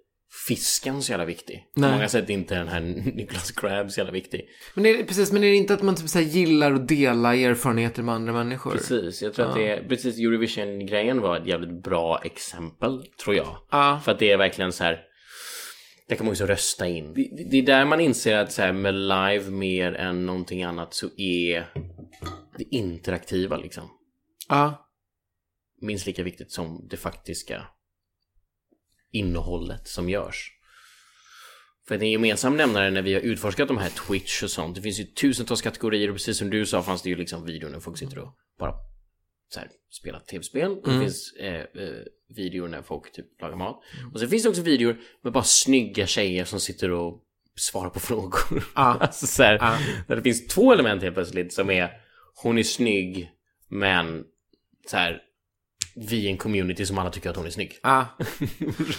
fisken 0.49 1.03
så 1.03 1.13
jävla 1.13 1.25
viktig. 1.25 1.65
På 1.75 1.81
många 1.81 2.09
sätt 2.09 2.31
är 2.31 2.35
inte 2.35 2.55
den 2.55 2.69
här 2.69 2.81
Nicholas 3.15 3.51
Crab 3.53 3.91
så 3.91 4.01
jävla 4.01 4.13
viktig. 4.13 4.49
Men 4.75 4.87
är 4.87 4.97
det, 4.99 5.05
precis, 5.05 5.33
men 5.33 5.45
är 5.45 5.49
det 5.49 5.57
inte 5.57 5.75
att 5.75 5.83
man 5.83 5.95
typ 5.97 6.09
så 6.09 6.21
gillar 6.21 6.73
att 6.73 6.89
dela 6.89 7.35
erfarenheter 7.37 8.03
med 8.03 8.15
andra 8.15 8.33
människor? 8.33 8.71
Precis, 8.71 9.23
jag 9.23 9.35
tror 9.35 9.47
att 9.49 9.55
det 9.55 9.69
är, 9.69 9.89
precis 9.89 10.19
Eurovision-grejen 10.19 11.21
var 11.21 11.37
ett 11.37 11.47
jävligt 11.47 11.83
bra 11.83 12.21
exempel, 12.25 13.03
tror 13.25 13.37
jag. 13.37 13.57
Ja. 13.71 14.01
För 14.05 14.13
att 14.13 14.19
det 14.19 14.31
är 14.33 14.37
verkligen 14.39 14.73
så 14.73 14.85
här, 14.85 15.01
där 16.09 16.17
kan 16.17 16.27
man 16.27 16.33
också 16.33 16.47
rösta 16.47 16.89
in. 16.89 17.15
Det, 17.15 17.23
det- 17.37 17.49
det 17.51 17.57
är 17.59 17.63
där 17.63 17.85
man 17.85 18.01
inser 18.01 18.37
att 18.37 18.53
så 18.53 18.63
här, 18.63 18.73
med 18.73 18.95
live 18.95 19.51
mer 19.51 19.93
än 19.95 20.27
någonting 20.27 20.63
annat 20.63 20.95
så 20.95 21.07
är 21.17 21.71
det 22.59 22.65
interaktiva 22.71 23.57
liksom 23.57 23.91
Ja. 24.49 24.89
minst 25.81 26.07
lika 26.07 26.23
viktigt 26.23 26.53
som 26.53 26.87
det 26.91 26.97
faktiska 26.97 27.63
innehållet 29.15 29.89
som 29.89 30.09
görs. 30.09 30.51
För 31.89 31.95
en 31.95 32.11
gemensam 32.11 32.57
nämnare 32.57 32.91
när 32.91 33.03
vi 33.03 33.15
har 33.15 33.21
utforskat 33.21 33.69
de 33.69 33.79
här 33.79 33.89
Twitch 33.91 34.43
och 34.43 34.51
sånt, 34.51 34.77
det 34.77 34.83
finns 34.83 35.01
ju 35.01 35.05
tusentals 35.05 35.63
kategorier 35.63 36.09
och 36.09 36.15
precis 36.15 36.39
som 36.39 36.51
du 36.51 36.67
sa 36.67 36.83
fanns 36.83 37.03
det 37.03 37.09
ju 37.09 37.17
liksom 37.17 37.45
videor 37.47 37.71
när 37.71 37.81
folk 37.81 37.99
sitter 37.99 38.19
och 38.19 38.37
bara 38.59 38.73
så 39.49 39.61
här, 39.61 39.69
spelar 39.91 40.21
tv-spel. 40.21 40.71
Och 40.71 40.93
det 40.93 41.01
finns 41.01 41.33
eh, 41.33 41.55
eh, 41.55 42.03
videor 42.37 42.69
när 42.69 42.83
folk 42.83 43.13
typ 43.13 43.41
lagar 43.41 43.57
mat. 43.57 43.81
Och 44.13 44.21
sen 44.21 44.29
finns 44.29 44.43
det 44.43 44.49
också 44.49 44.63
videor 44.63 44.97
med 45.23 45.33
bara 45.33 45.45
snygga 45.45 46.07
tjejer 46.07 46.45
som 46.45 46.61
sitter 46.61 46.91
och 46.91 47.21
svarar 47.57 47.91
på 47.91 48.01
frågor. 48.11 48.65
Ja. 48.75 48.97
alltså 49.01 49.27
så 49.27 49.43
här, 49.43 49.55
Ja. 49.55 49.79
där 50.09 50.17
det 50.17 50.23
finns 50.23 50.47
två 50.47 50.73
element 50.73 51.03
helt 51.03 51.15
plötsligt 51.15 51.53
som 51.53 51.71
är 51.71 51.91
hon 52.43 52.59
är 52.59 52.63
snygg 52.63 53.31
men 53.69 54.25
så 54.87 54.97
här 54.97 55.23
vi 55.97 56.27
är 56.27 56.31
en 56.31 56.37
community 56.37 56.87
som 56.87 56.99
alla 56.99 57.11
tycker 57.11 57.31
att 57.31 57.37
hon 57.37 57.47
är 57.47 57.51
snygg. 57.51 57.79
Ja. 57.83 58.07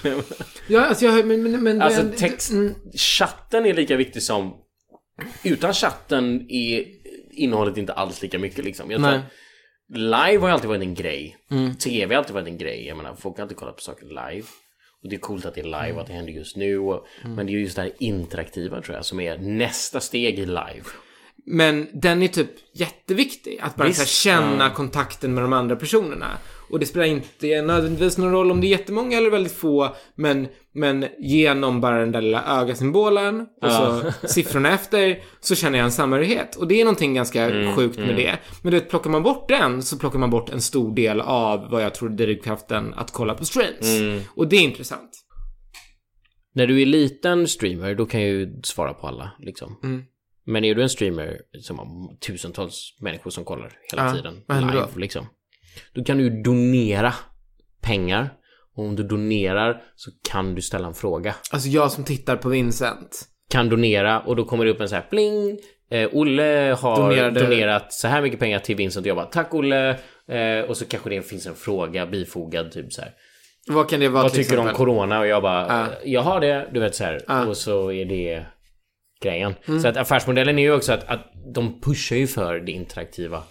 ja, 0.67 0.86
alltså 0.86 1.05
jag 1.05 1.27
men, 1.27 1.43
men, 1.43 1.63
men 1.63 1.81
Alltså 1.81 2.03
text, 2.17 2.51
Mm, 2.51 2.75
chatten 2.93 3.65
är 3.65 3.73
lika 3.73 3.95
viktig 3.95 4.23
som 4.23 4.53
utan 5.43 5.73
chatten 5.73 6.45
är 6.49 6.86
innehållet 7.31 7.77
inte 7.77 7.93
alls 7.93 8.21
lika 8.21 8.39
mycket 8.39 8.65
liksom. 8.65 8.91
Jag 8.91 9.01
tror 9.01 9.21
live 9.93 10.38
har 10.38 10.47
ju 10.47 10.53
alltid 10.53 10.69
varit 10.69 10.81
en 10.81 10.95
grej. 10.95 11.38
Mm. 11.51 11.75
TV 11.75 12.15
har 12.15 12.19
alltid 12.19 12.34
varit 12.34 12.47
en 12.47 12.58
grej. 12.58 12.88
Jag 12.88 12.97
menar, 12.97 13.15
folk 13.15 13.38
har 13.38 13.41
alltid 13.41 13.58
kollat 13.58 13.75
på 13.75 13.81
saker 13.81 14.05
live. 14.05 14.47
Och 15.03 15.10
det 15.10 15.15
är 15.15 15.19
coolt 15.19 15.45
att 15.45 15.55
det 15.55 15.62
är 15.62 15.65
live 15.65 15.91
och 15.91 16.01
att 16.01 16.08
det 16.08 16.13
händer 16.13 16.34
just 16.34 16.55
nu. 16.55 16.79
Och, 16.79 17.05
Mm. 17.23 17.36
Men 17.36 17.45
det 17.45 17.51
är 17.51 17.53
just 17.53 17.75
det 17.75 17.81
här 17.81 17.91
interaktiva 17.99 18.81
tror 18.81 18.95
jag 18.95 19.05
som 19.05 19.19
är 19.19 19.38
nästa 19.38 19.99
steg 19.99 20.39
i 20.39 20.45
live. 20.45 20.84
men 21.45 21.88
den 21.93 22.23
är 22.23 22.27
typ 22.27 22.49
jätteviktig. 22.73 23.60
Att 23.62 23.75
bara 23.75 23.93
så 23.93 23.97
här, 23.97 24.05
Visst, 24.05 24.15
känna 24.15 24.63
ja. 24.65 24.73
kontakten 24.73 25.34
med 25.34 25.43
de 25.43 25.53
andra 25.53 25.75
personerna. 25.75 26.38
Och 26.69 26.80
det 26.80 26.86
spelar 26.86 27.06
inte 27.06 27.62
nödvändigtvis 27.62 28.17
någon 28.17 28.32
roll 28.32 28.51
om 28.51 28.62
det 28.62 28.67
är 28.67 28.69
jättemånga 28.69 29.17
eller 29.17 29.30
väldigt 29.30 29.54
få. 29.54 29.95
Men, 30.15 30.47
men 30.73 31.06
genom 31.19 31.82
bara 31.82 31.99
den 31.99 32.12
där 32.12 32.21
lilla 32.21 32.62
ögasymbolen 32.62 33.45
och 33.62 33.71
så 33.71 34.12
siffrorna 34.28 34.73
efter 34.73 35.19
så 35.39 35.56
känner 35.56 35.78
jag 35.78 35.86
en 35.86 35.91
samhörighet. 35.91 36.56
Och 36.56 36.67
det 36.67 36.82
är 36.82 36.86
någonting 36.86 37.13
ganska 37.13 37.45
Mm, 37.45 37.75
sjukt 37.75 37.97
med 37.97 38.15
det. 38.15 38.38
Men 38.62 38.71
du 38.71 38.80
vet, 38.80 38.89
plockar 38.89 39.10
man 39.10 39.23
bort 39.23 39.49
den 39.49 39.84
så 39.84 39.97
plockar 39.97 40.19
man 40.19 40.30
bort 40.30 40.49
en 40.49 40.62
stor 40.62 40.95
del 40.95 41.21
av 41.21 41.69
vad 41.71 41.84
jag 41.84 41.95
tror 41.95 42.10
är 42.12 42.13
drivkraften 42.13 42.93
att 42.93 43.12
kolla 43.12 43.34
på 43.34 43.45
streams. 43.45 43.99
Mm. 43.99 44.21
Och 44.36 44.47
det 44.47 44.56
är 44.56 44.62
intressant. 44.62 45.12
När 46.54 46.67
du 46.67 46.82
är 46.82 46.86
liten 46.86 47.47
streamer, 47.47 47.95
då 47.95 48.06
kan 48.06 48.21
jag 48.21 48.30
ju 48.30 48.62
svara 48.63 48.93
på 48.93 49.08
alla 49.08 49.32
liksom. 49.39 49.80
Mm. 49.84 50.04
Men 50.45 50.65
är 50.65 50.75
du 50.75 50.82
en 50.82 50.89
streamer 50.89 51.38
som 51.62 51.80
har 51.80 52.17
tusentals 52.19 52.97
människor 52.99 53.30
som 53.32 53.45
kollar 53.45 53.71
hela 53.91 54.06
Ja, 54.06 54.13
tiden 54.13 54.43
live 54.47 54.88
liksom. 54.95 55.25
Då 55.93 56.03
kan 56.03 56.17
du 56.17 56.41
donera 56.43 57.13
pengar. 57.81 58.29
Och 58.77 58.83
om 58.83 58.95
du 58.95 59.03
donerar 59.03 59.81
så 59.95 60.11
kan 60.31 60.55
du 60.55 60.61
ställa 60.61 60.88
en 60.88 60.93
fråga. 60.93 61.35
Alltså 61.51 61.69
jag 61.69 61.91
som 61.91 62.03
tittar 62.03 62.35
på 62.35 62.49
Vincent. 62.49 63.21
Kan 63.49 63.69
donera 63.69 64.19
och 64.19 64.35
då 64.35 64.45
kommer 64.45 64.65
det 64.65 64.71
upp 64.71 64.81
en 64.81 64.89
så 64.89 64.95
här 64.95 65.05
pling. 65.09 65.59
Eh, 65.91 66.09
Olle 66.13 66.78
har 66.82 66.95
Donerade- 66.97 67.39
donerat 67.39 67.93
så 67.93 68.07
här 68.07 68.21
mycket 68.21 68.39
pengar 68.39 68.59
till 68.59 68.76
Vincent 68.76 69.05
och 69.05 69.09
jag 69.09 69.15
bara 69.15 69.26
tack 69.26 69.53
Olle. 69.53 69.89
Eh, 70.28 70.65
och 70.69 70.78
så 70.78 70.86
kanske 70.86 71.09
det 71.09 71.21
finns 71.21 71.45
en 71.47 71.55
fråga 71.55 72.05
bifogad 72.05 72.71
typ 72.71 72.93
så 72.93 73.01
här. 73.01 73.11
Vad 73.67 73.89
kan 73.89 73.99
det 73.99 74.07
vara 74.09 74.23
Vad 74.23 74.34
tycker 74.34 74.51
du 74.51 74.57
om 74.57 74.69
corona? 74.73 75.19
Och 75.19 75.28
jag 75.28 75.41
bara, 75.41 75.67
Ja. 75.67 75.86
jag 76.05 76.21
har 76.21 76.39
det, 76.41 76.69
du 76.73 76.80
vet 76.80 76.95
så 76.95 77.03
här. 77.03 77.21
Ja. 77.28 77.45
Och 77.45 77.57
så 77.57 77.91
är 77.91 78.05
det 78.05 78.45
grejen. 79.23 79.55
Mm. 79.67 79.80
Så 79.82 79.88
att 79.88 79.97
affärsmodellen 79.97 80.59
är 80.59 80.63
ju 80.63 80.73
också 80.73 80.93
att, 80.93 81.03
att 81.03 81.32
de 81.53 81.82
pushar 81.82 82.15
ju 82.15 82.28
för 82.28 82.59
det 82.59 82.71
interaktiva 82.71 83.43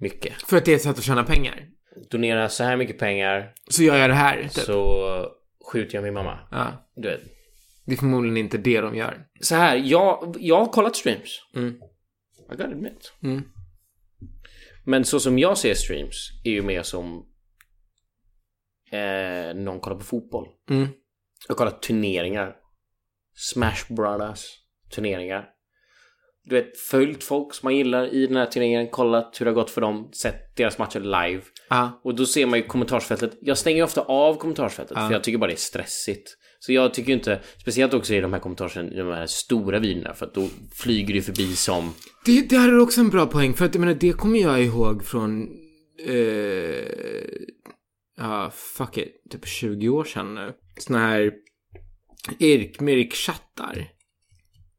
mycket. 0.00 0.42
För 0.42 0.56
att 0.56 0.64
det 0.64 0.72
är 0.72 0.76
ett 0.76 0.82
sätt 0.82 0.98
att 0.98 1.04
tjäna 1.04 1.24
pengar. 1.24 1.68
Donera 2.10 2.48
så 2.48 2.64
här 2.64 2.76
mycket 2.76 2.98
pengar 2.98 3.52
Så 3.70 3.82
gör 3.82 3.96
jag 3.96 4.10
det 4.10 4.14
här, 4.14 4.42
typ. 4.42 4.52
så 4.52 5.26
skjuter 5.72 5.94
jag 5.94 6.04
min 6.04 6.14
mamma. 6.14 6.38
Ja. 6.50 6.90
Du 6.96 7.08
vet. 7.08 7.20
Det 7.86 7.92
är 7.92 7.96
förmodligen 7.96 8.36
inte 8.36 8.58
det 8.58 8.80
de 8.80 8.96
gör. 8.96 9.26
Så 9.40 9.54
här, 9.54 9.76
jag, 9.76 10.36
jag 10.40 10.58
har 10.58 10.66
kollat 10.72 10.96
streams. 10.96 11.40
Mm. 11.54 11.74
I 12.52 12.56
gotta 12.56 12.64
admit. 12.64 13.12
Mm. 13.22 13.42
Men 14.84 15.04
så 15.04 15.20
som 15.20 15.38
jag 15.38 15.58
ser 15.58 15.74
streams 15.74 16.28
är 16.44 16.50
ju 16.50 16.62
mer 16.62 16.82
som 16.82 17.26
eh, 18.92 19.54
någon 19.54 19.80
kollar 19.80 19.96
på 19.96 20.04
fotboll. 20.04 20.48
Mm. 20.70 20.88
Jag 21.48 21.56
kollar 21.56 21.70
turneringar. 21.70 22.56
Smash 23.34 23.84
Brothers 23.88 24.44
turneringar. 24.94 25.48
Du 26.50 26.56
vet, 26.56 26.78
följt 26.78 27.24
folk 27.24 27.54
som 27.54 27.66
man 27.66 27.76
gillar 27.76 28.14
i 28.14 28.26
den 28.26 28.36
här 28.36 28.46
turneringen, 28.46 28.88
kollat 28.88 29.36
hur 29.40 29.46
det 29.46 29.50
har 29.50 29.54
gått 29.54 29.70
för 29.70 29.80
dem, 29.80 30.08
sett 30.12 30.56
deras 30.56 30.78
matcher 30.78 31.00
live. 31.00 31.42
Ja. 31.68 32.00
Och 32.04 32.14
då 32.14 32.26
ser 32.26 32.46
man 32.46 32.58
ju 32.58 32.64
kommentarsfältet. 32.64 33.38
Jag 33.40 33.58
stänger 33.58 33.82
ofta 33.82 34.00
av 34.00 34.34
kommentarsfältet 34.34 34.98
för 34.98 35.12
jag 35.12 35.24
tycker 35.24 35.38
bara 35.38 35.46
det 35.46 35.52
är 35.52 35.56
stressigt. 35.56 36.36
Så 36.58 36.72
jag 36.72 36.94
tycker 36.94 37.12
inte, 37.12 37.40
speciellt 37.58 37.94
också 37.94 38.14
i 38.14 38.20
de 38.20 38.32
här 38.32 38.40
kommentarsfälten, 38.40 38.94
i 38.94 38.98
de 38.98 39.08
här 39.08 39.26
stora 39.26 39.78
videorna, 39.78 40.14
för 40.14 40.26
att 40.26 40.34
då 40.34 40.48
flyger 40.74 41.14
det 41.14 41.22
förbi 41.22 41.56
som... 41.56 41.94
Det, 42.24 42.48
det 42.48 42.56
här 42.56 42.68
är 42.68 42.78
också 42.78 43.00
en 43.00 43.10
bra 43.10 43.26
poäng, 43.26 43.54
för 43.54 43.64
att 43.64 43.74
jag 43.74 43.80
menar, 43.80 43.94
det 43.94 44.12
kommer 44.12 44.38
jag 44.38 44.64
ihåg 44.64 45.04
från... 45.04 45.48
Eh, 46.06 46.84
ja, 48.16 48.50
fuck 48.54 48.98
it, 48.98 49.30
typ 49.30 49.46
20 49.46 49.88
år 49.88 50.04
sedan 50.04 50.34
nu. 50.34 50.52
Såna 50.78 50.98
här 50.98 51.32
Irk-Mirk-chattar. 52.38 53.99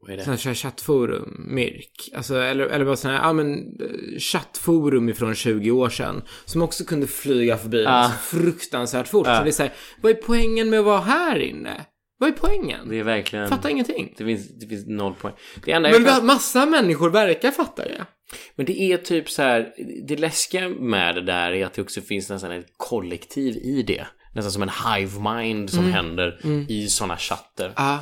Vad 0.01 0.11
är 0.11 0.17
det? 0.17 0.23
Här 0.23 0.53
chattforum, 0.53 1.45
Mirk. 1.49 2.09
Alltså, 2.15 2.35
eller, 2.35 2.65
eller 2.67 2.85
bara 2.85 2.95
såna 2.95 3.17
här, 3.17 3.23
ja 3.23 3.33
men, 3.33 3.53
eh, 3.53 4.19
chattforum 4.19 5.09
ifrån 5.09 5.35
20 5.35 5.71
år 5.71 5.89
sedan. 5.89 6.21
Som 6.45 6.61
också 6.61 6.83
kunde 6.85 7.07
flyga 7.07 7.57
förbi 7.57 7.85
Ah. 7.87 8.09
så 8.09 8.37
fruktansvärt 8.37 9.07
fort. 9.07 9.27
Ah. 9.27 9.37
Så 9.37 9.43
det 9.43 9.49
är 9.49 9.51
så 9.51 9.63
här, 9.63 9.73
vad 10.01 10.11
är 10.11 10.15
poängen 10.15 10.69
med 10.69 10.79
att 10.79 10.85
vara 10.85 11.01
här 11.01 11.39
inne? 11.39 11.85
Vad 12.17 12.29
är 12.29 12.33
poängen? 12.33 12.89
Det 12.89 12.99
är 12.99 13.03
verkligen... 13.03 13.47
Fattar 13.49 13.69
ingenting. 13.69 14.13
Det 14.17 14.25
finns, 14.25 14.59
det 14.59 14.67
finns 14.67 14.87
noll 14.87 15.13
poäng. 15.13 15.33
Det 15.65 15.71
enda 15.71 15.89
Men 15.91 16.03
va- 16.03 16.19
massa 16.23 16.65
människor 16.65 17.09
verkar 17.09 17.51
fatta 17.51 17.83
det. 17.83 18.05
Men 18.55 18.65
det 18.65 18.81
är 18.81 18.97
typ 18.97 19.29
så 19.29 19.41
här, 19.41 19.73
det 20.07 20.17
läskiga 20.17 20.69
med 20.69 21.15
det 21.15 21.21
där 21.21 21.51
är 21.51 21.65
att 21.65 21.73
det 21.73 21.81
också 21.81 22.01
finns 22.01 22.29
nästan 22.29 22.51
ett 22.51 22.65
kollektiv 22.77 23.55
i 23.57 23.83
det. 23.87 24.07
Nästan 24.35 24.51
som 24.51 24.61
en 24.63 24.69
hive 24.95 25.19
mind 25.35 25.69
som 25.69 25.79
Mm. 25.79 25.91
händer 25.91 26.39
i 26.69 26.87
sådana 26.87 27.17
chatter. 27.17 27.73
Ja. 27.75 27.99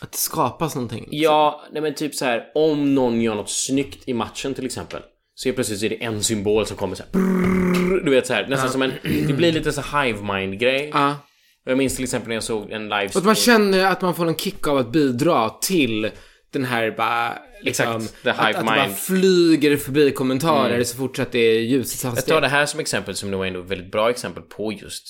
Att 0.00 0.12
det 0.12 0.18
skapas 0.18 0.74
någonting. 0.74 1.08
Ja, 1.10 1.64
nej 1.72 1.82
men 1.82 1.94
typ 1.94 2.14
så 2.14 2.24
här, 2.24 2.44
om 2.54 2.94
någon 2.94 3.20
gör 3.20 3.34
något 3.34 3.50
snyggt 3.50 4.08
i 4.08 4.14
matchen 4.14 4.54
till 4.54 4.66
exempel. 4.66 5.02
Så 5.34 5.48
är 5.48 5.52
plötsligt 5.52 5.82
är 5.82 5.88
det 5.88 6.04
en 6.04 6.24
symbol 6.24 6.66
som 6.66 6.76
kommer 6.76 6.96
så 6.96 7.02
här, 7.02 7.10
brrrr, 7.12 8.04
Du 8.04 8.10
vet 8.10 8.26
så 8.26 8.34
här, 8.34 8.46
nästan 8.46 8.70
som 8.70 8.82
en, 8.82 8.92
det 9.02 9.32
blir 9.32 9.52
lite 9.52 9.72
så 9.72 9.98
hive 9.98 10.34
mind 10.34 10.60
grej. 10.60 10.90
Ja. 10.92 11.16
Jag 11.64 11.78
minns 11.78 11.94
till 11.96 12.04
exempel 12.04 12.28
när 12.28 12.36
jag 12.36 12.42
såg 12.42 12.70
en 12.70 12.92
Och 12.92 12.96
att 12.96 13.02
livestream. 13.02 13.26
man 13.26 13.34
känner 13.34 13.86
att 13.86 14.02
man 14.02 14.14
får 14.14 14.26
en 14.26 14.36
kick 14.36 14.66
av 14.68 14.76
att 14.76 14.92
bidra 14.92 15.50
till 15.50 16.10
den 16.52 16.64
här 16.64 16.90
bara... 16.90 17.38
Liksom, 17.62 17.96
Exakt, 17.96 18.22
the 18.22 18.30
hive 18.30 18.42
att, 18.42 18.54
att 18.56 18.60
det 18.60 18.66
bara 18.66 18.82
mind. 18.82 18.96
flyger 18.96 19.76
förbi 19.76 20.10
kommentarer 20.10 20.84
så 20.84 20.96
fort 20.96 21.18
att 21.18 21.32
det 21.32 21.38
är 21.38 21.60
ljusets 21.60 22.04
Jag 22.04 22.26
tar 22.26 22.40
det 22.40 22.48
här 22.48 22.66
som 22.66 22.80
exempel 22.80 23.14
som 23.14 23.30
nog 23.30 23.42
är 23.42 23.46
ändå 23.46 23.60
ett 23.60 23.70
väldigt 23.70 23.92
bra 23.92 24.10
exempel 24.10 24.42
på 24.42 24.72
just 24.72 25.04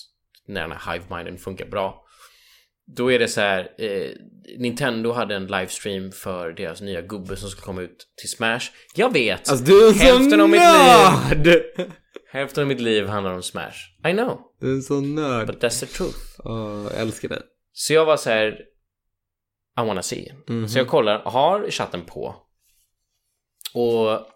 när 0.48 0.60
den 0.60 0.72
här 0.72 0.92
hive-minden 0.92 1.38
funkar 1.38 1.66
bra. 1.66 2.04
Då 2.96 3.12
är 3.12 3.18
det 3.18 3.28
så 3.28 3.40
här, 3.40 3.68
eh, 3.78 4.10
Nintendo 4.58 5.12
hade 5.12 5.34
en 5.36 5.46
livestream 5.46 6.12
för 6.12 6.52
deras 6.52 6.80
nya 6.80 7.00
gubbe 7.02 7.36
som 7.36 7.50
ska 7.50 7.60
komma 7.60 7.82
ut 7.82 8.06
till 8.20 8.28
Smash. 8.30 8.60
Jag 8.94 9.12
vet! 9.12 9.48
Alltså 9.50 9.64
du 9.64 9.88
är 9.88 9.92
hälften 9.92 10.40
av 10.40 10.48
mitt 10.48 10.60
liv, 10.60 11.62
hälften 12.32 12.62
av 12.62 12.68
mitt 12.68 12.80
liv 12.80 13.06
handlar 13.06 13.32
om 13.34 13.42
Smash. 13.42 14.08
I 14.08 14.12
know, 14.12 14.40
Du 14.60 14.70
är 14.70 14.74
en 14.74 14.82
sån 14.82 15.14
nörd. 15.14 15.46
but 15.46 15.62
that's 15.62 15.80
the 15.80 15.86
truth. 15.86 16.18
Åh, 16.44 16.82
jag 16.92 17.00
älskar 17.00 17.28
det. 17.28 17.42
Så 17.72 17.92
jag 17.92 18.04
var 18.04 18.16
så 18.16 18.30
här, 18.30 18.48
I 19.80 19.86
wanna 19.86 20.02
see. 20.02 20.32
Mhm. 20.48 20.68
Så 20.68 20.78
jag 20.78 20.88
kollar, 20.88 21.18
har 21.18 21.70
chatten 21.70 22.04
på. 22.04 22.36
Och 23.74 24.26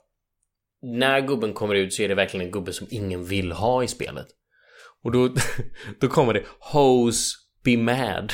när 0.83 1.21
gubben 1.21 1.53
kommer 1.53 1.75
ut 1.75 1.95
så 1.95 2.03
är 2.03 2.09
det 2.09 2.15
verkligen 2.15 2.47
en 2.47 2.53
gubbe 2.53 2.73
som 2.73 2.87
ingen 2.91 3.25
vill 3.25 3.53
ha 3.53 3.85
i 3.85 3.89
spelet. 3.89 4.27
Och 5.05 5.13
då, 5.13 5.35
då 6.01 6.09
kommer 6.09 6.33
det 6.35 6.45
Hose 6.73 7.37
be 7.65 7.77
mad. 7.77 8.33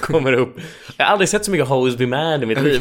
kommer 0.00 0.32
upp. 0.32 0.56
Jag 0.96 1.04
har 1.04 1.12
aldrig 1.12 1.28
sett 1.28 1.44
så 1.44 1.50
mycket 1.50 1.68
Hose 1.68 1.96
be 1.98 2.06
mad 2.06 2.42
i 2.42 2.46
mitt 2.46 2.62
liv. 2.62 2.80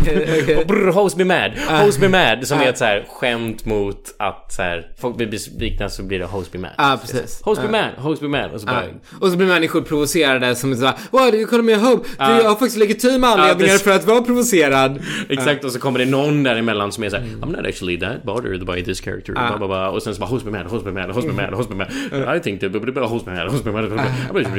Brr, 0.68 0.92
hose 0.92 1.18
be 1.18 1.26
mad. 1.26 1.52
Hose 1.86 2.00
be 2.00 2.10
mad. 2.10 2.48
Som 2.48 2.60
är 2.60 2.70
ett 2.70 2.78
så 2.78 2.86
här 2.86 3.06
skämt 3.10 3.66
mot 3.66 4.16
att 4.20 4.54
så 4.54 4.62
här, 4.62 4.88
folk 5.02 5.18
blir 5.18 5.28
besvikna 5.28 5.89
så 5.89 6.04
blir 6.04 6.20
det 6.20 6.26
Hose 6.26 6.50
be 6.52 6.58
mad. 6.60 6.72
Ja, 6.78 6.98
precis. 7.02 7.42
Hose 7.44 7.62
be 7.62 7.68
Ja. 7.68 7.72
mad. 7.72 7.92
Hose 8.06 8.22
be 8.22 8.28
mad. 8.28 8.52
Och 8.52 8.60
så 8.62 8.66
bara, 8.68 8.84
Och 9.20 9.30
så 9.32 9.38
blir 9.38 9.48
människor 9.48 9.82
provocerade 9.82 10.56
som 10.56 10.76
såhär 10.76 10.96
Wow, 11.12 11.32
du 11.32 11.46
kollar 11.46 11.64
med 11.64 11.80
Hope. 11.80 12.08
Du, 12.10 12.16
Ja. 12.20 12.42
jag 12.42 12.50
har 12.50 12.56
faktiskt 12.56 12.78
legitima 12.78 13.28
anledningar 13.28 13.74
det- 13.74 13.80
för 13.80 13.92
att 13.92 14.06
vara 14.06 14.22
provocerad. 14.22 15.00
Exakt, 15.30 15.64
och 15.66 15.72
så 15.72 15.80
kommer 15.80 16.00
det 16.00 16.06
någon 16.06 16.44
däremellan 16.44 16.92
som 16.92 17.04
är 17.04 17.10
såhär 17.10 17.24
I'm 17.24 17.58
not 17.58 17.66
actually 17.68 18.00
that 18.00 18.24
bothered 18.24 18.66
by 18.66 18.84
this 18.84 19.02
character, 19.02 19.34
blah, 19.34 19.58
blah, 19.58 19.68
blah. 19.68 19.88
Och 19.88 20.04
sen 20.04 20.14
så 20.16 20.20
bara 20.20 20.30
host 20.30 20.46
me 20.46 20.52
mad, 20.52 20.66
host 20.66 20.86
me 20.86 20.92
mad, 20.92 21.10
host 21.12 21.28
me 21.28 21.34
mad, 21.34 21.54
host 21.54 21.70
me 21.70 21.76
mad 21.76 22.38
I 22.38 22.39
think 22.39 22.62
that, 22.62 22.74
host 22.74 23.26
me 23.26 23.34
mad, 23.34 23.48
host 23.50 23.66
me 23.66 23.72
mad, 23.72 23.84
host 23.92 23.96
me 23.96 24.12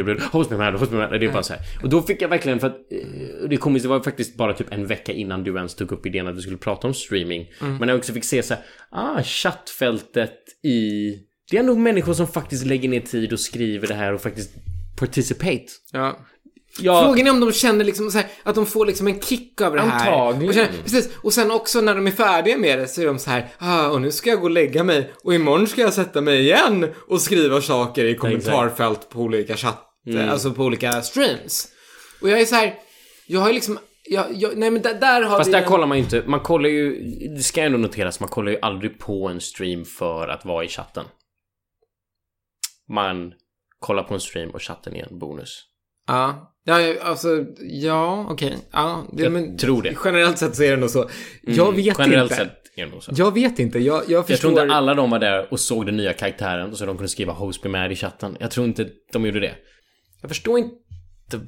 mad, 0.04 0.20
host 0.32 0.50
me 0.50 0.56
mad, 0.56 0.74
host 0.74 0.92
me 0.92 0.98
mad 0.98 1.21
Det 1.22 1.30
är 1.30 1.32
bara 1.32 1.42
såhär. 1.42 1.62
Och 1.82 1.88
då 1.88 2.02
fick 2.02 2.22
jag 2.22 2.28
verkligen 2.28 2.60
för 2.60 2.66
att 2.66 2.92
eh, 2.92 3.48
Det 3.48 3.56
komiskt, 3.56 3.82
det 3.82 3.88
var 3.88 4.00
faktiskt 4.00 4.36
bara 4.36 4.52
typ 4.52 4.72
en 4.72 4.86
vecka 4.86 5.12
innan 5.12 5.44
du 5.44 5.56
ens 5.56 5.74
tog 5.74 5.92
upp 5.92 6.06
idén 6.06 6.28
att 6.28 6.36
vi 6.36 6.42
skulle 6.42 6.56
prata 6.56 6.86
om 6.86 6.94
streaming 6.94 7.52
Men 7.60 7.88
jag 7.88 7.98
också 7.98 8.12
fick 8.12 8.24
se 8.24 8.42
såhär, 8.42 8.62
ah, 8.90 9.22
chattfältet 9.22 10.38
i 10.62 11.12
Det 11.50 11.56
är 11.56 11.60
ändå 11.60 11.74
människor 11.74 12.14
som 12.14 12.26
faktiskt 12.26 12.66
lägger 12.66 12.88
ner 12.88 13.00
tid 13.00 13.32
och 13.32 13.40
skriver 13.40 13.88
det 13.88 13.94
här 13.94 14.12
och 14.12 14.20
faktiskt 14.20 14.50
participate 14.96 15.66
Ja. 15.92 16.18
Ja, 16.78 17.04
Frågan 17.04 17.26
är 17.26 17.30
om 17.30 17.40
de 17.40 17.52
känner 17.52 17.84
liksom 17.84 18.10
så 18.10 18.18
här, 18.18 18.26
att 18.42 18.54
de 18.54 18.66
får 18.66 18.86
liksom 18.86 19.06
en 19.06 19.20
kick 19.20 19.60
över 19.60 19.76
det 19.76 19.82
här. 19.82 20.12
Antagligen. 20.12 20.48
Och, 20.48 20.54
känner, 20.54 20.82
precis. 20.82 21.10
och 21.22 21.32
sen 21.32 21.50
också 21.50 21.80
när 21.80 21.94
de 21.94 22.06
är 22.06 22.10
färdiga 22.10 22.56
med 22.56 22.78
det 22.78 22.88
så 22.88 23.02
är 23.02 23.06
de 23.06 23.18
så 23.18 23.30
här, 23.30 23.48
ah, 23.58 23.88
och 23.88 24.00
nu 24.00 24.10
ska 24.10 24.30
jag 24.30 24.38
gå 24.38 24.44
och 24.44 24.50
lägga 24.50 24.84
mig 24.84 25.12
och 25.24 25.34
imorgon 25.34 25.66
ska 25.66 25.80
jag 25.80 25.92
sätta 25.92 26.20
mig 26.20 26.40
igen 26.40 26.86
och 27.08 27.20
skriva 27.20 27.60
saker 27.60 28.04
i 28.04 28.14
kommentarfält 28.14 29.08
på 29.08 29.20
olika 29.20 29.56
chatt, 29.56 29.84
Mm. 30.06 30.28
alltså 30.30 30.52
på 30.52 30.64
olika 30.64 31.02
streams. 31.02 31.68
Och 32.22 32.28
jag 32.28 32.40
är 32.40 32.44
så 32.44 32.54
här, 32.54 32.74
jag 33.26 33.40
har 33.40 33.48
ju 33.48 33.54
liksom, 33.54 33.78
jag, 34.10 34.26
jag, 34.34 34.56
nej 34.56 34.70
men 34.70 34.82
där, 34.82 34.94
där 34.94 35.22
har 35.22 35.36
Fast 35.38 35.48
vi 35.48 35.52
där 35.52 35.62
en- 35.62 35.68
kollar 35.68 35.86
man 35.86 35.98
ju 35.98 36.04
inte, 36.04 36.22
man 36.26 36.40
kollar 36.40 36.68
ju, 36.68 36.98
det 37.36 37.42
ska 37.42 37.62
ändå 37.62 37.78
noteras, 37.78 38.20
man 38.20 38.28
kollar 38.28 38.52
ju 38.52 38.58
aldrig 38.62 38.98
på 38.98 39.28
en 39.28 39.40
stream 39.40 39.84
för 39.84 40.28
att 40.28 40.44
vara 40.44 40.64
i 40.64 40.68
chatten. 40.68 41.04
Man 42.88 43.32
kollar 43.78 44.02
på 44.02 44.14
en 44.14 44.20
stream 44.20 44.50
och 44.50 44.62
chatten 44.62 44.96
är 44.96 45.08
en 45.12 45.18
bonus. 45.18 45.64
Ja, 46.08 46.54
ja, 46.64 46.80
ja, 46.80 47.02
alltså, 47.02 47.44
ja, 47.60 48.26
okej. 48.30 48.56
Ja, 48.72 49.06
det, 49.12 49.22
Jag 49.22 49.32
men, 49.32 49.56
tror 49.58 49.82
det. 49.82 49.96
Generellt 50.04 50.38
sett 50.38 50.56
så 50.56 50.62
är 50.62 50.70
det 50.70 50.76
nog 50.76 50.90
så. 50.90 51.10
Jag 51.42 51.76
vet 51.76 51.98
Generellt 51.98 52.30
inte. 52.30 52.44
sett 52.44 52.72
är 52.76 52.84
det 52.84 52.90
nog 52.90 53.02
så. 53.02 53.12
Jag 53.14 53.34
vet 53.34 53.58
inte, 53.58 53.78
jag, 53.78 53.96
jag 54.02 54.10
Jag 54.10 54.26
förstår... 54.26 54.48
tror 54.50 54.62
inte 54.62 54.74
alla 54.74 54.94
de 54.94 55.10
var 55.10 55.18
där 55.18 55.52
och 55.52 55.60
såg 55.60 55.86
den 55.86 55.96
nya 55.96 56.12
karaktären 56.12 56.70
och 56.70 56.78
så 56.78 56.86
de 56.86 56.96
kunde 56.96 57.08
skriva 57.08 57.32
host 57.32 57.62
be 57.62 57.68
mad 57.68 57.92
i 57.92 57.96
chatten. 57.96 58.36
Jag 58.40 58.50
tror 58.50 58.66
inte 58.66 58.88
de 59.12 59.26
gjorde 59.26 59.40
det. 59.40 59.54
Jag 60.22 60.30
förstår 60.30 60.58
inte 60.58 60.76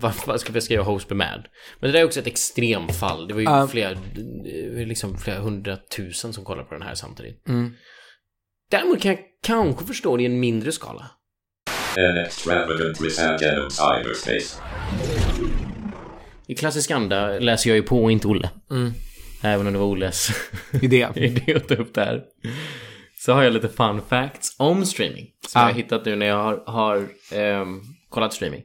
varför 0.01 0.27
man 0.29 0.39
skulle 0.39 0.61
skriva 0.61 0.83
host 0.83 1.09
be 1.09 1.15
mad. 1.15 1.49
Men 1.81 1.89
det 1.89 1.93
där 1.93 2.01
är 2.01 2.05
också 2.05 2.21
ett 2.21 2.27
extremfall. 2.27 3.29
Det 3.29 3.35
var 3.35 3.41
ju 3.41 3.47
Ja. 3.47 3.69
flera, 3.69 3.91
eh, 3.91 4.87
liksom 4.87 5.19
flera 5.19 5.39
hundratusen 5.39 6.33
som 6.33 6.45
kollade 6.45 6.69
på 6.69 6.75
den 6.75 6.83
här 6.83 6.95
samtidigt. 6.95 7.49
Mm. 7.49 7.75
Däremot 8.71 9.01
kan 9.03 9.11
jag 9.11 9.21
kanske 9.43 9.85
förstå 9.87 10.17
det 10.17 10.23
i 10.23 10.27
en 10.27 10.41
mindre 10.41 10.73
skala. 10.73 11.11
An 11.97 12.17
extravagant 12.17 12.97
cyberspace. 13.73 14.61
I 16.47 16.55
klassisk 16.55 16.91
anda 16.91 17.39
läser 17.39 17.71
jag 17.71 17.77
ju 17.77 17.83
på 17.83 18.03
och 18.05 18.13
inte 18.13 18.29
Olle. 18.29 18.51
Mm. 18.71 18.93
Även 19.43 19.67
om 19.67 19.73
det 19.73 19.79
var 19.79 19.87
Olles 19.87 20.29
Idé. 20.83 21.09
idé 21.17 21.55
att 21.55 21.69
ta 21.69 21.75
upp 21.75 21.95
det 21.95 22.05
här. 22.05 22.23
Så 23.19 23.33
har 23.33 23.43
jag 23.43 23.53
lite 23.53 23.69
fun 23.69 24.01
facts 24.09 24.55
om 24.59 24.87
streaming. 24.87 25.27
Som 25.49 25.61
Ah. 25.61 25.65
jag 25.65 25.69
har 25.75 25.77
hittat 25.83 26.05
nu 26.05 26.17
när 26.17 26.27
jag 26.27 26.37
har, 26.37 26.63
har 26.67 27.09
ehm, 27.33 27.81
kollat 28.15 28.33
streaming. 28.35 28.63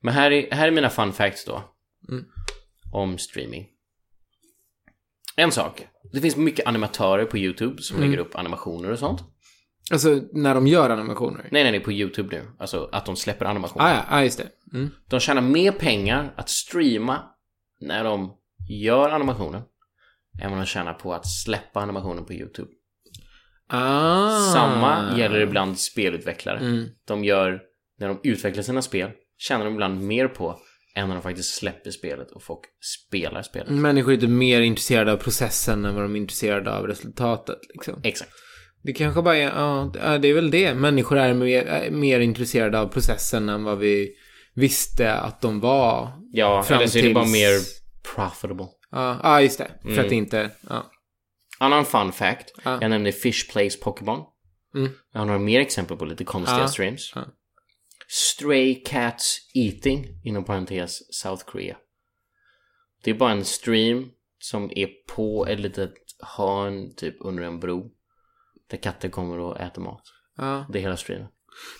Men 0.00 0.14
här 0.14 0.30
är, 0.30 0.50
här 0.54 0.66
är 0.68 0.70
mina 0.70 0.90
fun 0.90 1.12
facts 1.12 1.44
då. 1.44 1.74
Mm. 2.08 2.24
Om 2.92 3.18
streaming. 3.18 3.66
En 5.36 5.52
sak. 5.52 5.86
Det 6.12 6.20
finns 6.20 6.36
mycket 6.36 6.66
animatörer 6.66 7.24
på 7.24 7.38
YouTube 7.38 7.82
som 7.82 7.96
Mm. 7.96 8.08
lägger 8.10 8.22
upp 8.24 8.34
animationer 8.36 8.90
och 8.90 8.98
sånt. 8.98 9.20
Alltså, 9.92 10.20
när 10.32 10.54
de 10.54 10.66
gör 10.66 10.90
animationer. 10.90 11.48
Nej, 11.50 11.62
nej, 11.62 11.72
nej, 11.72 11.80
på 11.80 11.92
YouTube 11.92 12.36
nu. 12.36 12.50
Alltså 12.58 12.88
att 12.92 13.06
de 13.06 13.16
släpper 13.16 13.44
animationer. 13.44 13.84
Ah, 13.86 13.90
ja, 13.94 14.04
ah, 14.08 14.22
just 14.22 14.38
det. 14.38 14.48
Mm. 14.72 14.90
De 15.08 15.20
tjänar 15.20 15.42
mer 15.42 15.72
pengar 15.72 16.34
att 16.36 16.48
streama 16.48 17.22
när 17.80 18.04
de 18.04 18.36
gör 18.68 19.10
animationen 19.10 19.62
än 20.42 20.50
vad 20.50 20.60
de 20.60 20.66
tjänar 20.66 20.94
på 20.94 21.14
att 21.14 21.26
släppa 21.26 21.80
animationen 21.80 22.24
på 22.24 22.32
YouTube. 22.32 22.70
Ah. 23.68 24.38
Samma 24.52 25.18
gäller 25.18 25.40
ibland 25.40 25.78
spelutvecklare. 25.78 26.58
Mm. 26.58 26.88
De 27.06 27.24
gör, 27.24 27.60
när 28.02 28.08
de 28.08 28.20
utvecklar 28.30 28.62
sina 28.62 28.82
spel, 28.82 29.10
tjänar 29.38 29.64
de 29.64 29.74
ibland 29.74 30.02
mer 30.02 30.28
på 30.28 30.60
än 30.96 31.08
när 31.08 31.14
de 31.14 31.22
faktiskt 31.22 31.54
släpper 31.54 31.90
spelet 31.90 32.30
och 32.30 32.42
folk 32.42 32.60
spelar 33.08 33.42
spelet. 33.42 33.68
Människor 33.68 34.10
är 34.10 34.14
inte 34.14 34.26
mer 34.28 34.60
intresserade 34.60 35.12
av 35.12 35.16
processen 35.16 35.84
än 35.84 35.94
vad 35.94 36.04
de 36.04 36.16
är 36.16 36.20
intresserade 36.20 36.76
av 36.76 36.86
resultatet. 36.86 37.58
Liksom. 37.74 38.00
Exakt. 38.04 38.30
Det 38.84 38.92
kanske 38.92 39.22
bara 39.22 39.36
är, 39.36 39.42
ja, 39.42 39.92
ja, 40.02 40.18
det 40.18 40.28
är 40.28 40.34
väl 40.34 40.50
det. 40.50 40.74
Människor 40.74 41.18
är 41.18 41.34
mer, 41.34 41.62
är 41.64 41.90
mer 41.90 42.20
intresserade 42.20 42.80
av 42.80 42.86
processen 42.86 43.48
än 43.48 43.64
vad 43.64 43.78
vi 43.78 44.12
visste 44.54 45.12
att 45.14 45.40
de 45.40 45.60
var. 45.60 46.12
Ja, 46.32 46.62
Fram 46.62 46.78
eller 46.78 46.86
så 46.88 46.98
är 46.98 47.02
det 47.02 47.14
bara 47.14 47.26
mer 47.26 47.50
profitable. 48.14 48.66
Ja, 48.90 49.18
ah, 49.22 49.40
just 49.40 49.58
det. 49.58 49.70
För 49.82 49.88
Mm. 49.88 50.00
att 50.04 50.08
det 50.08 50.14
inte, 50.14 50.50
ja. 50.68 50.90
Annan 51.58 51.84
fun 51.84 52.12
fact. 52.12 52.52
Ja. 52.64 52.78
Jag 52.80 52.90
nämnde 52.90 53.12
Fish 53.12 53.50
Plays 53.52 53.80
Pokémon. 53.80 54.24
Mm. 54.74 54.90
Jag 55.12 55.20
har 55.20 55.26
några 55.26 55.38
mer 55.38 55.60
exempel 55.60 55.96
på 55.96 56.04
lite 56.04 56.24
konstiga 56.24 56.60
Ja. 56.60 56.68
streams. 56.68 57.12
Ja. 57.14 57.24
Stray 58.14 58.74
Cats 58.84 59.38
Eating, 59.54 60.06
inom 60.24 60.44
parentes 60.44 61.14
South 61.22 61.44
Korea. 61.44 61.76
Det 63.04 63.10
är 63.10 63.14
bara 63.14 63.32
en 63.32 63.44
stream 63.44 64.08
som 64.38 64.70
är 64.76 64.88
på 65.16 65.46
ett 65.46 65.60
litet 65.60 65.92
hörn 66.36 66.94
typ 66.96 67.14
under 67.20 67.42
en 67.42 67.60
bro. 67.60 67.90
Där 68.70 68.76
katter 68.76 69.08
kommer 69.08 69.38
och 69.38 69.60
äter 69.60 69.82
mat. 69.82 70.02
Ja. 70.36 70.66
Det 70.72 70.78
är 70.78 70.82
hela 70.82 70.96
streamen. 70.96 71.26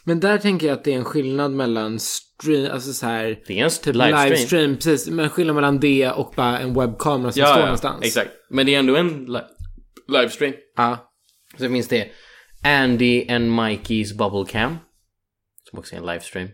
Men 0.05 0.21
där 0.21 0.39
tänker 0.39 0.67
jag 0.67 0.75
att 0.79 0.85
det 0.85 0.93
är 0.93 0.97
en 0.99 1.05
skillnad 1.05 1.53
mellan 1.53 1.99
stream, 1.99 2.71
alltså 2.73 2.93
så 2.93 3.07
här. 3.07 3.43
Det 3.47 3.61
är 3.61 3.65
en 3.65 3.71
Typ 3.71 3.87
livestream. 3.95 4.25
livestream, 4.31 4.77
precis. 4.77 5.09
Men 5.09 5.31
skillnad 5.31 5.55
mellan 5.55 5.81
det 5.81 6.11
och 6.11 6.33
bara 6.37 6.59
en 6.59 6.75
webbkamera 6.75 7.33
som 7.33 7.43
står 7.47 7.61
någonstans. 7.61 8.05
exakt. 8.07 8.31
Men 8.51 8.67
det 8.67 8.75
är 8.75 8.79
ändå 8.79 8.97
en 8.97 9.25
li- 9.25 9.41
livestream. 10.09 10.55
Ja. 10.77 11.13
Så 11.59 11.69
finns 11.69 11.89
det 11.89 12.11
Andy 12.65 13.27
and 13.29 13.57
Mikeys 13.57 14.13
Bubble 14.13 14.45
Cam. 14.49 14.77
Som 15.73 15.79
också 15.79 15.95
är 15.95 16.01
en 16.01 16.07
livestream. 16.07 16.49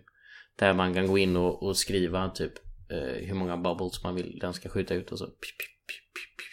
Där 0.59 0.75
man 0.75 0.95
kan 0.95 1.07
gå 1.07 1.19
in 1.19 1.37
och, 1.37 1.62
och 1.62 1.77
skriva 1.77 2.29
typ 2.29 2.53
eh, 2.91 3.27
hur 3.27 3.35
många 3.35 3.57
bubbles 3.57 4.03
man 4.05 4.14
vill 4.14 4.39
den 4.41 4.53
ska 4.53 4.69
skjuta 4.69 4.95
ut 4.95 5.12
och 5.12 5.19
så. 5.19 5.27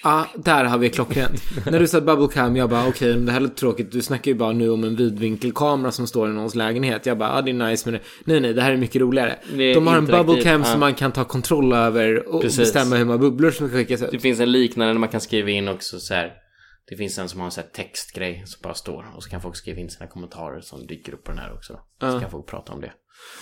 Ja, 0.04 0.28
där 0.36 0.64
har 0.64 0.78
vi 0.78 0.90
klockrent. 0.90 1.44
När 1.72 1.80
du 1.80 1.88
sa 1.88 2.02
bubblecam, 2.02 2.56
jag 2.56 2.70
bara 2.70 2.88
okej, 2.88 3.14
men 3.14 3.26
det 3.26 3.32
här 3.32 3.40
låter 3.40 3.56
tråkigt. 3.56 3.92
Du 3.92 4.02
snackar 4.02 4.32
ju 4.32 4.38
bara 4.38 4.52
nu 4.52 4.70
om 4.70 4.84
en 4.84 4.96
vidvinkelkamera 4.96 5.92
som 5.92 6.08
står 6.08 6.30
i 6.30 6.34
någons 6.34 6.56
lägenhet. 6.56 7.06
Jag 7.06 7.18
bara, 7.18 7.36
ja 7.36 7.42
det 7.42 7.52
är 7.52 7.70
nice, 7.70 7.90
men 7.90 7.94
det... 7.94 8.06
nej, 8.24 8.40
nej, 8.40 8.54
det 8.54 8.62
här 8.62 8.72
är 8.72 8.78
mycket 8.78 9.02
roligare. 9.02 9.40
Är 9.54 9.74
De 9.74 9.88
har 9.88 9.98
en 9.98 10.06
bubblecam 10.06 10.62
ja. 10.62 10.66
som 10.66 10.80
man 10.80 10.94
kan 10.94 11.12
ta 11.12 11.24
kontroll 11.24 11.74
över 11.74 12.28
och 12.28 12.42
Precis. 12.42 12.60
bestämma 12.60 12.96
hur 12.96 13.06
många 13.06 13.18
bubblor 13.18 13.52
som 13.52 13.68
ska 13.68 13.78
skickas 13.78 14.02
ut. 14.02 14.12
Det 14.12 14.20
finns 14.20 14.40
en 14.40 14.52
liknande 14.52 14.94
där 14.94 15.00
man 15.00 15.10
kan 15.10 15.22
skriva 15.22 15.50
in 15.50 15.68
också 15.68 16.00
så 16.00 16.14
här. 16.14 16.45
Det 16.90 16.96
finns 16.96 17.18
en 17.20 17.30
som 17.30 17.40
har 17.40 17.46
en 17.46 17.52
sån 17.52 17.64
här 17.64 17.72
textgrej 17.72 18.44
som 18.46 18.60
bara 18.64 18.74
står 18.74 19.06
och 19.16 19.24
så 19.24 19.30
kan 19.30 19.42
folk 19.42 19.56
skriva 19.56 19.80
in 19.80 19.90
sina 19.90 20.08
kommentarer 20.08 20.62
som 20.62 20.88
dyker 20.88 21.14
upp 21.14 21.24
på 21.24 21.32
den 21.32 21.40
här 21.40 21.54
också. 21.54 21.74
Då. 21.74 22.08
Så 22.10 22.16
Ja. 22.16 22.20
kan 22.20 22.32
folk 22.32 22.46
prata 22.48 22.74
om 22.74 22.82
det. 22.82 22.94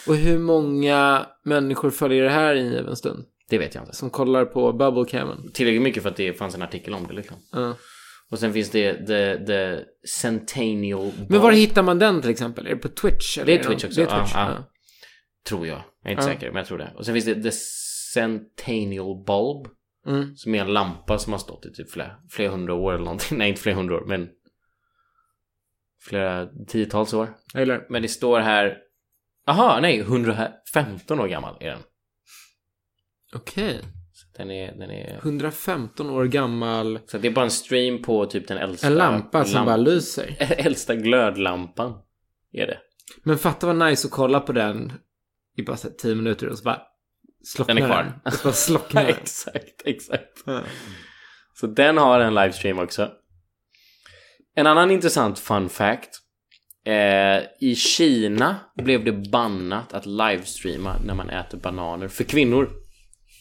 Och 0.07 0.15
hur 0.15 0.39
många 0.39 1.25
människor 1.43 1.89
följer 1.91 2.23
det 2.23 2.29
här 2.29 2.55
i 2.55 2.77
en 2.77 2.95
stund? 2.95 3.25
Det 3.49 3.57
vet 3.57 3.75
jag 3.75 3.83
inte. 3.83 3.95
Som 3.95 4.09
kollar 4.09 4.45
på 4.45 4.73
bubblecamen? 4.73 5.51
Tillräckligt 5.53 5.81
mycket 5.81 6.03
för 6.03 6.09
att 6.09 6.15
det 6.15 6.33
fanns 6.33 6.55
en 6.55 6.61
artikel 6.61 6.93
om 6.93 7.07
det 7.07 7.13
liksom. 7.13 7.37
Ja. 7.51 7.75
Och 8.29 8.39
sen 8.39 8.53
finns 8.53 8.69
det 8.69 8.93
the, 9.07 9.45
the 9.45 9.79
Centennial 10.21 11.11
Men 11.29 11.41
var 11.41 11.51
hittar 11.51 11.83
man 11.83 11.99
den 11.99 12.21
till 12.21 12.29
exempel? 12.29 12.65
Är 12.67 12.69
det 12.69 12.75
på 12.75 12.89
Twitch? 12.89 13.37
Eller 13.37 13.45
Det 13.45 13.59
är 13.59 13.63
Twitch 13.63 13.85
också, 13.85 14.01
Det 14.05 14.11
är 14.11 14.19
Twitch, 14.19 14.31
ja, 14.35 14.39
ja. 14.49 14.51
ja. 14.57 14.63
Tror 15.49 15.67
jag. 15.67 15.77
Jag 16.03 16.07
är 16.07 16.11
inte 16.11 16.23
Ja. 16.23 16.33
säker, 16.33 16.47
men 16.47 16.55
jag 16.57 16.65
tror 16.67 16.77
det. 16.77 16.93
Och 16.97 17.05
sen 17.05 17.13
finns 17.13 17.25
det 17.25 17.43
The 17.43 17.51
Centennial 18.13 19.15
Bulb. 19.25 19.67
Mm. 20.07 20.35
Som 20.35 20.55
är 20.55 20.61
en 20.61 20.73
lampa 20.73 21.17
som 21.17 21.33
har 21.33 21.39
stått 21.39 21.65
i 21.65 21.73
typ 21.73 21.91
flera, 21.91 22.15
flera 22.29 22.51
hundra 22.51 22.73
år 22.73 22.93
eller 22.93 23.03
någonting. 23.03 23.37
Nej, 23.37 23.49
inte 23.49 23.61
flera 23.61 23.75
hundra 23.75 23.95
år, 23.95 24.05
men 24.07 24.29
flera 26.01 26.47
tiotals 26.67 27.13
år. 27.13 27.33
Det. 27.53 27.85
Men 27.89 28.01
det 28.01 28.07
står 28.07 28.39
här... 28.39 28.77
Aha, 29.47 29.79
nej, 29.81 29.99
115 29.99 31.19
år 31.19 31.27
gammal 31.27 31.57
är 31.59 31.69
den. 31.69 31.81
Okej. 33.35 33.81
Så 34.13 34.37
den 34.37 34.51
är... 34.51 34.75
Den 34.75 34.91
är 34.91 35.17
115 35.17 36.09
år 36.09 36.25
gammal. 36.25 36.99
så 37.05 37.17
det 37.17 37.27
är 37.27 37.31
bara 37.31 37.45
en 37.45 37.51
stream 37.51 38.01
på 38.01 38.25
typ 38.25 38.47
den 38.47 38.57
äldsta... 38.57 38.87
En 38.87 38.95
lampa 38.95 39.45
som 39.45 39.53
lamp- 39.55 39.65
bara 39.65 39.77
lyser. 39.77 40.35
äldsta 40.39 40.95
glödlampan. 40.95 41.93
Är 42.51 42.67
det. 42.67 42.79
Men 43.23 43.37
fatta 43.37 43.67
vad 43.67 43.75
nice 43.75 44.07
att 44.07 44.11
kolla 44.11 44.39
på 44.39 44.51
den 44.51 44.93
i 45.57 45.63
bara 45.63 45.77
så 45.77 45.87
här 45.87 45.95
10 45.95 46.15
minuter 46.15 46.47
och 46.49 46.57
så 46.57 46.63
bara 46.63 46.81
slocknar 47.43 47.75
Den 47.75 47.83
är 47.83 47.87
kvar. 47.87 48.13
den. 48.43 48.53
Slocknar 48.53 49.05
exakt, 49.07 49.81
exakt. 49.85 50.43
Ja. 50.45 50.61
Så 51.59 51.67
den 51.67 51.97
har 51.97 52.19
en 52.19 52.35
livestream 52.35 52.79
också. 52.79 53.11
En 54.55 54.67
annan 54.67 54.91
intressant 54.91 55.39
fun 55.39 55.69
fact. 55.69 56.19
Eh, 56.85 57.43
I 57.59 57.75
Kina 57.75 58.55
blev 58.83 59.03
det 59.05 59.11
bannat 59.31 59.93
att 59.93 60.05
livestreama 60.05 60.95
när 61.05 61.13
man 61.13 61.29
äter 61.29 61.57
bananer 61.57 62.07
för 62.07 62.23
kvinnor. 62.23 62.69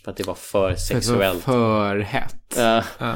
För 0.04 0.10
att 0.10 0.16
det 0.16 0.26
var 0.26 0.34
för 0.34 0.60
Det 0.62 0.68
var 0.68 0.76
sexuellt. 0.76 1.42
för 1.44 1.98
hett. 1.98 2.56
Eh, 2.58 2.84
Ja. 2.98 3.14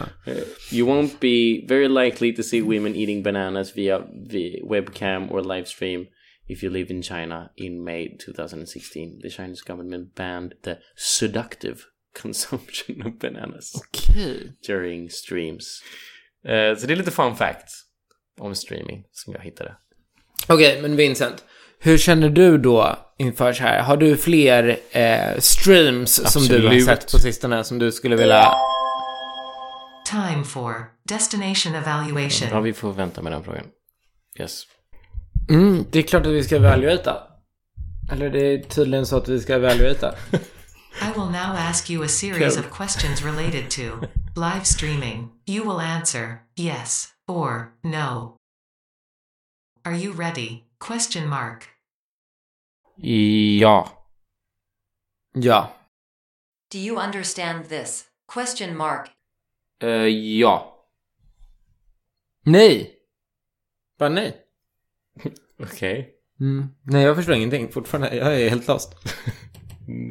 you 0.73 0.89
won't 0.89 1.11
be 1.21 1.67
very 1.75 1.89
likely 1.89 2.35
to 2.37 2.43
see 2.43 2.61
women 2.61 2.97
eating 2.97 3.23
bananas 3.23 3.77
via, 3.77 4.03
via 4.31 4.65
webcam 4.71 5.31
or 5.31 5.55
livestream 5.55 6.07
if 6.49 6.63
you 6.63 6.73
live 6.73 6.95
in 6.95 7.03
China 7.03 7.51
in 7.57 7.85
May 7.85 8.17
2016. 8.27 9.21
The 9.23 9.31
Chinese 9.31 9.63
government 9.67 10.15
banned 10.15 10.53
the 10.63 10.77
seductive 10.97 11.77
consumption 12.23 13.07
of 13.07 13.19
bananas 13.19 13.73
Okej. 13.75 14.53
during 14.67 15.11
streams. 15.11 15.83
Eh, 16.45 16.77
så 16.79 16.87
det 16.87 16.93
är 16.93 16.97
lite 16.97 17.11
fun 17.11 17.37
facts 17.37 17.83
om 18.41 18.55
streaming 18.55 19.05
som 19.13 19.33
jag 19.33 19.41
hittade. 19.41 19.77
Okej, 20.49 20.83
men 20.83 20.97
Vincent. 20.97 21.45
Hur 21.79 21.99
känner 21.99 22.29
du 22.29 22.59
då 22.59 22.99
inför 23.19 23.53
så 23.53 23.63
här? 23.63 23.83
Har 23.83 23.97
du 23.97 24.17
fler 24.17 24.79
eh, 24.91 25.39
streams 25.39 26.33
som 26.33 26.43
du 26.43 26.59
har 26.59 26.65
Absolut. 26.65 26.85
sett 26.85 27.13
på 27.13 27.19
sistone 27.19 27.65
som 27.65 27.79
du 27.79 27.93
skulle 27.93 28.17
vilja... 28.17 28.55
Time 30.11 30.45
for 30.45 30.75
destination 31.09 31.75
evaluation. 31.75 32.49
Ja, 32.51 32.61
vi 32.61 32.73
får 32.73 32.93
vänta 32.93 33.23
med 33.23 33.33
den 33.33 33.45
frågan. 33.45 33.67
Yes. 34.41 34.63
Mm, 35.49 35.85
det 35.91 35.99
är 35.99 36.03
klart 36.03 36.27
att 36.27 36.33
vi 36.33 36.45
ska 36.45 36.57
evaluata. 36.57 37.23
Eller 38.13 38.31
det 38.31 38.41
är 38.41 38.63
tydligen 38.63 39.07
så 39.07 39.17
att 39.17 39.29
vi 39.29 39.41
ska 39.41 39.55
evaluata. 39.55 40.15
I 41.03 41.13
will 41.15 41.31
now 41.31 41.57
ask 41.71 41.91
you 41.91 42.05
a 42.05 42.09
series 42.09 42.59
of 42.59 42.71
questions 42.71 43.23
related 43.23 43.71
to 43.71 44.07
live 44.37 44.65
streaming. 44.65 45.31
You 45.47 45.65
will 45.65 45.81
answer 45.81 46.43
yes 46.57 47.09
or 47.29 47.73
no. 47.83 48.37
Are 49.85 49.97
you 49.97 50.13
ready? 50.13 50.63
Question 50.79 51.29
mark. 51.29 51.69
Ja. 53.61 53.89
ja. 55.35 55.73
Do 56.73 56.79
you 56.79 56.97
understand 56.97 57.69
this? 57.69 58.05
Question 58.35 58.77
mark. 58.77 59.11
Eh, 59.83 60.09
ja. 60.39 60.87
Nej. 62.43 62.95
Bara 63.99 64.09
nej. 64.09 64.46
Okej. 65.63 66.09
Mm. 66.41 66.69
Nej, 66.83 67.05
jag 67.05 67.17
förstår 67.17 67.35
ingenting 67.35 67.69
fortfarande. 67.73 68.17
Jag 68.17 68.41
är 68.41 68.49
helt 68.49 68.69
lost. 68.69 68.95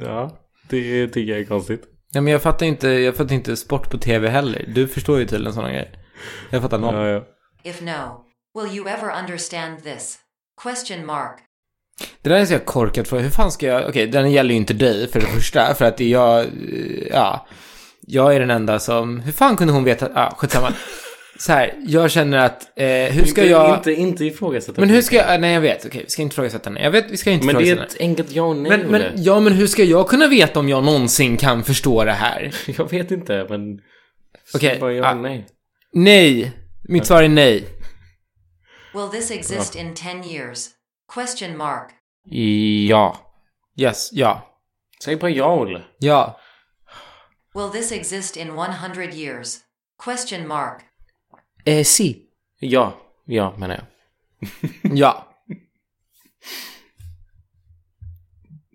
Ja, 0.01 0.37
det 0.69 1.07
tycker 1.07 1.31
jag 1.31 1.39
är 1.39 1.45
konstigt. 1.45 1.83
Ja, 2.11 2.21
men 2.21 2.33
jag 2.33 2.41
fattar 2.41 2.65
inte, 2.65 2.87
jag 2.87 3.15
fattar 3.15 3.35
inte 3.35 3.57
sport 3.57 3.89
på 3.89 3.97
tv 3.97 4.29
heller. 4.29 4.65
Du 4.75 4.87
förstår 4.87 5.19
ju 5.19 5.25
tydligen 5.25 5.53
sådana 5.53 5.71
grejer. 5.71 6.05
Jag 6.49 6.61
fattar 6.61 6.79
noll. 6.79 6.95
Ja, 6.95 7.07
ja. 7.07 7.23
If 7.63 7.81
no, 7.81 8.25
will 8.61 8.77
you 8.77 8.87
ever 8.89 9.19
understand 9.19 9.83
this? 9.83 10.17
Question 10.63 11.05
mark. 11.05 11.39
Det 12.21 12.29
där 12.29 12.39
är 12.39 12.45
så 12.45 12.53
jag 12.53 12.65
korkat 12.65 13.07
för. 13.07 13.19
Hur 13.19 13.29
fan 13.29 13.51
ska 13.51 13.65
jag... 13.65 13.89
Okej, 13.89 14.07
den 14.07 14.31
gäller 14.31 14.49
ju 14.49 14.55
inte 14.55 14.73
dig 14.73 15.07
för 15.07 15.19
det 15.19 15.25
första. 15.25 15.73
För 15.75 15.85
att 15.85 15.99
jag... 15.99 16.45
Ja. 17.11 17.47
Jag 18.01 18.35
är 18.35 18.39
den 18.39 18.51
enda 18.51 18.79
som... 18.79 19.19
Hur 19.19 19.31
fan 19.31 19.57
kunde 19.57 19.73
hon 19.73 19.83
veta... 19.83 20.09
Ja, 20.15 20.33
skitsamma. 20.37 20.73
Så 21.37 21.51
här, 21.51 21.73
jag 21.85 22.11
känner 22.11 22.37
att... 22.37 22.79
Eh, 22.79 22.85
hur 22.87 23.25
ska 23.25 23.41
inte, 23.41 23.51
jag... 23.51 23.77
Inte, 23.77 23.93
inte 23.93 24.25
ifrågasätta. 24.25 24.81
Men 24.81 24.89
hur 24.89 25.01
ska 25.01 25.15
jag... 25.15 25.41
Nej, 25.41 25.53
jag 25.53 25.61
vet. 25.61 25.85
Okej, 25.85 26.01
vi 26.03 26.09
ska 26.09 26.21
inte 26.21 26.33
ifrågasätta 26.33 26.69
henne. 26.69 26.83
Jag 26.83 26.91
vet, 26.91 27.11
vi 27.11 27.17
ska 27.17 27.31
inte 27.31 27.45
Men 27.45 27.55
det 27.55 27.61
är 27.61 27.65
ifrågasätta 27.65 27.95
ett 27.95 28.01
enkelt 28.01 28.31
ja 28.31 28.43
och 28.43 28.55
nej. 28.55 28.77
Men, 28.77 28.87
men, 28.87 29.03
ja, 29.15 29.39
men 29.39 29.53
hur 29.53 29.67
ska 29.67 29.83
jag 29.83 30.07
kunna 30.07 30.27
veta 30.27 30.59
om 30.59 30.69
jag 30.69 30.83
någonsin 30.83 31.37
kan 31.37 31.63
förstå 31.63 32.03
det 32.03 32.11
här? 32.11 32.55
Jag 32.77 32.89
vet 32.89 33.11
inte, 33.11 33.45
men... 33.49 33.79
Okej, 34.53 34.77
Bara 34.79 34.93
ja 34.93 35.11
ah. 35.11 35.13
nej. 35.13 35.47
Nej. 35.93 36.51
Mitt 36.87 37.05
svar 37.05 37.23
är 37.23 37.29
nej. 37.29 37.67
Will 38.93 39.09
this 39.11 39.31
exist 39.31 39.75
in 39.75 39.93
10 39.93 40.23
years? 40.23 40.69
Question 41.13 41.57
mark. 41.57 41.91
Ja. 42.89 43.17
Yes, 43.77 44.09
ja. 44.11 44.59
Säg 45.03 45.15
bara 45.15 45.31
ja, 45.31 45.55
Olle. 45.55 45.81
Ja. 45.97 46.39
Will 47.55 47.81
this 47.81 47.91
exist 47.91 48.37
in 48.37 48.47
100 48.47 49.03
years? 49.03 49.57
Question 50.05 50.47
mark. 50.47 50.94
Eh, 51.65 51.83
si. 51.83 52.29
Ja. 52.59 53.01
Ja, 53.25 53.57
menar 53.57 53.75
jag. 53.75 53.85
Ja. 54.97 55.31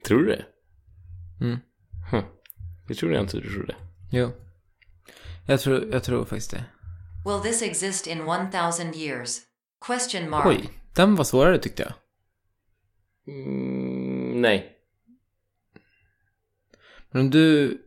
Tror 0.06 0.18
du 0.18 0.26
det? 0.26 0.44
Mm. 1.40 1.58
Hm. 2.10 2.22
Jag 2.88 2.96
tror 2.96 3.12
jag 3.12 3.22
inte 3.22 3.36
du 3.40 3.52
tror 3.52 3.66
det. 3.66 3.76
Jo. 4.10 4.32
Jag 5.46 5.60
tror, 5.60 5.92
jag 5.92 6.04
tror 6.04 6.24
faktiskt 6.24 6.50
det. 6.50 6.64
Will 7.24 7.40
this 7.42 7.62
exist 7.62 8.06
in 8.06 8.20
1000 8.20 8.94
years? 8.94 9.38
Question 9.86 10.30
mark. 10.30 10.46
Oj, 10.46 10.70
den 10.94 11.16
var 11.16 11.24
svårare 11.24 11.58
tyckte 11.58 11.82
jag. 11.82 11.92
Mm, 13.34 14.42
nej. 14.42 14.76
Men 17.10 17.22
om 17.22 17.30
du... 17.30 17.78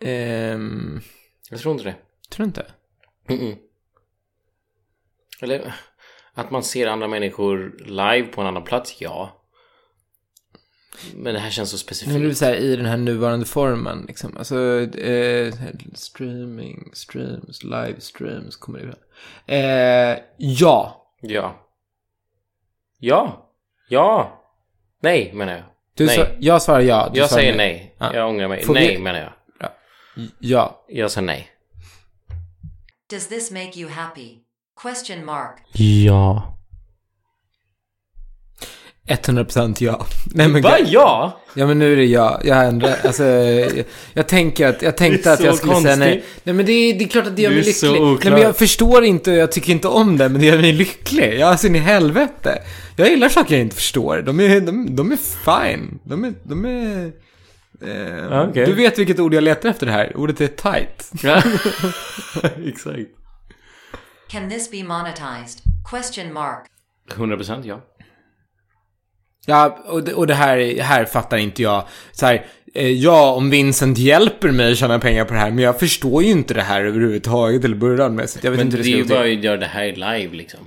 Ehm, 0.00 1.00
Jag 1.50 1.60
tror 1.60 1.72
inte 1.74 1.84
det. 1.84 1.94
tror 2.30 2.44
du 2.44 2.48
inte? 2.48 2.66
Mm-mm. 3.28 3.56
Eller 5.42 5.74
att 6.34 6.50
man 6.50 6.62
ser 6.62 6.86
andra 6.86 7.08
människor 7.08 7.76
live 7.86 8.26
på 8.28 8.40
en 8.40 8.46
annan 8.46 8.64
plats, 8.64 8.96
ja. 9.00 9.42
Men 11.14 11.34
det 11.34 11.40
här 11.40 11.50
känns 11.50 11.70
så 11.70 11.78
specifikt. 11.78 12.12
Men 12.12 12.22
du 12.22 12.34
säger 12.34 12.60
i 12.60 12.76
den 12.76 12.86
här 12.86 12.96
nuvarande 12.96 13.46
formen 13.46 14.04
liksom. 14.08 14.36
Alltså, 14.36 14.80
eh, 14.98 15.54
streaming, 15.94 16.90
streams, 16.92 17.64
live 17.64 18.00
streams 18.00 18.56
kommer 18.56 18.78
det 18.78 19.54
eh, 19.54 20.18
Ja. 20.38 21.06
Ja. 21.20 21.66
Ja. 22.98 23.50
Ja. 23.88 24.42
Nej, 25.00 25.32
menar 25.34 25.52
jag. 25.52 25.64
Du 25.94 26.06
Nej. 26.06 26.16
Sa, 26.16 26.26
jag 26.38 26.62
svarar 26.62 26.80
ja. 26.80 27.10
Du 27.14 27.20
Jag 27.20 27.30
säger 27.30 27.56
nej. 27.56 27.94
Ja. 27.98 28.14
Jag 28.14 28.28
ångrar 28.28 28.48
mig. 28.48 28.62
Får 28.64 28.74
vi- 28.74 28.80
nej 28.80 28.98
menar 28.98 29.20
jag. 29.20 29.32
Ja. 30.38 30.84
Jag 30.88 31.10
säger 31.10 31.26
nej. 31.26 31.48
Does 33.10 33.28
this 33.28 33.50
make 33.50 33.72
you 33.80 33.90
happy? 33.90 34.30
Question 34.82 35.24
mark. 35.24 35.58
Ja. 35.72 36.56
100% 39.08 39.76
ja. 39.78 40.06
Nej 40.26 40.48
men 40.48 40.62
Va? 40.62 40.76
gud. 40.78 40.88
Ja? 40.90 41.40
Ja 41.54 41.66
men 41.66 41.78
nu 41.78 41.92
är 41.92 41.96
det 41.96 42.04
jag. 42.04 42.40
Jag 42.44 42.54
har 42.54 42.64
ändrat, 42.64 43.04
alltså, 43.04 43.24
jag, 43.24 43.84
jag 44.12 44.28
tänker 44.28 44.66
att, 44.66 44.82
jag 44.82 44.96
tänkte 44.96 45.32
att 45.32 45.40
jag 45.40 45.56
skulle 45.56 45.74
säga 45.74 45.96
nej. 45.96 46.12
konstigt. 46.12 46.40
Nej 46.44 46.54
men 46.54 46.66
det 46.66 46.72
är, 46.72 46.98
det 46.98 47.04
är 47.04 47.08
klart 47.08 47.26
att 47.26 47.36
det 47.36 47.42
gör 47.42 47.50
mig 47.50 47.62
lycklig. 47.62 48.00
Nej 48.00 48.32
men 48.32 48.42
jag 48.42 48.56
förstår 48.56 49.04
inte 49.04 49.30
och 49.30 49.36
jag 49.36 49.52
tycker 49.52 49.72
inte 49.72 49.88
om 49.88 50.18
det, 50.18 50.28
men 50.28 50.40
det 50.40 50.46
gör 50.46 50.58
mig 50.58 50.72
lycklig. 50.72 51.38
Ja, 51.38 51.46
alltså 51.46 51.66
in 51.66 51.76
i 51.76 51.78
helvete. 51.78 52.62
Jag 52.96 53.08
gillar 53.08 53.28
saker 53.28 53.54
jag 53.54 53.62
inte 53.62 53.76
förstår. 53.76 54.22
De 54.22 54.40
är, 54.40 54.60
de, 54.60 54.96
de 54.96 55.12
är 55.12 55.16
fine. 55.16 55.98
De 56.04 56.24
är, 56.24 56.34
de 56.42 56.64
är... 56.64 57.12
Eh, 57.82 58.48
Okej. 58.48 58.66
Du 58.66 58.72
vet 58.72 58.98
vilket 58.98 59.20
ord 59.20 59.34
jag 59.34 59.44
letar 59.44 59.68
efter 59.68 59.86
här. 59.86 60.16
Ordet 60.16 60.40
är 60.40 60.46
tight. 60.48 61.12
Exakt. 62.66 62.98
Can 64.30 64.50
this 64.50 64.70
be 64.70 64.82
monetized? 64.84 65.60
Question 65.90 66.32
mark. 66.32 66.66
100% 67.14 67.62
ja. 67.64 67.80
Ja, 69.46 69.78
och 69.86 70.02
det, 70.04 70.14
och 70.14 70.26
det 70.26 70.34
här, 70.34 70.80
här 70.80 71.04
fattar 71.04 71.36
inte 71.36 71.62
jag. 71.62 71.84
Så 72.12 72.26
här, 72.26 72.46
eh, 72.74 72.88
ja, 72.90 73.32
om 73.32 73.50
Vincent 73.50 73.98
hjälper 73.98 74.50
mig 74.50 74.72
att 74.72 74.78
tjäna 74.78 74.98
pengar 74.98 75.24
på 75.24 75.34
det 75.34 75.40
här, 75.40 75.50
men 75.50 75.64
jag 75.64 75.78
förstår 75.78 76.22
ju 76.22 76.30
inte 76.30 76.54
det 76.54 76.62
här 76.62 76.84
överhuvudtaget 76.84 77.62
till 77.62 77.72
att 77.72 77.78
börja 77.78 78.08
med. 78.08 78.30
Så 78.30 78.38
jag 78.42 78.50
vet 78.50 78.58
Men 78.58 78.66
inte 78.66 78.76
det 78.76 78.82
hur 78.82 78.90
är 78.90 78.92
det 78.94 78.98
ju 78.98 79.04
ska 79.04 79.14
gå 79.14 79.18
bara 79.20 79.24
till. 79.28 79.38
att 79.38 79.44
göra 79.44 79.56
det 79.56 79.66
här 79.66 79.86
live 79.92 80.36
liksom. 80.36 80.60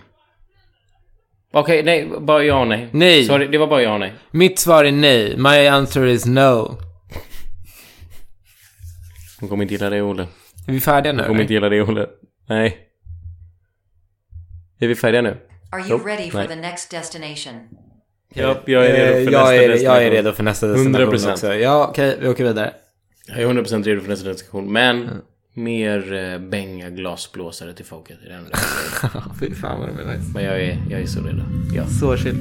Okej, 1.54 1.84
nej. 1.84 2.10
Bara 2.20 2.44
ja 2.44 2.62
och 2.62 2.68
nej. 2.68 2.88
Nej. 2.92 3.24
Sorry, 3.26 3.48
det 3.48 3.58
var 3.58 3.68
bara 3.68 3.82
ja 3.82 3.94
och 3.94 4.00
nej. 4.00 4.14
Mitt 4.32 4.60
svar 4.60 4.86
är 4.86 4.92
nej. 4.92 5.38
My 5.38 5.68
answer 5.68 6.06
is 6.06 6.26
no. 6.26 6.78
Hon 9.40 9.50
kommer 9.50 9.64
inte 9.64 9.74
gilla 9.74 9.90
det, 9.90 10.02
Olle. 10.02 10.28
Är 10.68 10.72
vi 10.74 10.80
färdiga 10.80 11.14
nu? 11.14 11.20
Hon 11.22 11.28
kommer 11.28 11.42
inte 11.42 11.54
gilla 11.54 11.70
det, 11.70 11.82
Olle. 11.82 12.08
Nej. 12.48 12.78
Är 14.80 14.88
vi 14.88 14.96
färdiga 14.96 15.22
nu? 15.22 15.38
Are 15.72 15.88
you 15.90 16.00
ready 16.06 16.32
for 16.32 16.44
the 16.44 16.56
next 16.56 16.92
destination? 16.92 17.54
Ja, 18.34 18.58
jag 18.66 18.86
är 18.86 18.94
redo 18.94 19.18
Eh, 19.20 19.26
för 19.26 19.32
jag, 19.32 19.42
nästa 19.42 19.56
är, 19.56 19.62
jag 19.62 19.70
destination. 19.72 20.04
är 20.04 20.12
redo 20.12 20.32
för 20.32 20.44
nästa 20.44 20.68
destination 20.68 21.14
100%. 21.14 21.32
också. 21.32 21.54
Ja, 21.56 21.88
okej, 21.90 22.18
vi 22.22 22.28
åker 22.28 22.44
vidare. 22.44 22.74
Jag 23.28 23.38
är 23.42 23.48
100% 23.48 23.84
redo 23.84 24.02
för 24.02 24.10
nästa 24.10 24.28
destination. 24.30 24.72
Men 24.74 25.10
mer 25.54 26.14
eh, 26.14 26.40
bänga 26.40 26.90
glasblåsare 26.90 27.74
till 27.74 27.86
folket. 27.86 28.18
i 28.26 28.30
den. 28.30 28.46
Fy 29.40 29.56
fan 29.56 29.80
vad 29.80 29.90
det 29.90 30.04
är 30.04 30.18
nice. 30.18 30.32
Men 30.34 30.44
jag 30.44 30.62
är, 30.62 30.78
jag 30.90 31.02
är 31.02 31.06
så 31.06 31.20
redo. 31.24 31.42
Ja. 31.76 31.86
Så 31.88 32.18
chill. 32.18 32.38